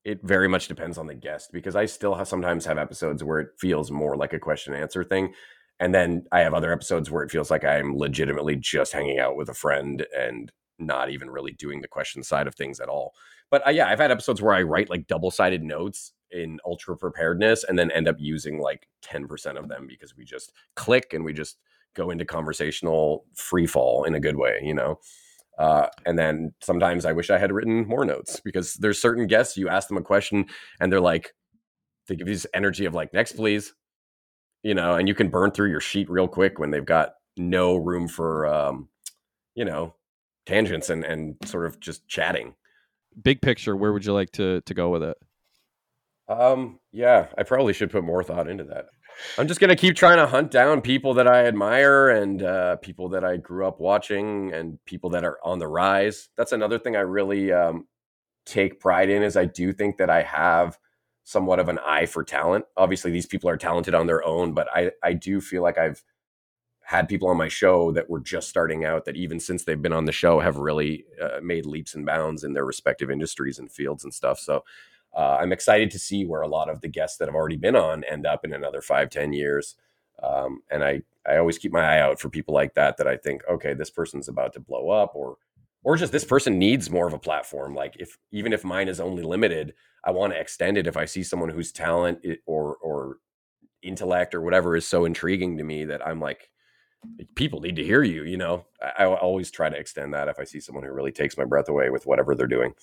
it 0.04 0.20
very 0.22 0.48
much 0.48 0.68
depends 0.68 0.98
on 0.98 1.06
the 1.06 1.14
guest 1.14 1.50
because 1.52 1.74
I 1.74 1.86
still 1.86 2.14
have, 2.14 2.28
sometimes 2.28 2.64
have 2.66 2.78
episodes 2.78 3.24
where 3.24 3.40
it 3.40 3.48
feels 3.58 3.90
more 3.90 4.16
like 4.16 4.32
a 4.32 4.38
question 4.38 4.72
and 4.72 4.82
answer 4.82 5.02
thing, 5.04 5.34
and 5.80 5.92
then 5.94 6.24
I 6.30 6.40
have 6.40 6.54
other 6.54 6.72
episodes 6.72 7.10
where 7.10 7.24
it 7.24 7.30
feels 7.30 7.50
like 7.50 7.64
I'm 7.64 7.96
legitimately 7.96 8.56
just 8.56 8.92
hanging 8.92 9.18
out 9.18 9.36
with 9.36 9.48
a 9.48 9.54
friend 9.54 10.06
and 10.16 10.50
not 10.78 11.10
even 11.10 11.28
really 11.28 11.52
doing 11.52 11.80
the 11.80 11.88
question 11.88 12.22
side 12.22 12.46
of 12.46 12.54
things 12.54 12.78
at 12.80 12.88
all. 12.88 13.12
But 13.50 13.66
uh, 13.66 13.70
yeah, 13.70 13.88
I've 13.88 13.98
had 13.98 14.12
episodes 14.12 14.40
where 14.40 14.54
I 14.54 14.62
write 14.62 14.88
like 14.88 15.06
double 15.08 15.30
sided 15.32 15.62
notes 15.64 16.12
in 16.32 16.58
ultra 16.64 16.96
preparedness 16.96 17.64
and 17.64 17.78
then 17.78 17.90
end 17.90 18.08
up 18.08 18.16
using 18.18 18.60
like 18.60 18.86
10% 19.02 19.58
of 19.58 19.68
them 19.68 19.86
because 19.86 20.16
we 20.16 20.24
just 20.24 20.52
click 20.76 21.12
and 21.12 21.24
we 21.24 21.32
just 21.32 21.58
go 21.94 22.10
into 22.10 22.24
conversational 22.24 23.24
free 23.34 23.66
fall 23.66 24.04
in 24.04 24.14
a 24.14 24.20
good 24.20 24.36
way, 24.36 24.60
you 24.62 24.74
know? 24.74 24.98
Uh, 25.58 25.88
and 26.06 26.18
then 26.18 26.52
sometimes 26.62 27.04
I 27.04 27.12
wish 27.12 27.30
I 27.30 27.38
had 27.38 27.52
written 27.52 27.86
more 27.86 28.04
notes 28.04 28.40
because 28.40 28.74
there's 28.74 29.00
certain 29.00 29.26
guests 29.26 29.56
you 29.56 29.68
ask 29.68 29.88
them 29.88 29.98
a 29.98 30.02
question 30.02 30.46
and 30.80 30.90
they're 30.90 31.00
like, 31.00 31.34
they 32.06 32.16
give 32.16 32.28
you 32.28 32.34
this 32.34 32.46
energy 32.54 32.86
of 32.86 32.94
like, 32.94 33.12
next, 33.12 33.32
please, 33.32 33.74
you 34.62 34.74
know, 34.74 34.94
and 34.94 35.06
you 35.08 35.14
can 35.14 35.28
burn 35.28 35.50
through 35.50 35.70
your 35.70 35.80
sheet 35.80 36.08
real 36.08 36.28
quick 36.28 36.58
when 36.58 36.70
they've 36.70 36.84
got 36.84 37.14
no 37.36 37.76
room 37.76 38.08
for, 38.08 38.46
um, 38.46 38.88
you 39.54 39.64
know, 39.64 39.94
tangents 40.46 40.90
and, 40.90 41.04
and 41.04 41.36
sort 41.44 41.66
of 41.66 41.78
just 41.80 42.08
chatting. 42.08 42.54
big 43.22 43.42
picture 43.42 43.76
where 43.76 43.92
would 43.92 44.04
you 44.04 44.12
like 44.12 44.30
to 44.32 44.60
to 44.62 44.74
go 44.74 44.88
with 44.88 45.02
it 45.02 45.16
Um, 46.30 46.78
yeah, 46.92 47.26
I 47.36 47.42
probably 47.42 47.72
should 47.72 47.90
put 47.90 48.04
more 48.04 48.22
thought 48.22 48.48
into 48.48 48.62
that. 48.64 48.86
I'm 49.36 49.48
just 49.48 49.58
gonna 49.60 49.74
keep 49.74 49.96
trying 49.96 50.18
to 50.18 50.26
hunt 50.26 50.52
down 50.52 50.80
people 50.80 51.14
that 51.14 51.26
I 51.26 51.46
admire 51.46 52.08
and 52.08 52.42
uh, 52.42 52.76
people 52.76 53.08
that 53.10 53.24
I 53.24 53.36
grew 53.36 53.66
up 53.66 53.80
watching 53.80 54.52
and 54.54 54.78
people 54.86 55.10
that 55.10 55.24
are 55.24 55.38
on 55.44 55.58
the 55.58 55.66
rise. 55.66 56.28
That's 56.36 56.52
another 56.52 56.78
thing 56.78 56.94
I 56.94 57.00
really 57.00 57.52
um, 57.52 57.88
take 58.46 58.78
pride 58.78 59.10
in 59.10 59.24
is 59.24 59.36
I 59.36 59.44
do 59.46 59.72
think 59.72 59.98
that 59.98 60.08
I 60.08 60.22
have 60.22 60.78
somewhat 61.24 61.58
of 61.58 61.68
an 61.68 61.80
eye 61.84 62.06
for 62.06 62.22
talent. 62.22 62.64
Obviously, 62.76 63.10
these 63.10 63.26
people 63.26 63.50
are 63.50 63.56
talented 63.56 63.94
on 63.94 64.06
their 64.06 64.24
own, 64.24 64.54
but 64.54 64.68
I 64.72 64.92
I 65.02 65.14
do 65.14 65.40
feel 65.40 65.62
like 65.62 65.78
I've 65.78 66.02
had 66.82 67.08
people 67.08 67.28
on 67.28 67.36
my 67.36 67.48
show 67.48 67.92
that 67.92 68.08
were 68.08 68.20
just 68.20 68.48
starting 68.48 68.84
out 68.84 69.04
that 69.04 69.16
even 69.16 69.38
since 69.40 69.64
they've 69.64 69.82
been 69.82 69.92
on 69.92 70.06
the 70.06 70.12
show 70.12 70.40
have 70.40 70.56
really 70.56 71.04
uh, 71.20 71.40
made 71.42 71.66
leaps 71.66 71.94
and 71.94 72.06
bounds 72.06 72.42
in 72.44 72.52
their 72.52 72.64
respective 72.64 73.10
industries 73.10 73.58
and 73.58 73.70
fields 73.70 74.04
and 74.04 74.14
stuff. 74.14 74.38
So 74.38 74.64
uh, 75.16 75.38
I'm 75.40 75.52
excited 75.52 75.90
to 75.90 75.98
see 75.98 76.24
where 76.24 76.42
a 76.42 76.48
lot 76.48 76.70
of 76.70 76.80
the 76.80 76.88
guests 76.88 77.18
that 77.18 77.28
have 77.28 77.34
already 77.34 77.56
been 77.56 77.76
on 77.76 78.04
end 78.04 78.26
up 78.26 78.44
in 78.44 78.52
another 78.52 78.80
five, 78.80 79.10
ten 79.10 79.32
years. 79.32 79.76
Um, 80.22 80.60
and 80.70 80.84
I, 80.84 81.02
I 81.26 81.38
always 81.38 81.58
keep 81.58 81.72
my 81.72 81.82
eye 81.82 82.00
out 82.00 82.20
for 82.20 82.28
people 82.28 82.54
like 82.54 82.74
that 82.74 82.96
that 82.98 83.06
I 83.06 83.16
think, 83.16 83.42
okay, 83.50 83.74
this 83.74 83.90
person's 83.90 84.28
about 84.28 84.52
to 84.52 84.60
blow 84.60 84.90
up, 84.90 85.12
or, 85.14 85.36
or 85.82 85.96
just 85.96 86.12
this 86.12 86.24
person 86.24 86.58
needs 86.58 86.90
more 86.90 87.06
of 87.06 87.14
a 87.14 87.18
platform. 87.18 87.74
Like 87.74 87.96
if 87.98 88.18
even 88.30 88.52
if 88.52 88.64
mine 88.64 88.88
is 88.88 89.00
only 89.00 89.22
limited, 89.22 89.74
I 90.04 90.10
want 90.10 90.32
to 90.32 90.40
extend 90.40 90.76
it. 90.78 90.86
If 90.86 90.96
I 90.96 91.06
see 91.06 91.22
someone 91.22 91.50
whose 91.50 91.72
talent 91.72 92.24
or 92.46 92.76
or 92.76 93.16
intellect 93.82 94.34
or 94.34 94.42
whatever 94.42 94.76
is 94.76 94.86
so 94.86 95.04
intriguing 95.06 95.56
to 95.56 95.64
me 95.64 95.86
that 95.86 96.06
I'm 96.06 96.20
like, 96.20 96.50
people 97.34 97.60
need 97.60 97.76
to 97.76 97.84
hear 97.84 98.02
you. 98.02 98.24
You 98.24 98.36
know, 98.36 98.66
I, 98.82 99.04
I 99.04 99.06
always 99.06 99.50
try 99.50 99.68
to 99.70 99.76
extend 99.76 100.12
that 100.14 100.28
if 100.28 100.38
I 100.38 100.44
see 100.44 100.60
someone 100.60 100.84
who 100.84 100.92
really 100.92 101.12
takes 101.12 101.38
my 101.38 101.44
breath 101.44 101.68
away 101.68 101.90
with 101.90 102.06
whatever 102.06 102.34
they're 102.34 102.46
doing. 102.46 102.74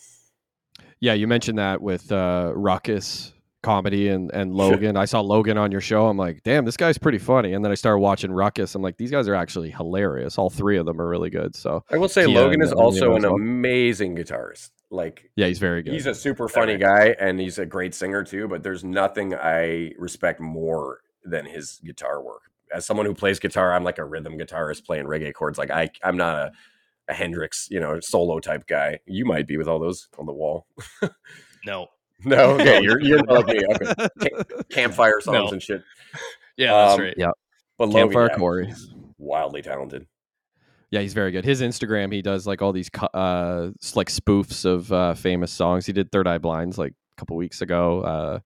Yeah, 0.99 1.13
you 1.13 1.27
mentioned 1.27 1.59
that 1.59 1.81
with 1.81 2.11
uh, 2.11 2.51
Ruckus 2.55 3.33
comedy 3.63 4.07
and 4.07 4.31
and 4.33 4.53
Logan. 4.53 4.95
I 4.95 5.05
saw 5.05 5.19
Logan 5.19 5.57
on 5.57 5.71
your 5.71 5.81
show. 5.81 6.07
I'm 6.07 6.17
like, 6.17 6.41
damn, 6.43 6.65
this 6.65 6.77
guy's 6.77 6.97
pretty 6.97 7.17
funny. 7.17 7.53
And 7.53 7.63
then 7.63 7.71
I 7.71 7.75
started 7.75 7.99
watching 7.99 8.31
Ruckus. 8.31 8.75
I'm 8.75 8.81
like, 8.81 8.97
these 8.97 9.11
guys 9.11 9.27
are 9.27 9.35
actually 9.35 9.71
hilarious. 9.71 10.37
All 10.37 10.49
three 10.49 10.77
of 10.77 10.85
them 10.85 11.01
are 11.01 11.07
really 11.07 11.29
good. 11.29 11.55
So 11.55 11.83
I 11.91 11.97
will 11.97 12.09
say 12.09 12.25
Kia 12.25 12.35
Logan 12.35 12.61
is 12.61 12.71
also 12.71 13.15
an 13.15 13.25
amazing 13.25 14.15
guitarist. 14.15 14.69
Like 14.89 15.29
yeah, 15.35 15.47
he's 15.47 15.59
very 15.59 15.83
good. 15.83 15.93
he's 15.93 16.05
a 16.05 16.15
super 16.15 16.47
funny 16.47 16.77
guy 16.77 17.13
and 17.19 17.39
he's 17.39 17.59
a 17.59 17.65
great 17.65 17.93
singer 17.93 18.23
too, 18.23 18.47
but 18.47 18.63
there's 18.63 18.85
nothing 18.85 19.35
I 19.35 19.91
respect 19.97 20.39
more 20.39 21.01
than 21.25 21.45
his 21.45 21.81
guitar 21.83 22.21
work. 22.21 22.43
As 22.73 22.85
someone 22.85 23.05
who 23.05 23.13
plays 23.13 23.37
guitar, 23.39 23.73
I'm 23.73 23.83
like 23.83 23.97
a 23.97 24.05
rhythm 24.05 24.37
guitarist 24.37 24.85
playing 24.85 25.05
reggae 25.05 25.33
chords. 25.33 25.57
Like 25.57 25.71
I 25.71 25.89
I'm 26.03 26.15
not 26.15 26.37
a 26.37 26.51
a 27.09 27.13
Hendrix, 27.13 27.67
you 27.71 27.79
know, 27.79 27.99
solo 27.99 28.39
type 28.39 28.67
guy. 28.67 28.99
You 29.05 29.25
might 29.25 29.47
be 29.47 29.57
with 29.57 29.67
all 29.67 29.79
those 29.79 30.07
on 30.17 30.25
the 30.25 30.33
wall. 30.33 30.67
No. 31.65 31.87
No, 32.23 32.51
okay, 32.59 32.81
you're 32.81 32.99
you're 33.01 33.23
not 33.25 33.45
like 33.45 33.57
me. 33.57 33.65
Okay, 34.21 34.31
campfire 34.71 35.19
songs 35.19 35.35
No. 35.35 35.47
and 35.49 35.61
shit. 35.61 35.83
Yeah, 36.55 36.71
that's 36.73 36.93
Um, 36.93 37.01
right. 37.01 37.13
yeah. 37.17 37.31
But 37.77 37.89
Logan, 37.89 38.01
Campfire 38.09 38.29
yeah, 38.31 38.37
Corey. 38.37 38.65
he's 38.67 38.93
wildly 39.17 39.61
talented. 39.61 40.05
Yeah, 40.91 41.01
he's 41.01 41.13
very 41.13 41.31
good. 41.31 41.43
His 41.43 41.61
Instagram, 41.61 42.13
he 42.13 42.21
does 42.21 42.47
like 42.47 42.61
all 42.61 42.71
these 42.71 42.89
uh 43.13 43.69
like 43.95 44.07
spoofs 44.09 44.63
of 44.65 44.91
uh 44.93 45.13
famous 45.13 45.51
songs. 45.51 45.85
He 45.85 45.93
did 45.93 46.11
Third 46.11 46.27
Eye 46.27 46.37
Blind's 46.37 46.77
like 46.77 46.93
a 46.93 47.19
couple 47.19 47.35
weeks 47.35 47.61
ago. 47.61 48.01
Uh 48.01 48.39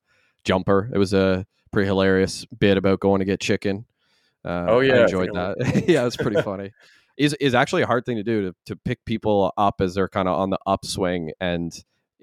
Jumper. 0.44 0.90
It 0.94 0.98
was 0.98 1.14
a 1.14 1.46
pretty 1.72 1.86
hilarious 1.88 2.46
bit 2.46 2.78
about 2.78 3.00
going 3.00 3.20
to 3.20 3.26
get 3.26 3.40
chicken. 3.40 3.86
Uh, 4.44 4.66
Oh, 4.68 4.80
yeah, 4.80 4.96
I 4.96 4.98
I 4.98 5.02
enjoyed 5.04 5.30
I 5.38 5.54
that. 5.60 5.84
yeah, 5.88 6.06
it's 6.08 6.18
pretty 6.18 6.42
funny. 6.42 6.72
Is 7.18 7.34
is 7.36 7.54
actually 7.54 7.82
a 7.84 7.88
hard 7.88 8.06
thing 8.06 8.18
to 8.18 8.24
do 8.24 8.42
to 8.50 8.56
to 8.66 8.76
pick 8.76 9.04
people 9.06 9.54
up 9.58 9.82
as 9.82 9.96
they're 9.96 10.08
kind 10.10 10.28
of 10.28 10.40
on 10.40 10.50
the 10.50 10.60
upswing 10.66 11.32
and 11.40 11.72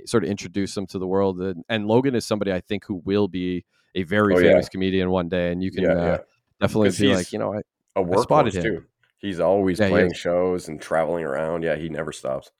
sort 0.07 0.25
of 0.25 0.31
introduce 0.31 0.75
them 0.75 0.87
to 0.87 0.99
the 0.99 1.07
world. 1.07 1.41
And, 1.41 1.65
and 1.69 1.87
Logan 1.87 2.15
is 2.15 2.25
somebody 2.25 2.53
I 2.53 2.61
think 2.61 2.85
who 2.85 3.03
will 3.05 3.29
be 3.29 3.65
a 3.95 4.03
very 4.05 4.35
Oh, 4.35 4.39
yeah. 4.39 4.51
famous 4.51 4.69
comedian 4.69 5.11
one 5.11 5.29
day, 5.29 5.51
and 5.53 5.63
you 5.63 5.71
can 5.71 5.85
Yeah, 5.85 5.95
uh, 5.95 6.07
yeah. 6.07 6.19
definitely 6.61 6.91
be 6.91 7.15
like, 7.15 7.33
you 7.33 7.39
know, 7.39 7.53
I, 7.55 7.59
A 7.97 8.05
workhorse 8.05 8.23
spotted 8.23 8.55
him. 8.55 8.63
too. 8.63 8.85
He's 9.19 9.41
always 9.41 9.81
Yeah, 9.81 9.89
playing 9.89 10.13
shows 10.15 10.69
and 10.69 10.81
traveling 10.81 11.25
around. 11.25 11.65
Yeah, 11.65 11.75
he 11.77 11.89
never 11.89 12.13
stops. 12.13 12.51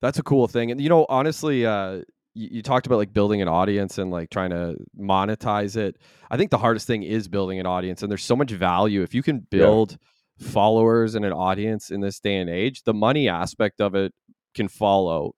That's 0.00 0.18
a 0.18 0.22
cool 0.22 0.46
thing. 0.48 0.70
And 0.70 0.80
you 0.80 0.88
know, 0.88 1.06
honestly, 1.08 1.66
uh 1.66 2.02
you, 2.34 2.48
you 2.52 2.62
talked 2.62 2.86
about 2.86 2.96
like 2.96 3.12
building 3.12 3.40
an 3.42 3.48
audience 3.48 3.98
and 3.98 4.10
like 4.10 4.30
trying 4.30 4.50
to 4.50 4.76
monetize 4.98 5.76
it. 5.76 5.96
I 6.30 6.36
think 6.36 6.50
the 6.50 6.58
hardest 6.58 6.86
thing 6.86 7.02
is 7.02 7.28
building 7.28 7.58
an 7.60 7.66
audience 7.66 8.02
and 8.02 8.10
there's 8.10 8.24
so 8.24 8.36
much 8.36 8.50
value 8.50 9.02
if 9.02 9.14
you 9.14 9.22
can 9.22 9.40
build 9.40 9.98
followers 10.38 11.14
and 11.14 11.24
an 11.24 11.32
audience 11.32 11.90
in 11.90 12.00
this 12.00 12.20
day 12.20 12.36
and 12.36 12.50
age, 12.50 12.82
the 12.84 12.94
money 12.94 13.28
aspect 13.28 13.80
of 13.80 13.94
it 13.94 14.12
can 14.54 14.68
follow. 14.68 15.34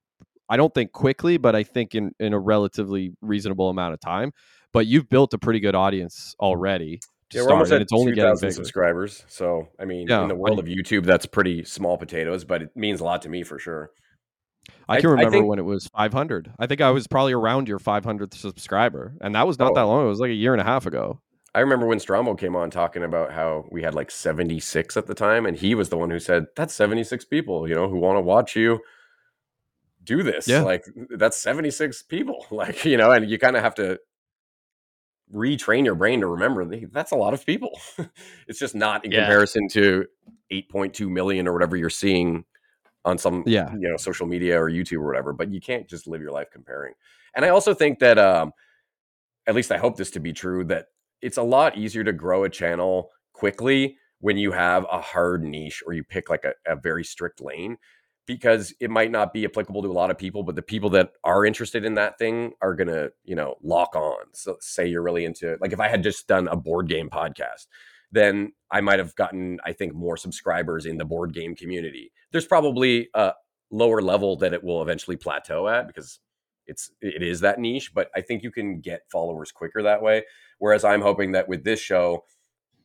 I 0.49 0.57
don't 0.57 0.73
think 0.73 0.93
quickly, 0.93 1.37
but 1.39 1.55
I 1.57 1.63
think 1.65 1.95
in 1.95 2.13
in 2.21 2.33
a 2.33 2.39
relatively 2.39 3.13
reasonable 3.21 3.69
amount 3.69 3.95
of 3.95 4.01
time. 4.01 4.33
But 4.73 4.87
you've 4.87 5.09
built 5.09 5.33
a 5.35 5.39
pretty 5.39 5.61
good 5.61 5.75
audience 5.75 6.35
already. 6.41 7.01
Yeah, 7.33 7.43
we're 7.43 7.53
almost 7.53 7.73
at 7.73 7.83
it's 7.83 7.93
only 7.93 8.13
two 8.13 8.17
getting 8.17 8.31
thousand 8.33 8.53
subscribers. 8.53 9.25
So, 9.27 9.67
I 9.81 9.85
mean, 9.85 10.07
Yeah, 10.09 10.23
in 10.23 10.29
the 10.29 10.35
world 10.37 10.59
of 10.61 10.67
YouTube, 10.67 11.05
that's 11.05 11.27
pretty 11.27 11.65
small 11.65 11.97
potatoes, 11.99 12.45
but 12.45 12.63
it 12.63 12.71
means 12.77 13.01
a 13.01 13.05
lot 13.05 13.23
to 13.23 13.29
me 13.29 13.43
for 13.43 13.59
sure. 13.59 13.91
I 14.89 14.97
I- 14.97 15.01
can 15.01 15.09
I 15.09 15.13
remember 15.13 15.31
think- 15.33 15.47
when 15.49 15.59
it 15.59 15.65
was 15.65 15.89
500. 15.89 16.53
I 16.59 16.67
think 16.69 16.81
I 16.81 16.91
was 16.91 17.09
probably 17.09 17.33
around 17.33 17.67
your 17.69 17.81
500th 17.81 18.35
subscriber, 18.35 19.15
and 19.21 19.35
that 19.35 19.45
was 19.47 19.59
not 19.59 19.73
Oh. 19.73 19.75
that 19.75 19.83
long. 19.83 20.05
It 20.07 20.09
was 20.09 20.21
like 20.21 20.31
a 20.31 20.35
year 20.35 20.53
and 20.53 20.61
a 20.61 20.65
half 20.65 20.87
ago. 20.87 21.21
I 21.57 21.61
remember 21.61 21.87
when 21.87 21.99
Strombo 21.99 22.39
came 22.39 22.55
on 22.55 22.71
talking 22.71 23.03
about 23.03 23.33
how 23.33 23.65
we 23.71 23.83
had 23.83 23.95
like 23.95 24.11
76 24.11 24.95
at 24.95 25.07
the 25.07 25.15
time, 25.15 25.47
and 25.47 25.57
he 25.57 25.75
was 25.75 25.89
the 25.89 25.97
one 25.97 26.11
who 26.11 26.19
said, 26.19 26.45
That's 26.55 26.75
76 26.75 27.25
people, 27.25 27.67
you 27.67 27.75
know, 27.75 27.89
who 27.89 27.97
want 27.97 28.19
to 28.19 28.21
watch 28.21 28.55
you 28.55 28.81
do 30.05 30.23
this. 30.23 30.47
Yeah. 30.47 30.61
Like, 30.61 30.85
that's 31.17 31.39
76 31.39 32.03
people. 32.03 32.45
Like, 32.51 32.85
you 32.85 32.99
know, 32.99 33.11
and 33.11 33.29
you 33.31 33.39
kind 33.39 33.57
of 33.57 33.63
have 33.63 33.75
to 33.77 33.99
retrain 35.35 35.87
your 35.87 35.95
brain 35.95 36.21
to 36.21 36.27
remember 36.27 36.65
that 36.67 36.93
that's 36.93 37.13
a 37.13 37.17
lot 37.17 37.33
of 37.33 37.45
people. 37.47 37.71
it's 38.47 38.59
just 38.59 38.75
not 38.75 39.05
in 39.07 39.11
Yeah. 39.13 39.21
comparison 39.21 39.67
to 39.71 40.05
8.2 40.53 41.09
million 41.09 41.49
or 41.49 41.55
whatever 41.55 41.75
you're 41.77 41.89
seeing 41.91 42.45
on 43.07 43.17
some 43.17 43.45
Yeah. 43.47 43.73
you 43.73 43.89
know 43.89 43.97
social 43.97 44.27
media 44.27 44.61
or 44.61 44.71
YouTube 44.71 44.99
or 44.99 45.07
whatever. 45.07 45.33
But 45.33 45.51
you 45.51 45.61
can't 45.61 45.89
just 45.89 46.07
live 46.07 46.21
your 46.21 46.33
life 46.33 46.49
comparing. 46.53 46.93
And 47.35 47.47
I 47.47 47.49
also 47.49 47.73
think 47.73 47.99
that 48.01 48.19
um, 48.19 48.53
at 49.47 49.55
least 49.55 49.73
I 49.73 49.79
hope 49.79 49.97
this 49.97 50.11
to 50.13 50.21
be 50.21 50.35
true 50.35 50.63
that 50.65 50.89
it's 51.23 51.37
a 51.37 51.43
lot 51.43 51.77
easier 51.77 52.05
to 52.05 52.13
grow 52.13 52.45
a 52.45 52.51
channel 52.51 53.11
quickly 53.33 53.97
when 54.21 54.37
you 54.37 54.53
have 54.53 54.87
a 54.91 55.01
hard 55.01 55.43
niche 55.43 55.83
or 55.87 55.93
you 55.93 56.03
pick 56.03 56.31
like 56.31 56.45
a, 56.45 56.53
a 56.67 56.77
very 56.77 57.05
strict 57.05 57.41
lane 57.41 57.77
because 58.27 58.75
it 58.81 58.91
might 58.91 59.11
not 59.11 59.33
be 59.33 59.45
applicable 59.45 59.83
to 59.83 59.91
a 59.91 59.93
lot 59.93 60.11
of 60.11 60.19
people 60.19 60.43
but 60.43 60.57
the 60.57 60.63
people 60.63 60.91
that 60.91 61.11
are 61.23 61.45
interested 61.45 61.85
in 61.85 61.95
that 61.95 62.19
thing 62.19 62.53
are 62.61 62.75
going 62.75 62.89
to 62.89 63.11
you 63.25 63.35
know 63.35 63.55
lock 63.63 63.95
on. 63.95 64.25
So 64.35 64.57
say 64.61 64.87
you're 64.87 65.03
really 65.03 65.25
into 65.25 65.57
like 65.61 65.73
if 65.73 65.81
i 65.81 65.89
had 65.89 66.03
just 66.03 66.27
done 66.27 66.49
a 66.49 66.57
board 66.57 66.89
game 66.89 67.09
podcast 67.11 67.67
then 68.13 68.53
i 68.71 68.81
might 68.81 68.99
have 68.99 69.15
gotten 69.17 69.59
i 69.65 69.73
think 69.73 69.95
more 69.95 70.17
subscribers 70.17 70.87
in 70.87 70.97
the 70.97 71.05
board 71.05 71.33
game 71.33 71.55
community. 71.55 72.13
There's 72.33 72.47
probably 72.47 73.09
a 73.15 73.33
lower 73.71 74.01
level 74.01 74.37
that 74.37 74.55
it 74.55 74.63
will 74.63 74.83
eventually 74.83 75.17
plateau 75.17 75.69
at 75.69 75.87
because 75.87 76.21
it's 76.67 76.91
it 77.01 77.23
is 77.23 77.41
that 77.41 77.59
niche 77.59 77.93
but 77.95 78.09
i 78.15 78.21
think 78.21 78.43
you 78.43 78.51
can 78.51 78.81
get 78.81 79.03
followers 79.11 79.53
quicker 79.53 79.83
that 79.83 80.03
way 80.03 80.23
whereas 80.59 80.85
i'm 80.85 81.03
hoping 81.03 81.33
that 81.33 81.49
with 81.49 81.65
this 81.65 81.81
show 81.81 82.25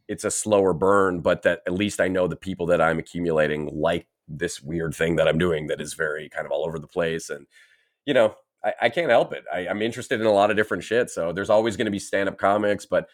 it's 0.07 0.26
a 0.26 0.32
slower 0.32 0.74
burn 0.74 1.22
but 1.22 1.41
that 1.43 1.61
at 1.65 1.74
least 1.74 2.01
i 2.01 2.07
know 2.07 2.28
the 2.28 2.36
people 2.36 2.65
that 2.65 2.82
i'm 2.82 2.99
accumulating 2.99 3.69
like 3.74 4.07
this 4.28 4.61
weird 4.61 4.93
thing 4.93 5.15
that 5.15 5.28
i'm 5.28 5.38
doing 5.38 5.67
that 5.67 5.82
is 5.82 5.93
very 5.93 6.30
kind 6.30 6.45
of 6.45 6.51
all 6.51 6.65
over 6.65 6.80
the 6.80 6.88
place. 6.88 7.30
And 7.30 7.47
you 8.05 8.13
know 8.13 8.36
i, 8.63 8.74
I 8.84 8.89
can't 8.89 9.09
help 9.09 9.34
it. 9.34 9.43
I, 9.51 9.67
i'm 9.67 9.82
interested 9.82 10.19
in 10.19 10.28
a 10.28 10.32
lot 10.32 10.51
of 10.51 10.57
different 10.57 10.84
shit. 10.84 11.09
So 11.09 11.32
there's 11.32 11.49
always 11.49 11.78
going 11.78 11.86
to 11.86 11.91
be 11.91 11.99
stand-up 11.99 12.38
comics 12.38 12.86
but 12.86 13.07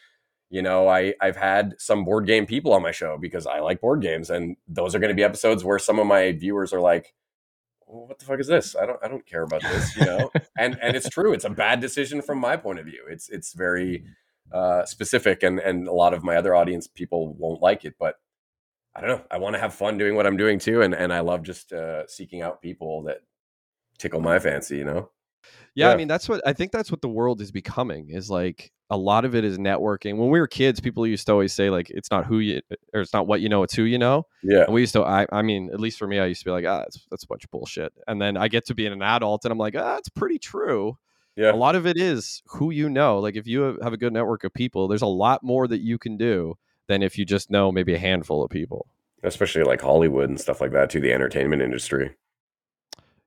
you 0.49 0.61
know 0.61 0.87
i 0.87 1.13
i've 1.21 1.35
had 1.35 1.75
some 1.77 2.05
board 2.05 2.25
game 2.25 2.45
people 2.45 2.73
on 2.73 2.81
my 2.81 2.91
show 2.91 3.17
because 3.19 3.45
i 3.45 3.59
like 3.59 3.81
board 3.81 4.01
games. 4.01 4.29
And 4.29 4.57
those 4.67 4.95
are 4.95 4.99
going 4.99 5.09
to 5.09 5.15
be 5.15 5.23
episodes 5.23 5.63
where 5.63 5.79
some 5.79 5.99
of 5.99 6.07
my 6.07 6.31
viewers 6.31 6.73
are 6.73 6.81
like 6.81 7.13
what 7.85 8.19
the 8.19 8.25
fuck 8.25 8.39
is 8.39 8.47
this? 8.47 8.75
I 8.75 8.85
don't 8.85 8.99
i 9.03 9.07
don't 9.07 9.25
care 9.25 9.43
about 9.43 9.61
this 9.61 9.95
you 9.95 10.05
know? 10.05 10.31
And 10.57 10.77
and 10.81 10.95
it's 10.95 11.09
true. 11.09 11.33
It's 11.33 11.45
a 11.45 11.49
bad 11.49 11.79
decision 11.79 12.21
from 12.21 12.39
my 12.39 12.57
point 12.57 12.79
of 12.79 12.85
view. 12.85 13.05
It's 13.09 13.29
it's 13.29 13.53
very 13.53 13.99
mm. 13.99 14.07
Uh 14.51 14.85
specific 14.85 15.43
and 15.43 15.59
and 15.59 15.87
a 15.87 15.93
lot 15.93 16.13
of 16.13 16.23
my 16.23 16.35
other 16.37 16.55
audience 16.55 16.87
people 16.87 17.33
won't 17.33 17.61
like 17.61 17.83
it 17.85 17.95
but 17.99 18.15
i 18.95 19.01
don't 19.01 19.09
know 19.09 19.21
i 19.29 19.37
want 19.37 19.53
to 19.55 19.59
have 19.59 19.73
fun 19.73 19.97
doing 19.97 20.15
what 20.15 20.25
i'm 20.25 20.37
doing 20.37 20.57
too 20.59 20.81
and 20.81 20.93
and 20.93 21.11
i 21.11 21.19
love 21.19 21.43
just 21.43 21.73
uh 21.73 22.05
seeking 22.07 22.41
out 22.41 22.61
people 22.61 23.03
that 23.03 23.19
tickle 23.97 24.21
my 24.21 24.39
fancy 24.39 24.77
you 24.77 24.85
know 24.85 25.09
Yeah, 25.75 25.87
Yeah. 25.87 25.93
I 25.93 25.97
mean 25.97 26.07
that's 26.07 26.29
what 26.29 26.41
I 26.45 26.53
think 26.53 26.71
that's 26.71 26.91
what 26.91 27.01
the 27.01 27.09
world 27.09 27.41
is 27.41 27.51
becoming 27.51 28.09
is 28.09 28.29
like 28.29 28.71
a 28.89 28.97
lot 28.97 29.25
of 29.25 29.35
it 29.35 29.43
is 29.43 29.57
networking. 29.57 30.17
When 30.17 30.29
we 30.29 30.39
were 30.39 30.47
kids, 30.47 30.79
people 30.79 31.05
used 31.05 31.25
to 31.27 31.33
always 31.33 31.51
say 31.51 31.69
like 31.69 31.89
it's 31.89 32.09
not 32.09 32.25
who 32.25 32.39
you 32.39 32.61
or 32.93 33.01
it's 33.01 33.13
not 33.13 33.27
what 33.27 33.41
you 33.41 33.49
know, 33.49 33.63
it's 33.63 33.75
who 33.75 33.83
you 33.83 33.97
know. 33.97 34.25
yeah 34.43 34.63
And 34.63 34.73
we 34.73 34.81
used 34.81 34.93
to 34.93 35.03
I 35.03 35.25
I 35.31 35.41
mean, 35.41 35.69
at 35.73 35.79
least 35.79 35.99
for 35.99 36.07
me, 36.07 36.19
I 36.19 36.25
used 36.25 36.41
to 36.41 36.45
be 36.45 36.51
like, 36.51 36.65
ah, 36.65 36.79
that's, 36.79 37.05
that's 37.11 37.23
a 37.23 37.27
bunch 37.27 37.43
of 37.43 37.51
bullshit. 37.51 37.91
And 38.07 38.21
then 38.21 38.37
I 38.37 38.47
get 38.47 38.65
to 38.67 38.75
be 38.75 38.85
an 38.85 39.01
adult 39.01 39.43
and 39.45 39.51
I'm 39.51 39.57
like, 39.57 39.75
ah, 39.77 39.97
it's 39.97 40.09
pretty 40.09 40.39
true. 40.39 40.97
Yeah 41.37 41.53
A 41.53 41.55
lot 41.55 41.75
of 41.75 41.85
it 41.87 41.97
is 41.97 42.41
who 42.47 42.71
you 42.71 42.89
know. 42.89 43.19
Like 43.19 43.35
if 43.37 43.47
you 43.47 43.61
have- 43.61 43.77
have 43.81 43.93
a 43.93 43.97
good 43.97 44.11
network 44.13 44.43
of 44.43 44.53
people, 44.53 44.87
there's 44.89 45.01
a 45.03 45.07
lot 45.25 45.43
more 45.43 45.67
that 45.67 45.79
you 45.79 45.97
can 45.97 46.17
do 46.17 46.55
than 46.87 47.01
if 47.03 47.17
you 47.17 47.23
just 47.25 47.49
know 47.51 47.71
maybe 47.71 47.93
a 47.93 47.99
handful 47.99 48.43
of 48.43 48.49
people. 48.49 48.87
especially 49.23 49.63
like 49.63 49.81
hollywood 49.81 50.29
and 50.29 50.39
stuff 50.39 50.61
like 50.61 50.71
that 50.71 50.89
too 50.91 50.99
the 51.01 51.11
entertainment 51.13 51.61
industry 51.61 52.15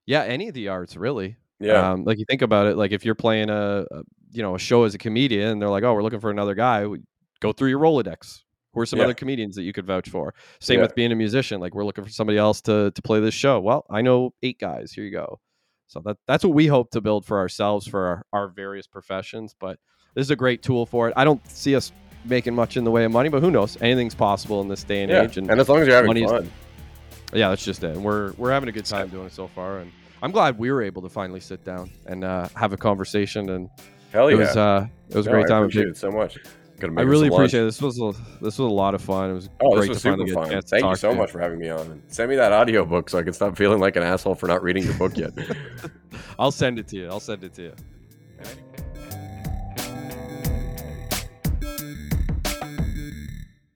Yeah, 0.06 0.22
any 0.24 0.48
of 0.48 0.54
the 0.54 0.68
arts 0.68 0.96
really. 0.96 1.36
yeah 1.60 1.90
Um, 1.92 2.04
like 2.04 2.18
you 2.18 2.24
think 2.28 2.42
about 2.42 2.66
it, 2.66 2.76
like 2.76 2.92
if 2.92 3.04
you're 3.04 3.14
playing 3.14 3.50
a, 3.50 3.84
a 3.90 4.02
you 4.32 4.42
know 4.42 4.54
a 4.54 4.58
show 4.58 4.84
as 4.84 4.94
a 4.94 4.98
comedian, 4.98 5.48
and 5.50 5.60
they're 5.62 5.68
like, 5.68 5.82
"Oh, 5.84 5.92
we're 5.94 6.02
looking 6.02 6.20
for 6.20 6.30
another 6.30 6.54
guy." 6.54 6.86
we- 6.86 7.00
Go 7.40 7.52
through 7.52 7.70
your 7.70 7.80
Rolodex. 7.80 8.42
Who 8.74 8.80
are 8.80 8.86
some 8.86 8.98
Yeah. 9.00 9.06
other 9.06 9.14
comedians 9.14 9.56
that 9.56 9.62
you 9.64 9.72
could 9.72 9.86
vouch 9.86 10.08
for? 10.08 10.32
Same 10.60 10.78
Yeah. 10.78 10.84
with 10.86 10.94
being 10.94 11.10
a 11.10 11.16
musician. 11.16 11.58
Like 11.60 11.74
we're 11.74 11.84
looking 11.86 12.04
for 12.04 12.10
somebody 12.10 12.38
else 12.38 12.60
to 12.62 12.92
to 12.94 13.02
play 13.02 13.18
this 13.20 13.34
show. 13.34 13.58
Well, 13.60 13.84
I 13.90 14.00
know 14.02 14.32
eight 14.42 14.58
guys. 14.60 14.92
Here 14.92 15.04
you 15.04 15.10
go. 15.10 15.40
So 15.90 16.00
that 16.04 16.18
that's 16.28 16.44
what 16.44 16.54
we 16.54 16.68
hope 16.68 16.92
to 16.92 17.00
build 17.00 17.26
for 17.26 17.38
ourselves 17.38 17.84
for 17.84 18.06
our, 18.06 18.26
our 18.32 18.48
various 18.48 18.86
professions. 18.86 19.56
But 19.58 19.78
this 20.14 20.24
is 20.24 20.30
a 20.30 20.36
great 20.36 20.62
tool 20.62 20.86
for 20.86 21.08
it. 21.08 21.14
I 21.16 21.24
don't 21.24 21.44
see 21.50 21.74
us 21.74 21.90
making 22.24 22.54
much 22.54 22.76
in 22.76 22.84
the 22.84 22.92
way 22.92 23.04
of 23.04 23.10
money, 23.10 23.28
but 23.28 23.42
who 23.42 23.50
knows? 23.50 23.76
Anything's 23.82 24.14
possible 24.14 24.60
in 24.60 24.68
this 24.68 24.84
day 24.84 25.02
and 25.02 25.10
yeah 25.10 25.22
age. 25.22 25.36
and, 25.36 25.50
as 25.50 25.68
long 25.68 25.80
as 25.80 25.88
you're 25.88 25.96
having 25.96 26.28
fun 26.28 26.48
Yeah, 27.32 27.48
that's 27.48 27.64
just 27.64 27.82
it. 27.82 27.96
And 27.96 28.04
we're 28.04 28.32
we're 28.34 28.52
having 28.52 28.68
a 28.68 28.72
good 28.72 28.84
time 28.84 29.08
doing 29.16 29.26
it 29.26 29.32
so 29.32 29.48
far, 29.48 29.78
and 29.80 29.90
I'm 30.22 30.30
glad 30.30 30.58
we 30.58 30.70
were 30.70 30.82
able 30.82 31.02
to 31.02 31.08
finally 31.08 31.40
sit 31.40 31.64
down 31.64 31.90
and 32.06 32.22
uh, 32.22 32.48
have 32.54 32.72
a 32.72 32.76
conversation. 32.76 33.50
And 33.50 33.68
hell 34.12 34.28
it 34.28 34.34
yeah 34.34 34.38
was 34.38 34.56
uh, 34.56 34.86
it 35.08 35.16
was 35.16 35.26
a 35.26 35.30
No, 35.30 35.34
great 35.34 35.46
I 35.46 35.48
time. 35.48 35.62
appreciate 35.64 35.88
it 35.88 35.96
so 35.96 36.12
much 36.12 36.38
I 36.84 37.02
really 37.02 37.28
appreciate 37.28 37.62
it. 37.62 37.64
This 37.64 37.80
was 37.82 37.98
a, 38.00 38.12
this 38.42 38.58
was 38.58 38.60
a 38.60 38.64
lot 38.64 38.94
of 38.94 39.02
fun. 39.02 39.30
It 39.30 39.34
was 39.34 39.48
Oh, 39.60 39.70
great 39.76 39.80
this 39.88 39.88
was 39.90 40.02
super 40.02 40.26
fun. 40.26 40.62
Thank 40.62 40.84
you 40.84 40.96
so 40.96 41.14
much 41.14 41.30
for 41.30 41.40
having 41.40 41.58
me 41.58 41.68
on. 41.68 41.86
And 41.86 42.02
send 42.08 42.30
me 42.30 42.36
that 42.36 42.52
audio 42.52 42.84
book 42.84 43.10
so 43.10 43.18
I 43.18 43.22
can 43.22 43.32
stop 43.32 43.56
feeling 43.56 43.80
like 43.80 43.96
an 43.96 44.02
asshole 44.02 44.34
for 44.34 44.46
not 44.46 44.62
reading 44.62 44.84
your 44.84 44.94
book 44.94 45.16
yet. 45.16 45.32
I'll 46.38 46.50
send 46.52 46.78
it 46.78 46.88
to 46.88 46.96
you. 46.96 47.08
I'll 47.08 47.20
send 47.20 47.44
it 47.44 47.54
to 47.54 47.62
you. 47.62 47.72